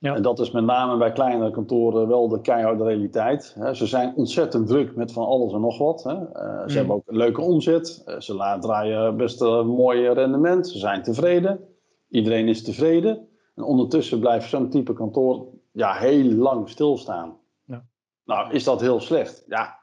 Ja. 0.00 0.14
En 0.14 0.22
dat 0.22 0.38
is 0.38 0.50
met 0.50 0.64
name 0.64 0.96
bij 0.96 1.12
kleinere 1.12 1.50
kantoren 1.50 2.08
wel 2.08 2.28
de 2.28 2.40
keiharde 2.40 2.84
realiteit. 2.84 3.56
Ze 3.72 3.86
zijn 3.86 4.14
ontzettend 4.16 4.66
druk 4.66 4.96
met 4.96 5.12
van 5.12 5.26
alles 5.26 5.52
en 5.52 5.60
nog 5.60 5.78
wat. 5.78 6.04
Eh, 6.06 6.12
ze 6.12 6.64
Mm. 6.66 6.74
hebben 6.76 6.94
ook 6.94 7.02
een 7.06 7.16
leuke 7.16 7.40
omzet. 7.40 8.02
Eh, 8.06 8.20
ze 8.20 8.34
laten 8.34 8.60
draaien 8.60 9.16
best 9.16 9.40
een 9.40 9.66
mooi 9.66 10.08
rendement. 10.08 10.68
Ze 10.68 10.78
zijn 10.78 11.02
tevreden. 11.02 11.60
Iedereen 12.08 12.48
is 12.48 12.62
tevreden. 12.62 13.28
En 13.54 13.62
ondertussen 13.64 14.20
blijft 14.20 14.48
zo'n 14.48 14.70
type 14.70 14.92
kantoor 14.92 15.46
ja, 15.72 15.92
heel 15.94 16.24
lang 16.32 16.68
stilstaan. 16.68 17.36
Ja. 17.64 17.84
Nou, 18.24 18.52
is 18.52 18.64
dat 18.64 18.80
heel 18.80 19.00
slecht? 19.00 19.44
Ja. 19.46 19.78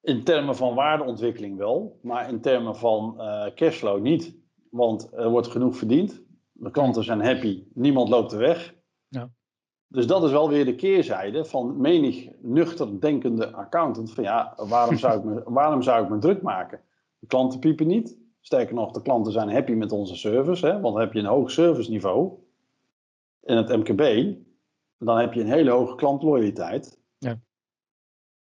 In 0.00 0.24
termen 0.24 0.56
van 0.56 0.74
waardeontwikkeling 0.74 1.58
wel, 1.58 1.98
maar 2.02 2.28
in 2.28 2.40
termen 2.40 2.76
van 2.76 3.20
eh, 3.20 3.46
cashflow 3.54 4.00
niet. 4.00 4.36
Want 4.70 5.10
er 5.12 5.30
wordt 5.30 5.46
genoeg 5.48 5.76
verdiend. 5.76 6.22
De 6.52 6.70
klanten 6.70 7.04
zijn 7.04 7.20
happy. 7.24 7.64
Niemand 7.74 8.08
loopt 8.08 8.32
er 8.32 8.38
weg. 8.38 8.73
Ja. 9.14 9.30
Dus 9.88 10.06
dat 10.06 10.24
is 10.24 10.30
wel 10.30 10.48
weer 10.48 10.64
de 10.64 10.74
keerzijde 10.74 11.44
van 11.44 11.80
menig 11.80 12.28
nuchter 12.40 13.00
denkende 13.00 13.52
accountant. 13.52 14.12
Van 14.12 14.24
ja, 14.24 14.54
waarom 14.56 14.96
zou 14.96 15.18
ik 15.18 15.24
me, 15.24 15.42
waarom 15.60 15.82
zou 15.82 16.04
ik 16.04 16.10
me 16.10 16.18
druk 16.18 16.42
maken? 16.42 16.80
De 17.18 17.26
klanten 17.26 17.58
piepen 17.58 17.86
niet. 17.86 18.16
Sterker 18.40 18.74
nog, 18.74 18.92
de 18.92 19.02
klanten 19.02 19.32
zijn 19.32 19.52
happy 19.52 19.72
met 19.72 19.92
onze 19.92 20.16
service. 20.16 20.66
Hè? 20.66 20.80
Want 20.80 20.94
dan 20.94 21.00
heb 21.00 21.12
je 21.12 21.18
een 21.18 21.24
hoog 21.24 21.50
serviceniveau 21.50 22.32
in 23.42 23.56
het 23.56 23.68
MKB. 23.68 24.34
Dan 24.98 25.18
heb 25.18 25.32
je 25.32 25.40
een 25.40 25.52
hele 25.52 25.70
hoge 25.70 25.94
klantloyaliteit. 25.94 26.98
Ja. 27.18 27.40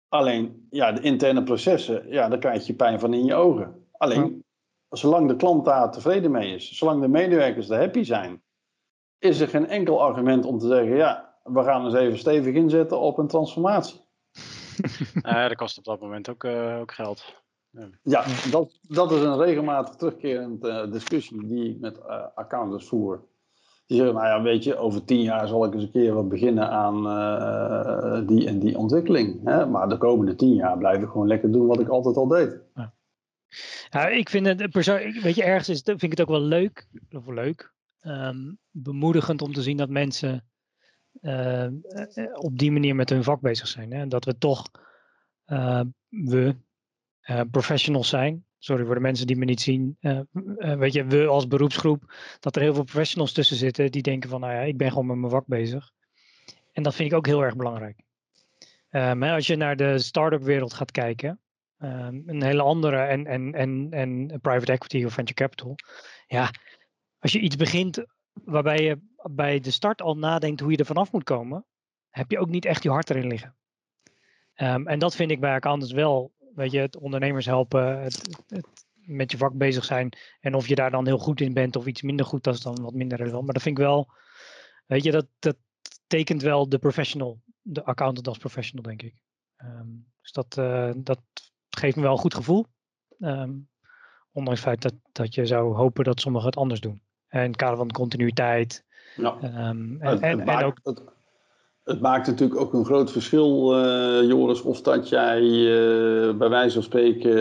Alleen, 0.08 0.66
ja, 0.70 0.92
de 0.92 1.00
interne 1.00 1.42
processen, 1.42 2.08
ja, 2.08 2.28
daar 2.28 2.38
krijg 2.38 2.66
je 2.66 2.74
pijn 2.74 3.00
van 3.00 3.14
in 3.14 3.24
je 3.24 3.34
ogen. 3.34 3.86
Alleen, 3.92 4.44
zolang 4.88 5.28
de 5.28 5.36
klant 5.36 5.64
daar 5.64 5.92
tevreden 5.92 6.30
mee 6.30 6.54
is, 6.54 6.72
zolang 6.72 7.00
de 7.00 7.08
medewerkers 7.08 7.68
er 7.68 7.78
happy 7.78 8.02
zijn, 8.02 8.42
is 9.18 9.40
er 9.40 9.48
geen 9.48 9.68
enkel 9.68 10.02
argument 10.02 10.44
om 10.44 10.58
te 10.58 10.66
zeggen, 10.66 10.96
ja, 10.96 11.34
we 11.42 11.62
gaan 11.62 11.84
eens 11.84 11.94
even 11.94 12.18
stevig 12.18 12.54
inzetten 12.54 13.00
op 13.00 13.18
een 13.18 13.28
transformatie. 13.28 14.00
Eh, 15.22 15.48
dat 15.48 15.56
kost 15.56 15.78
op 15.78 15.84
dat 15.84 16.00
moment 16.00 16.28
ook, 16.28 16.44
eh, 16.44 16.78
ook 16.80 16.92
geld. 16.92 17.34
Ja, 18.02 18.24
dat, 18.50 18.78
dat 18.82 19.12
is 19.12 19.20
een 19.20 19.36
regelmatig 19.36 19.94
terugkerende 19.94 20.68
eh, 20.68 20.92
discussie 20.92 21.46
die 21.46 21.70
ik 21.70 21.80
met 21.80 21.98
eh, 21.98 22.24
accountants 22.34 22.88
voer. 22.88 23.24
Die 23.86 23.96
zeggen, 23.96 24.14
nou 24.14 24.26
ja, 24.26 24.42
weet 24.42 24.64
je, 24.64 24.76
over 24.76 25.04
tien 25.04 25.22
jaar 25.22 25.48
zal 25.48 25.64
ik 25.64 25.74
eens 25.74 25.82
een 25.82 25.90
keer 25.90 26.14
wat 26.14 26.28
beginnen 26.28 26.70
aan 26.70 27.06
eh, 27.06 28.26
die 28.26 28.46
en 28.46 28.58
die 28.58 28.78
ontwikkeling. 28.78 29.40
Hè? 29.44 29.66
Maar 29.66 29.88
de 29.88 29.98
komende 29.98 30.34
tien 30.34 30.54
jaar 30.54 30.78
blijf 30.78 31.02
ik 31.02 31.08
gewoon 31.08 31.26
lekker 31.26 31.52
doen 31.52 31.66
wat 31.66 31.80
ik 31.80 31.88
altijd 31.88 32.16
al 32.16 32.28
deed. 32.28 32.60
Ja, 33.90 34.08
ik 34.08 34.28
vind 34.28 34.46
het 34.46 34.70
persoonlijk, 34.70 35.20
weet 35.20 35.34
je, 35.34 35.42
ergens 35.42 35.68
is, 35.68 35.82
vind 35.84 36.02
ik 36.02 36.10
het 36.10 36.20
ook 36.20 36.28
wel 36.28 36.40
leuk, 36.40 36.88
of 37.12 37.26
leuk, 37.26 37.72
ehm, 38.04 38.52
bemoedigend 38.70 39.42
om 39.42 39.52
te 39.52 39.62
zien 39.62 39.76
dat 39.76 39.88
mensen 39.88 40.44
eh, 41.20 41.64
eh, 41.64 41.72
op 42.32 42.58
die 42.58 42.72
manier 42.72 42.94
met 42.94 43.10
hun 43.10 43.24
vak 43.24 43.40
bezig 43.40 43.66
zijn. 43.66 43.92
Hè? 43.92 44.06
Dat 44.06 44.24
we 44.24 44.38
toch, 44.38 44.70
eh, 45.44 45.80
we, 46.08 46.56
professionals 47.50 48.08
zijn. 48.08 48.44
Sorry 48.58 48.84
voor 48.84 48.94
de 48.94 49.00
mensen 49.00 49.26
die 49.26 49.36
me 49.36 49.44
niet 49.44 49.60
zien. 49.60 49.96
Weet 50.56 50.92
je, 50.92 51.04
we 51.04 51.26
als 51.26 51.46
beroepsgroep, 51.46 52.14
dat 52.40 52.56
er 52.56 52.62
heel 52.62 52.74
veel 52.74 52.84
professionals 52.84 53.32
tussen 53.32 53.56
zitten 53.56 53.92
die 53.92 54.02
denken 54.02 54.30
van, 54.30 54.40
nou 54.40 54.52
ja, 54.52 54.60
ik 54.60 54.76
ben 54.76 54.88
gewoon 54.88 55.06
met 55.06 55.16
mijn 55.16 55.30
vak 55.30 55.46
bezig. 55.46 55.92
En 56.72 56.82
dat 56.82 56.94
vind 56.94 57.10
ik 57.10 57.16
ook 57.16 57.26
heel 57.26 57.44
erg 57.44 57.56
belangrijk. 57.56 58.00
Ehm, 58.90 59.22
hè, 59.22 59.32
als 59.32 59.46
je 59.46 59.56
naar 59.56 59.76
de 59.76 59.98
start-up 59.98 60.42
wereld 60.42 60.74
gaat 60.74 60.90
kijken, 60.90 61.40
Ehm, 61.84 62.20
een 62.26 62.42
hele 62.42 62.62
andere 62.62 62.96
en, 62.96 63.26
en, 63.26 63.54
en, 63.54 63.88
en 63.90 64.40
private 64.40 64.72
equity 64.72 65.04
of 65.04 65.12
venture 65.12 65.34
capital. 65.34 65.74
Ja, 66.26 66.50
als 67.24 67.32
je 67.32 67.40
iets 67.40 67.56
begint 67.56 68.04
waarbij 68.32 68.82
je 68.82 68.98
bij 69.30 69.60
de 69.60 69.70
start 69.70 70.02
al 70.02 70.16
nadenkt 70.16 70.60
hoe 70.60 70.70
je 70.70 70.76
er 70.76 70.84
vanaf 70.84 71.12
moet 71.12 71.24
komen, 71.24 71.66
heb 72.10 72.30
je 72.30 72.38
ook 72.38 72.48
niet 72.48 72.64
echt 72.64 72.82
je 72.82 72.90
hart 72.90 73.10
erin 73.10 73.26
liggen. 73.26 73.56
Ehm, 74.54 74.86
en 74.86 74.98
dat 74.98 75.14
vind 75.14 75.30
ik 75.30 75.40
bij 75.40 75.54
accountants 75.54 75.92
wel, 75.92 76.32
weet 76.54 76.70
je, 76.70 76.78
het 76.78 76.96
ondernemers 76.96 77.46
helpen, 77.46 78.02
het, 78.02 78.42
het, 78.46 78.66
met 78.94 79.30
je 79.30 79.36
vak 79.36 79.52
bezig 79.52 79.84
zijn. 79.84 80.08
En 80.40 80.54
of 80.54 80.68
je 80.68 80.74
daar 80.74 80.90
dan 80.90 81.06
heel 81.06 81.18
goed 81.18 81.40
in 81.40 81.52
bent 81.52 81.76
of 81.76 81.86
iets 81.86 82.02
minder 82.02 82.26
goed, 82.26 82.42
dat 82.42 82.54
is 82.54 82.60
dan 82.60 82.82
wat 82.82 82.94
minder 82.94 83.18
relevant. 83.18 83.44
Maar 83.44 83.54
dat 83.54 83.62
vind 83.62 83.78
ik 83.78 83.84
wel, 83.84 84.08
weet 84.86 85.04
je, 85.04 85.10
dat, 85.10 85.26
dat 85.38 85.56
tekent 86.06 86.42
wel 86.42 86.68
de 86.68 86.78
professional, 86.78 87.40
de 87.62 87.84
accountant 87.84 88.28
als 88.28 88.38
professional, 88.38 88.82
denk 88.84 89.02
ik. 89.02 89.14
Ehm, 89.56 89.88
dus 90.20 90.32
dat, 90.32 90.56
uh, 90.58 90.92
dat 90.96 91.20
geeft 91.70 91.96
me 91.96 92.02
wel 92.02 92.12
een 92.12 92.18
goed 92.18 92.34
gevoel. 92.34 92.66
Um, 93.18 93.68
ondanks 94.34 94.60
het 94.60 94.68
feit 94.68 94.82
dat, 94.82 94.94
dat 95.12 95.34
je 95.34 95.46
zou 95.46 95.74
hopen 95.74 96.04
dat 96.04 96.20
sommigen 96.20 96.46
het 96.46 96.56
anders 96.56 96.80
doen. 96.80 97.02
En 97.34 97.42
in 97.42 97.46
het 97.46 97.56
kader 97.56 97.76
van 97.76 97.90
continuïteit. 97.90 98.84
Ja. 99.16 99.36
Um, 99.68 99.96
en, 100.00 100.20
en, 100.20 100.40
en, 100.40 100.64
ook... 100.64 100.78
Het, 100.82 101.02
het, 101.84 102.00
maakt 102.00 102.26
natuurlijk 102.26 102.60
ook 102.60 102.72
een 102.72 102.84
groot 102.84 103.12
verschil, 103.12 103.78
uh, 103.78 104.28
Joris, 104.28 104.62
of 104.62 104.80
dat 104.80 105.08
jij 105.08 105.42
uh, 105.42 106.36
bij 106.36 106.48
wijze 106.48 106.74
van 106.74 106.82
spreken 106.82 107.34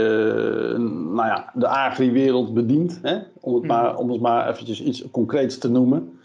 nou 1.14 1.28
ja, 1.28 1.52
de 1.54 1.68
agri-wereld 1.68 2.54
bedient. 2.54 3.00
Hè? 3.02 3.20
Om, 3.40 3.54
het 3.54 3.64
maar, 3.64 3.98
om 3.98 4.12
het 4.12 4.22
maar 4.22 4.50
eventjes 4.50 4.82
iets 4.82 5.12
concreets 5.12 5.58
te 5.58 5.70
noemen. 5.70 6.20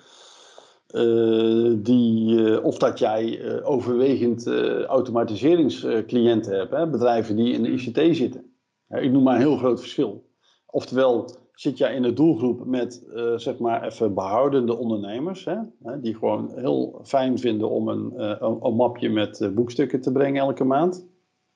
Die, 1.82 2.62
of 2.62 2.78
dat 2.78 2.98
jij 2.98 3.40
overwegend 3.62 4.46
automatiseringscliënten 4.86 6.58
hebt, 6.58 6.70
hè? 6.70 6.86
bedrijven 6.86 7.36
die 7.36 7.52
in 7.52 7.62
de 7.62 7.70
ICT 7.70 8.16
zitten. 8.16 8.52
ik 8.88 9.12
noem 9.12 9.22
maar 9.22 9.34
een 9.34 9.40
heel 9.40 9.56
groot 9.56 9.80
verschil. 9.80 10.26
Oftewel, 10.66 11.30
zit 11.58 11.78
jij 11.78 11.94
in 11.94 12.02
de 12.02 12.12
doelgroep 12.12 12.66
met 12.66 13.02
zeg 13.36 13.58
maar 13.58 13.84
even 13.84 14.14
behoudende 14.14 14.76
ondernemers, 14.76 15.44
hè? 15.44 15.56
die 16.00 16.14
gewoon 16.14 16.52
heel 16.56 17.00
fijn 17.04 17.38
vinden 17.38 17.70
om 17.70 17.88
een, 17.88 18.12
een, 18.44 18.64
een 18.64 18.74
mapje 18.74 19.10
met 19.10 19.50
boekstukken 19.54 20.00
te 20.00 20.12
brengen 20.12 20.40
elke 20.40 20.64
maand. 20.64 21.06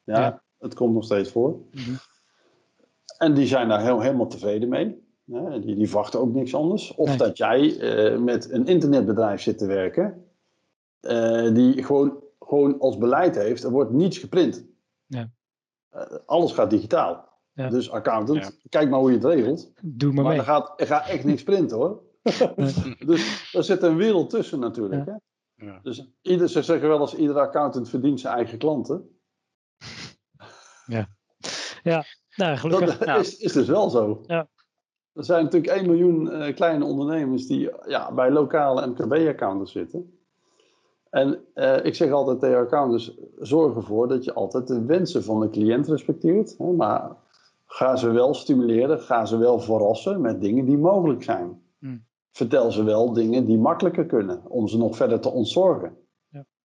Ja, 0.04 0.20
ja, 0.20 0.42
het 0.58 0.74
komt 0.74 0.94
nog 0.94 1.04
steeds 1.04 1.30
voor. 1.30 1.60
-hmm. 1.70 1.96
En 3.18 3.34
die 3.34 3.46
zijn 3.46 3.68
daar 3.68 3.82
heel, 3.82 4.00
helemaal 4.00 4.26
tevreden 4.26 4.68
mee. 4.68 5.02
Die, 5.60 5.76
die 5.76 5.88
verwachten 5.88 6.20
ook 6.20 6.32
niks 6.32 6.54
anders. 6.54 6.94
Of 6.94 7.16
dat 7.16 7.36
jij 7.36 7.78
met 8.18 8.50
een 8.50 8.66
internetbedrijf 8.66 9.40
zit 9.40 9.58
te 9.58 9.66
werken, 9.66 10.24
die 11.54 11.82
gewoon, 11.82 12.16
gewoon 12.38 12.78
als 12.78 12.98
beleid 12.98 13.36
heeft, 13.36 13.64
er 13.64 13.70
wordt 13.70 13.92
niets 13.92 14.18
geprint. 14.18 14.64
Ja. 15.06 15.30
Alles 16.26 16.52
gaat 16.52 16.70
digitaal. 16.70 17.31
Ja. 17.54 17.68
Dus 17.68 17.90
accountant, 17.90 18.44
ja. 18.44 18.50
kijk 18.68 18.90
maar 18.90 18.98
hoe 18.98 19.10
je 19.10 19.16
het 19.16 19.26
regelt. 19.26 19.72
Doe 19.82 20.12
maar, 20.12 20.22
maar 20.22 20.32
mee. 20.32 20.40
Er 20.40 20.46
gaat, 20.46 20.80
er 20.80 20.86
gaat 20.86 21.08
echt 21.08 21.24
niks 21.24 21.42
printen 21.42 21.76
hoor. 21.76 22.02
dus 23.06 23.52
er 23.52 23.64
zit 23.64 23.82
een 23.82 23.96
wereld 23.96 24.30
tussen 24.30 24.60
natuurlijk. 24.60 25.06
Hè? 25.06 25.14
Dus 25.82 26.12
ieder, 26.22 26.48
ze 26.48 26.62
zeggen 26.62 26.88
wel 26.88 27.00
eens, 27.00 27.14
iedere 27.14 27.40
accountant 27.40 27.88
verdient 27.88 28.20
zijn 28.20 28.34
eigen 28.34 28.58
klanten. 28.58 29.20
Ja, 30.86 31.08
ja. 31.82 32.04
Nou, 32.36 32.56
gelukkig. 32.56 32.98
Dat 32.98 33.20
is, 33.20 33.36
is 33.36 33.52
dus 33.52 33.66
wel 33.66 33.90
zo. 33.90 34.22
Ja. 34.26 34.48
Er 35.12 35.24
zijn 35.24 35.44
natuurlijk 35.44 35.72
1 35.72 35.86
miljoen 35.86 36.26
uh, 36.26 36.54
kleine 36.54 36.84
ondernemers 36.84 37.46
die 37.46 37.70
ja, 37.86 38.12
bij 38.12 38.30
lokale 38.30 38.86
MKB-accountants 38.86 39.72
zitten. 39.72 40.18
En 41.10 41.44
uh, 41.54 41.84
ik 41.84 41.94
zeg 41.94 42.10
altijd 42.10 42.40
tegen 42.40 42.58
accountants, 42.58 43.18
zorg 43.38 43.76
ervoor 43.76 44.08
dat 44.08 44.24
je 44.24 44.32
altijd 44.32 44.66
de 44.66 44.84
wensen 44.84 45.24
van 45.24 45.40
de 45.40 45.50
cliënt 45.50 45.88
respecteert. 45.88 46.54
Hè, 46.58 46.72
maar 46.72 47.16
ga 47.72 47.96
ze 47.96 48.10
wel 48.10 48.34
stimuleren, 48.34 49.00
ga 49.00 49.24
ze 49.24 49.36
wel 49.36 49.60
verrassen 49.60 50.20
met 50.20 50.40
dingen 50.40 50.64
die 50.64 50.78
mogelijk 50.78 51.22
zijn. 51.22 51.62
Hmm. 51.78 52.04
Vertel 52.30 52.72
ze 52.72 52.82
wel 52.82 53.12
dingen 53.12 53.44
die 53.44 53.58
makkelijker 53.58 54.06
kunnen, 54.06 54.42
om 54.48 54.68
ze 54.68 54.78
nog 54.78 54.96
verder 54.96 55.20
te 55.20 55.30
ontzorgen. 55.30 55.96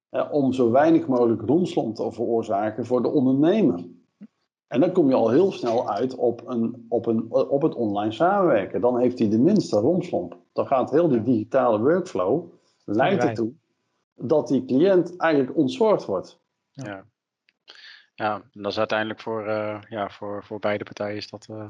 Ja. 0.10 0.30
Om 0.32 0.54
zo 0.54 0.72
weinig 0.72 1.08
mogelijk 1.08 1.42
romslomp 1.42 1.96
te 1.96 2.12
veroorzaken 2.12 2.86
voor 2.86 3.02
de 3.02 3.08
ondernemer. 3.08 3.86
En 4.68 4.80
dan 4.80 4.92
kom 4.92 5.10
je 5.10 5.16
al 5.16 5.30
heel 5.30 5.52
snel 5.52 5.90
uit 5.90 6.16
op, 6.16 6.42
een, 6.48 6.86
op, 6.90 7.06
een, 7.06 7.32
op 7.32 7.62
het 7.62 7.76
online 7.76 8.12
samenwerken. 8.12 8.82
Dan 8.82 9.00
heeft 9.00 9.20
hij 9.20 9.30
de 9.30 9.40
minste 9.40 9.80
romslomp. 9.80 10.38
Dan 10.54 10.68
gaat 10.68 10.92
heel 10.92 11.08
die 11.08 11.24
digitale 11.24 11.80
workflow 11.80 12.44
leidt 12.86 13.24
ertoe 13.24 13.52
dat 14.16 14.48
die 14.48 14.66
cliënt 14.66 15.16
eigenlijk 15.16 15.58
ontzorgd 15.58 16.06
wordt. 16.06 16.40
Ja, 16.72 17.06
ja 18.18 18.42
dat 18.54 18.72
is 18.72 18.78
uiteindelijk 18.78 19.20
voor, 19.20 19.48
uh, 19.48 19.82
ja, 19.90 20.10
voor, 20.10 20.44
voor 20.44 20.60
beide 20.60 20.84
partijen 20.84 21.16
is 21.16 21.30
dat, 21.30 21.48
uh, 21.52 21.66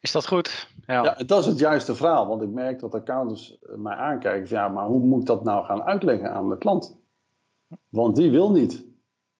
is 0.00 0.12
dat 0.12 0.26
goed. 0.26 0.68
Ja. 0.86 1.02
ja, 1.02 1.14
dat 1.26 1.40
is 1.40 1.46
het 1.46 1.58
juiste 1.58 1.94
verhaal. 1.94 2.26
Want 2.26 2.42
ik 2.42 2.48
merk 2.48 2.80
dat 2.80 2.94
accountants 2.94 3.58
mij 3.76 3.94
aankijken 3.94 4.56
ja, 4.56 4.68
maar 4.68 4.86
hoe 4.86 5.00
moet 5.00 5.20
ik 5.20 5.26
dat 5.26 5.44
nou 5.44 5.64
gaan 5.64 5.82
uitleggen 5.82 6.32
aan 6.32 6.48
de 6.48 6.58
klant? 6.58 6.96
Want 7.88 8.16
die 8.16 8.30
wil 8.30 8.50
niet. 8.50 8.84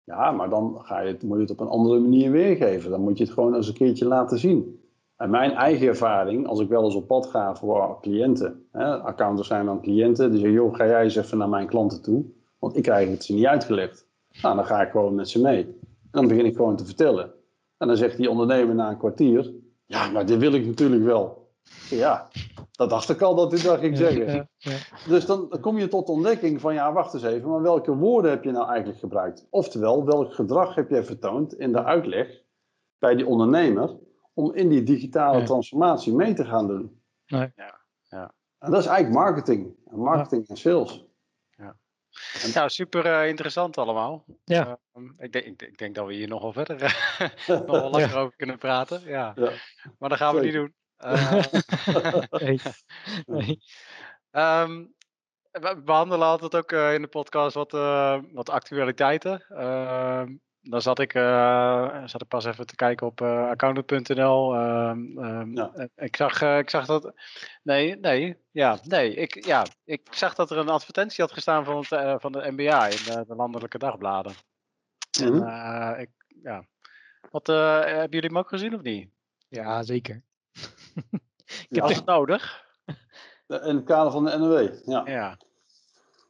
Ja, 0.05 0.31
maar 0.31 0.49
dan 0.49 0.79
ga 0.83 1.01
je 1.01 1.13
het, 1.13 1.23
moet 1.23 1.37
je 1.37 1.43
het 1.43 1.51
op 1.51 1.61
een 1.61 1.69
andere 1.69 2.01
manier 2.01 2.31
weergeven. 2.31 2.91
Dan 2.91 3.01
moet 3.01 3.19
je 3.19 3.25
het 3.25 3.33
gewoon 3.33 3.55
eens 3.55 3.69
een 3.69 3.75
keertje 3.75 4.07
laten 4.07 4.39
zien. 4.39 4.81
En 5.17 5.31
mijn 5.31 5.53
eigen 5.53 5.87
ervaring, 5.87 6.47
als 6.47 6.61
ik 6.61 6.69
wel 6.69 6.85
eens 6.85 6.95
op 6.95 7.07
pad 7.07 7.27
ga 7.27 7.55
voor 7.55 7.99
cliënten, 8.01 8.67
hè, 8.73 9.03
accountants 9.03 9.49
zijn 9.49 9.67
dan 9.67 9.81
cliënten, 9.81 10.31
die 10.31 10.41
zeggen, 10.41 10.59
joh, 10.59 10.75
ga 10.75 10.87
jij 10.87 11.03
eens 11.03 11.17
even 11.17 11.39
naar 11.39 11.49
mijn 11.49 11.67
klanten 11.67 12.03
toe, 12.03 12.25
want 12.59 12.77
ik 12.77 12.83
krijg 12.83 13.09
het 13.09 13.25
ze 13.25 13.35
niet 13.35 13.47
uitgelegd. 13.47 14.07
Nou, 14.43 14.57
dan 14.57 14.65
ga 14.65 14.83
ik 14.83 14.91
gewoon 14.91 15.15
met 15.15 15.29
ze 15.29 15.41
mee. 15.41 15.81
En 16.13 16.21
dan 16.21 16.29
begin 16.29 16.45
ik 16.45 16.57
gewoon 16.57 16.77
te 16.77 16.85
vertellen. 16.85 17.33
En 17.77 17.89
dan 17.89 17.97
zegt 17.97 18.17
die 18.17 18.31
ondernemer 18.31 18.75
na 18.75 18.91
een 18.91 18.99
kwartier, 18.99 19.53
ja, 19.85 20.11
maar 20.11 20.27
dit 20.27 20.39
wil 20.39 20.53
ik 20.53 20.67
natuurlijk 20.67 21.03
wel. 21.03 21.51
Ja, 21.91 22.29
dat 22.71 22.91
dacht 22.91 23.09
ik 23.09 23.21
al 23.21 23.35
dat 23.35 23.53
u 23.53 23.63
dat 23.63 23.79
ging 23.79 23.97
zeggen. 23.97 24.27
Ja, 24.27 24.47
ja. 24.57 24.77
Dus 25.09 25.27
dan, 25.27 25.49
kom 25.61 25.79
je 25.79 25.89
tot 25.89 26.07
de 26.07 26.13
ontdekking 26.13 26.61
van, 26.61 26.75
ja, 26.75 26.93
wacht 26.93 27.15
eens 27.15 27.23
even, 27.23 27.49
maar 27.51 27.63
welke 27.63 27.97
woorden 27.97 28.31
heb 28.31 28.45
je 28.45 28.51
nou 28.51 28.69
eigenlijk 28.69 28.99
gebruikt? 28.99 29.47
Oftewel, 29.51 30.05
welk 30.05 30.35
gedrag 30.35 30.75
heb 30.75 30.91
je 30.91 31.05
vertoond 31.05 31.55
in 31.55 31.73
de 31.73 31.85
uitleg 31.85 32.43
bij 32.99 33.15
die 33.15 33.27
ondernemer 33.27 33.99
om 34.35 34.55
in 34.55 34.69
die 34.69 34.83
digitale 34.83 35.43
transformatie 35.43 36.15
mee 36.15 36.35
te 36.35 36.45
gaan 36.45 36.67
doen? 36.67 37.03
Ja, 37.25 37.53
ja. 38.03 38.35
En 38.59 38.71
dat 38.71 38.81
is 38.81 38.87
eigenlijk 38.87 39.25
marketing. 39.25 39.75
Marketing 39.91 40.49
en 40.49 40.57
sales. 40.57 41.05
Ja, 42.53 42.69
super 42.69 43.07
uh, 43.07 43.29
interessant 43.29 43.79
allemaal. 43.79 44.25
Ja. 44.45 44.79
Uh, 44.95 45.11
ik, 45.19 45.33
denk, 45.33 45.45
ik, 45.45 45.63
ik, 45.63 45.79
denk 45.79 45.95
dat 45.95 46.07
we 46.07 46.15
hier 46.15 46.29
nog 46.29 46.43
wel 46.43 46.53
verder 46.53 46.79
nog 47.47 47.67
wel 47.67 47.91
langer 47.91 48.17
over 48.17 48.37
kunnen 48.37 48.59
praten. 48.59 49.03
Ja. 49.05 49.33
ja. 49.35 49.53
Maar 49.99 50.09
dat 50.09 50.19
gaan 50.19 50.35
we 50.35 50.41
niet 50.41 50.53
doen. 50.53 50.75
Uh, 51.05 51.45
nee. 52.31 52.61
nee. 53.27 53.59
Um, 54.31 54.95
we 55.51 55.83
behandelen 55.85 56.27
altijd 56.27 56.55
ook 56.57 56.73
in 56.73 57.03
de 57.03 57.09
podcast 57.09 57.55
wat, 57.55 57.71
wat 58.33 58.51
actualiteiten. 58.51 59.45
Uh, 60.63 60.71
dan 60.71 60.83
zat 60.83 60.99
ik, 60.99 61.13
zat 62.07 62.23
ik 62.23 62.29
pas 62.29 62.45
even 62.45 62.67
te 62.67 62.75
kijken 62.75 63.07
op 63.07 63.23
accountant.nl. 63.23 64.55
Ehm, 64.55 65.57
ja. 65.57 65.89
Ik, 65.97 66.17
zag, 66.17 66.43
ik 66.43 66.71
zag 66.71 66.87
dat. 66.87 67.13
Nee, 67.63 67.97
nee, 67.97 68.37
ja, 68.51 68.79
nee. 68.83 69.15
Ik, 69.15 69.45
ja, 69.45 69.67
ik 69.85 70.09
zag 70.11 70.35
dat 70.35 70.51
er 70.51 70.59
een 70.59 70.69
advertentie 70.69 71.25
had 71.25 71.33
gestaan 71.33 71.65
van, 71.65 71.77
het, 71.89 72.21
van 72.21 72.33
de 72.33 72.53
NBA 72.53 72.87
in 72.87 73.05
de, 73.05 73.25
de 73.27 73.35
landelijke 73.35 73.79
dagbladen. 73.79 74.33
Mm 75.21 75.27
-hmm. 75.27 75.49
En 75.49 76.01
ik, 76.01 76.11
ja. 76.43 76.67
Wat, 77.31 77.47
hebben 77.47 78.11
jullie 78.11 78.29
hem 78.29 78.39
ook 78.39 78.49
gezien 78.49 78.75
of 78.75 78.83
niet? 78.83 79.11
Ja, 79.49 79.83
zeker. 79.83 80.23
ik 81.69 81.77
heb 81.77 81.85
het 81.85 82.05
nodig. 82.05 82.65
In 83.47 83.77
het 83.77 83.85
kader 83.85 84.13
van 84.13 84.25
de 84.25 84.39
NOW, 84.39 84.85
ja. 84.85 85.03
ja. 85.07 85.39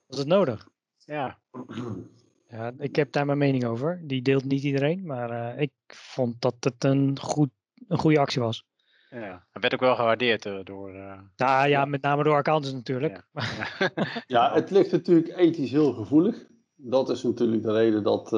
Was 0.06 0.18
het 0.18 0.28
nodig? 0.28 0.68
Ja. 1.04 1.38
ja. 2.52 2.72
Ik 2.78 2.96
heb 2.96 3.12
daar 3.12 3.26
mijn 3.26 3.38
mening 3.38 3.64
over. 3.64 4.00
Die 4.04 4.22
deelt 4.22 4.44
niet 4.44 4.62
iedereen, 4.62 5.06
maar 5.06 5.30
uh, 5.30 5.60
ik 5.60 5.72
vond 5.86 6.40
dat 6.40 6.54
het 6.60 6.84
een, 6.84 7.18
goed, 7.20 7.50
een 7.88 7.98
goede 7.98 8.18
actie 8.18 8.40
was. 8.40 8.64
Ja, 9.10 9.46
het 9.52 9.62
werd 9.62 9.74
ook 9.74 9.80
wel 9.80 9.94
gewaardeerd 9.94 10.46
uh, 10.46 10.58
door... 10.64 10.94
Uh... 10.94 11.18
Nou 11.36 11.68
ja, 11.68 11.84
met 11.84 12.02
name 12.02 12.22
door 12.22 12.36
accountants 12.36 12.74
natuurlijk. 12.74 13.24
Ja. 13.32 13.90
ja, 14.26 14.52
het 14.54 14.70
ligt 14.70 14.92
natuurlijk 14.92 15.36
ethisch 15.36 15.70
heel 15.70 15.92
gevoelig. 15.92 16.46
Dat 16.76 17.10
is 17.10 17.22
natuurlijk 17.22 17.62
de 17.62 17.72
reden 17.72 18.02
dat, 18.02 18.28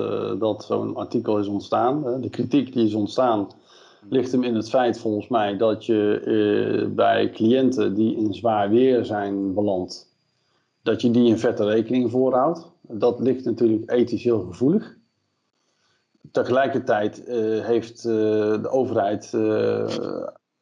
dat 0.40 0.64
zo'n 0.64 0.96
artikel 0.96 1.38
is 1.38 1.46
ontstaan. 1.46 2.20
De 2.20 2.30
kritiek 2.30 2.72
die 2.72 2.86
is 2.86 2.94
ontstaan 2.94 3.48
ligt 4.08 4.32
hem 4.32 4.42
in 4.42 4.54
het 4.54 4.68
feit 4.68 4.98
volgens 4.98 5.28
mij 5.28 5.56
dat 5.56 5.86
je 5.86 6.22
uh, 6.24 6.94
bij 6.94 7.30
cliënten 7.30 7.94
die 7.94 8.16
in 8.16 8.34
zwaar 8.34 8.70
weer 8.70 9.04
zijn 9.04 9.54
beland, 9.54 10.13
dat 10.84 11.02
je 11.02 11.10
die 11.10 11.30
een 11.30 11.38
vette 11.38 11.64
rekening 11.64 12.10
voorhoudt. 12.10 12.70
Dat 12.80 13.20
ligt 13.20 13.44
natuurlijk 13.44 13.90
ethisch 13.90 14.24
heel 14.24 14.40
gevoelig. 14.40 14.96
Tegelijkertijd 16.30 17.28
uh, 17.28 17.64
heeft 17.64 18.04
uh, 18.04 18.12
de 18.62 18.68
overheid 18.68 19.24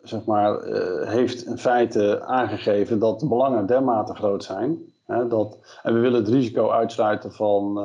zeg 0.02 0.24
maar, 0.24 0.64
heeft 1.06 1.46
in 1.46 1.58
feite 1.58 2.22
aangegeven 2.22 2.98
dat 2.98 3.20
de 3.20 3.28
belangen 3.28 3.66
dermate 3.66 4.14
groot 4.14 4.44
zijn. 4.44 4.78
Hè, 5.06 5.28
dat, 5.28 5.58
en 5.82 5.94
we 5.94 6.00
willen 6.00 6.20
het 6.20 6.28
risico 6.28 6.70
uitsluiten 6.70 7.32
van 7.32 7.80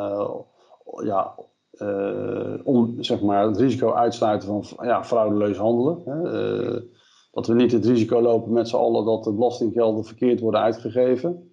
ja, 1.03 1.35
zeg 2.99 3.21
maar, 3.21 3.47
het 3.47 3.57
risico 3.57 3.93
uitsluiten 3.93 4.63
van 4.63 4.87
ja, 4.87 5.03
fraudeleus 5.03 5.57
handelen. 5.57 6.01
Hè. 6.05 6.21
Dat 7.31 7.47
we 7.47 7.53
niet 7.53 7.71
het 7.71 7.85
risico 7.85 8.21
lopen 8.21 8.51
met 8.51 8.67
z'n 8.67 8.75
allen 8.75 9.05
dat 9.05 9.23
de 9.23 9.33
belastinggelden 9.33 10.05
verkeerd 10.05 10.39
worden 10.39 10.61
uitgegeven. 10.61 11.46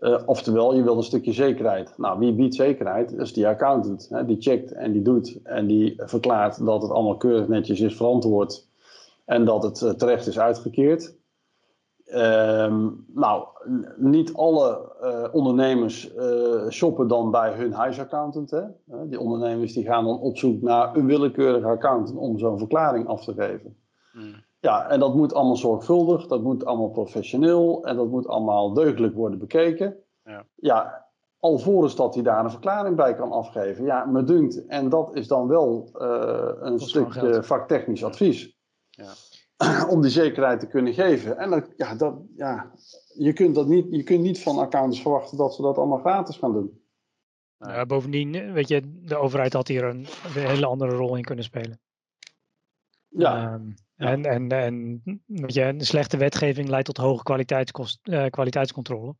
Uh, 0.00 0.18
oftewel, 0.26 0.74
je 0.74 0.82
wil 0.82 0.96
een 0.96 1.02
stukje 1.02 1.32
zekerheid. 1.32 1.94
Nou, 1.96 2.18
wie 2.18 2.34
biedt 2.34 2.54
zekerheid? 2.54 3.10
Dat 3.10 3.26
is 3.26 3.32
die 3.32 3.48
accountant. 3.48 4.08
Hè. 4.10 4.24
Die 4.24 4.40
checkt 4.40 4.72
en 4.72 4.92
die 4.92 5.02
doet 5.02 5.38
en 5.42 5.66
die 5.66 5.94
verklaart 5.96 6.64
dat 6.64 6.82
het 6.82 6.90
allemaal 6.90 7.16
keurig 7.16 7.48
netjes 7.48 7.80
is 7.80 7.96
verantwoord 7.96 8.66
en 9.24 9.44
dat 9.44 9.62
het 9.62 9.98
terecht 9.98 10.26
is 10.26 10.38
uitgekeerd. 10.38 11.16
Ehm, 12.04 12.88
nou, 13.06 13.46
niet 13.96 14.34
alle 14.34 14.92
uh, 15.02 15.34
ondernemers 15.34 16.10
shoppen 16.68 17.08
dan 17.08 17.30
bij 17.30 17.52
hun 17.52 17.72
huisaccountant. 17.72 18.50
Hè? 18.50 18.62
die 19.08 19.20
ondernemers 19.20 19.72
die 19.72 19.84
gaan 19.84 20.04
dan 20.04 20.20
op 20.20 20.38
zoek 20.38 20.62
naar 20.62 20.96
een 20.96 21.06
willekeurige 21.06 21.66
accountant 21.66 22.18
om 22.18 22.38
zo'n 22.38 22.58
verklaring 22.58 23.06
af 23.06 23.24
te 23.24 23.34
geven. 23.34 23.76
Hmm. 24.12 24.46
Ja, 24.60 24.88
en 24.88 25.00
dat 25.00 25.14
moet 25.14 25.34
allemaal 25.34 25.56
zorgvuldig, 25.56 26.26
dat 26.26 26.42
moet 26.42 26.64
allemaal 26.64 26.90
professioneel 26.90 27.84
en 27.84 27.96
dat 27.96 28.08
moet 28.08 28.26
allemaal 28.26 28.72
deugdelijk 28.72 29.14
worden 29.14 29.38
bekeken. 29.38 29.96
Ja, 30.22 30.46
ja 30.54 31.06
alvorens 31.38 31.96
dat 31.96 32.14
hij 32.14 32.22
daar 32.22 32.44
een 32.44 32.50
verklaring 32.50 32.96
bij 32.96 33.14
kan 33.14 33.32
afgeven. 33.32 33.84
Ja, 33.84 34.04
me 34.04 34.24
dunkt, 34.24 34.66
en 34.66 34.88
dat 34.88 35.14
is 35.14 35.26
dan 35.26 35.48
wel 35.48 35.90
uh, 35.94 36.50
een 36.60 36.80
stuk 36.80 37.44
vaktechnisch 37.44 38.04
advies. 38.04 38.56
Ja. 38.90 39.12
om 39.92 40.00
die 40.00 40.10
zekerheid 40.10 40.60
te 40.60 40.66
kunnen 40.66 40.94
geven. 40.94 41.38
En 41.38 41.50
dat, 41.50 41.72
ja, 41.76 41.94
dat, 41.94 42.14
ja, 42.36 42.72
je, 43.14 43.32
kunt 43.32 43.54
dat 43.54 43.66
niet, 43.66 43.86
je 43.90 44.02
kunt 44.02 44.20
niet 44.20 44.42
van 44.42 44.58
accountants 44.58 45.02
verwachten 45.02 45.36
dat 45.38 45.54
ze 45.54 45.62
dat 45.62 45.76
allemaal 45.76 45.98
gratis 45.98 46.36
gaan 46.36 46.52
doen. 46.52 46.82
Ja, 47.58 47.86
bovendien, 47.86 48.52
weet 48.52 48.68
je, 48.68 48.82
de 48.84 49.16
overheid 49.16 49.52
had 49.52 49.68
hier 49.68 49.84
een, 49.84 50.06
een 50.34 50.46
hele 50.46 50.66
andere 50.66 50.96
rol 50.96 51.16
in 51.16 51.24
kunnen 51.24 51.44
spelen. 51.44 51.80
Ja. 53.08 53.52
Um, 53.52 53.74
En, 53.98 54.24
en, 54.24 54.48
en 54.48 55.02
weet 55.26 55.54
je, 55.54 55.62
een 55.62 55.80
slechte 55.80 56.16
wetgeving 56.16 56.68
leidt 56.68 56.86
tot 56.86 56.96
hoge 56.96 57.22
kwaliteitskost, 57.22 57.98
uh, 58.02 58.26
kwaliteitscontrole. 58.26 59.14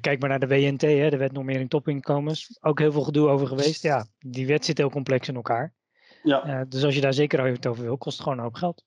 kijk 0.00 0.20
maar 0.20 0.28
naar 0.28 0.38
de 0.38 0.46
WNT, 0.46 0.80
hè, 0.80 1.10
de 1.10 1.16
wet 1.16 1.32
normering 1.32 1.70
topinkomens. 1.70 2.58
Ook 2.60 2.78
heel 2.78 2.92
veel 2.92 3.02
gedoe 3.02 3.28
over 3.28 3.46
geweest. 3.46 3.82
Ja, 3.82 4.06
die 4.18 4.46
wet 4.46 4.64
zit 4.64 4.78
heel 4.78 4.90
complex 4.90 5.28
in 5.28 5.34
elkaar. 5.34 5.74
Ja. 6.22 6.46
Uh, 6.46 6.60
dus 6.68 6.84
als 6.84 6.94
je 6.94 7.00
daar 7.00 7.14
zeker 7.14 7.60
over 7.64 7.82
wil, 7.82 7.98
kost 7.98 8.16
het 8.16 8.22
gewoon 8.22 8.38
een 8.38 8.44
hoop 8.44 8.54
geld. 8.54 8.84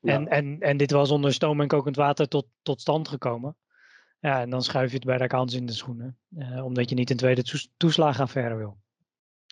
En, 0.00 0.28
en, 0.28 0.60
en 0.60 0.76
dit 0.76 0.90
was 0.90 1.10
onder 1.10 1.32
stoom 1.32 1.60
en 1.60 1.68
kokend 1.68 1.96
water 1.96 2.28
tot, 2.28 2.46
tot 2.62 2.80
stand 2.80 3.08
gekomen. 3.08 3.56
Ja, 4.20 4.40
en 4.40 4.50
dan 4.50 4.62
schuif 4.62 4.90
je 4.90 4.96
het 4.96 5.04
bij 5.04 5.16
de 5.16 5.24
accounts 5.24 5.54
in 5.54 5.66
de 5.66 5.72
schoenen. 5.72 6.18
Uh, 6.30 6.64
omdat 6.64 6.88
je 6.88 6.94
niet 6.94 7.10
een 7.10 7.16
tweede 7.16 7.68
toeslagenaffaire 7.76 8.56
wil. 8.56 8.81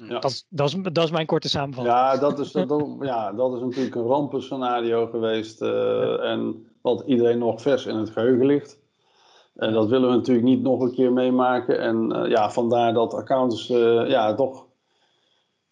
Ja. 0.06 0.18
Dat, 0.18 0.46
dat, 0.48 0.68
is, 0.68 0.76
dat 0.92 1.04
is 1.04 1.10
mijn 1.10 1.26
korte 1.26 1.48
samenvatting. 1.48 1.96
Ja, 1.96 2.16
dat 2.16 2.38
is, 2.38 2.52
dat, 2.52 2.96
ja, 3.00 3.32
dat 3.32 3.54
is 3.54 3.60
natuurlijk 3.60 3.94
een 3.94 4.06
rampenscenario 4.06 5.06
geweest. 5.06 5.62
Uh, 5.62 6.24
En 6.24 6.66
wat 6.82 7.02
iedereen 7.06 7.38
nog 7.38 7.62
vers 7.62 7.86
in 7.86 7.96
het 7.96 8.10
geheugen 8.10 8.46
ligt. 8.46 8.78
En 9.54 9.72
dat 9.72 9.88
willen 9.88 10.08
we 10.08 10.16
natuurlijk 10.16 10.46
niet 10.46 10.62
nog 10.62 10.80
een 10.80 10.92
keer 10.92 11.12
meemaken. 11.12 11.80
En 11.80 12.16
uh, 12.16 12.30
ja, 12.30 12.50
vandaar 12.50 12.92
dat 12.92 13.14
accounts 13.14 13.66
ja, 13.66 14.34
toch 14.34 14.66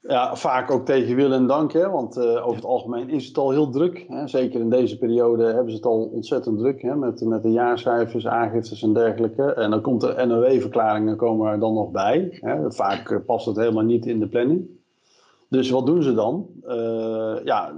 ja, 0.09 0.37
vaak 0.37 0.71
ook 0.71 0.85
tegen 0.85 1.17
wil 1.17 1.33
en 1.33 1.47
dank, 1.47 1.73
hè, 1.73 1.91
want 1.91 2.17
uh, 2.17 2.47
over 2.47 2.55
het 2.55 2.65
algemeen 2.65 3.11
is 3.11 3.27
het 3.27 3.39
al 3.39 3.51
heel 3.51 3.71
druk. 3.71 4.05
Hè. 4.09 4.27
Zeker 4.27 4.61
in 4.61 4.71
deze 4.71 4.99
periode 4.99 5.45
hebben 5.45 5.71
ze 5.71 5.77
het 5.77 5.87
al 5.87 6.11
ontzettend 6.13 6.59
druk 6.59 6.83
hè, 6.83 6.97
met, 6.97 7.21
met 7.21 7.43
de 7.43 7.51
jaarcijfers, 7.51 8.27
aangiftes 8.27 8.83
en 8.83 8.93
dergelijke. 8.93 9.53
En 9.53 9.71
dan 9.71 9.81
komt 9.81 10.01
de 10.01 10.25
NOW-verklaringen 10.27 11.17
komen 11.17 11.53
er 11.53 11.61
dan 11.61 11.75
nog 11.75 11.91
bij. 11.91 12.29
Hè. 12.41 12.73
Vaak 12.73 13.11
uh, 13.11 13.19
past 13.27 13.47
het 13.47 13.57
helemaal 13.57 13.85
niet 13.85 14.07
in 14.07 14.21
de 14.21 14.29
planning. 14.29 14.67
Dus 15.49 15.71
wat 15.71 15.87
doen 15.87 16.03
ze 16.03 16.15
dan? 16.15 16.47
Uh, 16.67 17.37
ja, 17.45 17.73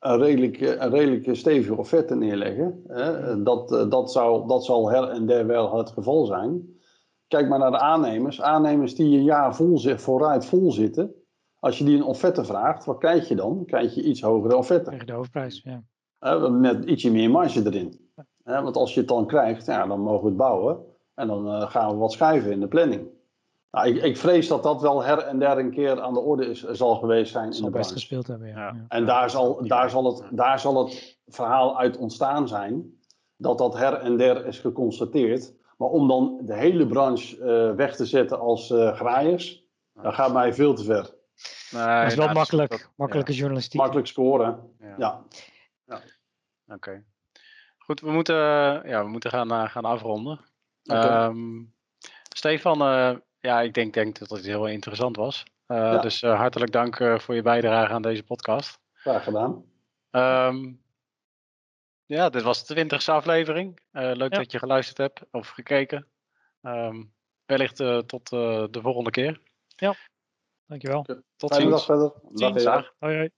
een 0.00 0.18
redelijk, 0.18 0.60
een 0.60 0.90
redelijk 0.90 1.36
stevige 1.36 1.76
offerte 1.76 2.14
neerleggen. 2.14 2.82
Hè. 2.86 3.42
Dat, 3.42 3.86
dat, 3.90 4.12
zou, 4.12 4.48
dat 4.48 4.64
zal 4.64 4.90
her 4.90 5.08
en 5.08 5.26
der 5.26 5.46
wel 5.46 5.76
het 5.76 5.90
geval 5.90 6.24
zijn. 6.24 6.74
Kijk 7.28 7.48
maar 7.48 7.58
naar 7.58 7.70
de 7.70 7.80
aannemers. 7.80 8.42
Aannemers 8.42 8.94
die 8.94 9.16
een 9.16 9.24
jaar 9.24 9.56
vol, 9.56 9.78
vooruit 9.96 10.46
vol 10.46 10.72
zitten 10.72 11.14
als 11.58 11.78
je 11.78 11.84
die 11.84 11.96
een 11.96 12.04
offerte 12.04 12.44
vraagt, 12.44 12.84
wat 12.84 12.98
krijg 12.98 13.28
je 13.28 13.36
dan? 13.36 13.64
Krijg 13.66 13.94
je 13.94 14.02
iets 14.02 14.20
hogere 14.20 14.56
offerte. 14.56 14.84
Krijg 14.84 15.00
je 15.00 15.06
de 15.06 15.12
hoofdprijs, 15.12 15.62
ja. 15.64 16.48
met 16.48 16.84
ietsje 16.84 17.10
meer 17.10 17.30
marge 17.30 17.62
erin. 17.64 18.10
want 18.44 18.76
als 18.76 18.94
je 18.94 19.00
het 19.00 19.08
dan 19.08 19.26
krijgt, 19.26 19.66
ja, 19.66 19.86
dan 19.86 20.00
mogen 20.00 20.22
we 20.22 20.28
het 20.28 20.36
bouwen. 20.36 20.84
En 21.14 21.26
dan 21.26 21.46
uh, 21.46 21.70
gaan 21.70 21.90
we 21.90 21.96
wat 21.96 22.12
schuiven 22.12 22.52
in 22.52 22.60
de 22.60 22.68
planning. 22.68 23.08
Nou, 23.70 23.88
ik, 23.88 24.02
ik, 24.02 24.16
vrees 24.16 24.48
dat 24.48 24.62
dat 24.62 24.80
wel 24.80 25.04
her 25.04 25.18
en 25.18 25.38
der 25.38 25.58
een 25.58 25.70
keer 25.70 26.00
aan 26.00 26.14
de 26.14 26.20
orde 26.20 26.46
is, 26.46 26.64
zal 26.64 26.94
geweest 26.94 27.32
zijn. 27.32 27.46
Dat 27.46 27.54
zal 27.54 27.70
best 27.70 27.92
gespeeld 27.92 28.26
hebben, 28.26 28.48
ja. 28.48 28.54
ja. 28.54 28.84
En 28.88 29.06
daar 29.06 29.30
zal, 29.30 29.66
daar, 29.66 29.90
zal 29.90 30.04
het, 30.04 30.22
daar 30.30 30.60
zal 30.60 30.84
het 30.84 31.18
verhaal 31.26 31.78
uit 31.78 31.96
ontstaan 31.96 32.48
zijn. 32.48 32.98
Dat 33.36 33.58
dat 33.58 33.74
her 33.74 33.94
en 33.94 34.16
der 34.16 34.46
is 34.46 34.58
geconstateerd. 34.58 35.54
Maar 35.76 35.88
om 35.88 36.08
dan 36.08 36.40
de 36.42 36.54
hele 36.54 36.86
branche 36.86 37.36
uh, 37.36 37.76
weg 37.76 37.96
te 37.96 38.06
zetten 38.06 38.40
als 38.40 38.70
uh, 38.70 38.94
graaiers, 38.94 39.64
dat 39.92 40.14
gaat 40.14 40.32
mij 40.32 40.54
veel 40.54 40.74
te 40.74 40.84
ver. 40.84 41.14
Nee, 41.70 42.00
dat 42.02 42.10
is 42.10 42.14
wel 42.14 42.32
makkelijk. 42.32 42.90
makkelijke 42.96 43.32
journalistiek. 43.32 43.80
Makkelijk 43.80 44.06
scoren. 44.06 44.74
Ja. 44.98 45.24
ja. 45.86 46.02
Oké. 46.66 47.04
Goed, 47.78 48.00
we 48.00 48.10
moeten, 48.10 48.34
ja, 48.88 49.04
we 49.04 49.08
moeten 49.08 49.30
gaan, 49.30 49.52
uh, 49.52 49.68
gaan 49.68 49.84
afronden. 49.84 50.40
Okay. 50.84 51.26
Um, 51.26 51.54
ehm, 51.54 51.64
Stefan, 52.28 52.82
uh, 52.82 53.16
ja, 53.40 53.60
ik 53.60 53.74
denk, 53.74 53.94
denk 53.94 54.18
dat 54.18 54.30
het 54.30 54.44
heel 54.44 54.66
interessant 54.66 55.16
was. 55.16 55.44
Uh, 55.68 55.76
ja. 55.76 55.98
Dus 55.98 56.20
hartelijk 56.20 56.72
dank 56.72 56.96
voor 56.96 57.34
je 57.34 57.42
bijdrage 57.42 57.92
aan 57.92 58.02
deze 58.02 58.22
podcast. 58.22 58.78
Graag 58.92 59.24
gedaan. 59.24 59.64
Um, 60.10 60.82
ja, 62.06 62.28
dit 62.28 62.42
was 62.42 62.66
de 62.66 62.74
twintigste 62.74 63.12
aflevering. 63.12 63.80
leuk 63.90 64.32
ja. 64.32 64.38
dat 64.38 64.52
je 64.52 64.58
geluisterd 64.58 64.98
hebt 64.98 65.22
of 65.30 65.48
gekeken. 65.48 66.06
Um, 66.62 67.12
wellicht 67.44 67.76
tot 68.06 68.28
de 68.28 68.78
volgende 68.82 69.10
keer. 69.10 69.40
Ja. 69.76 69.94
Dankjewel. 70.66 71.04
Tot 71.36 71.54
ziens. 71.54 71.70
Dag 71.70 71.84
verder. 71.84 72.12
Ziens. 72.34 72.64
Hoi, 72.98 73.16
hoi. 73.16 73.30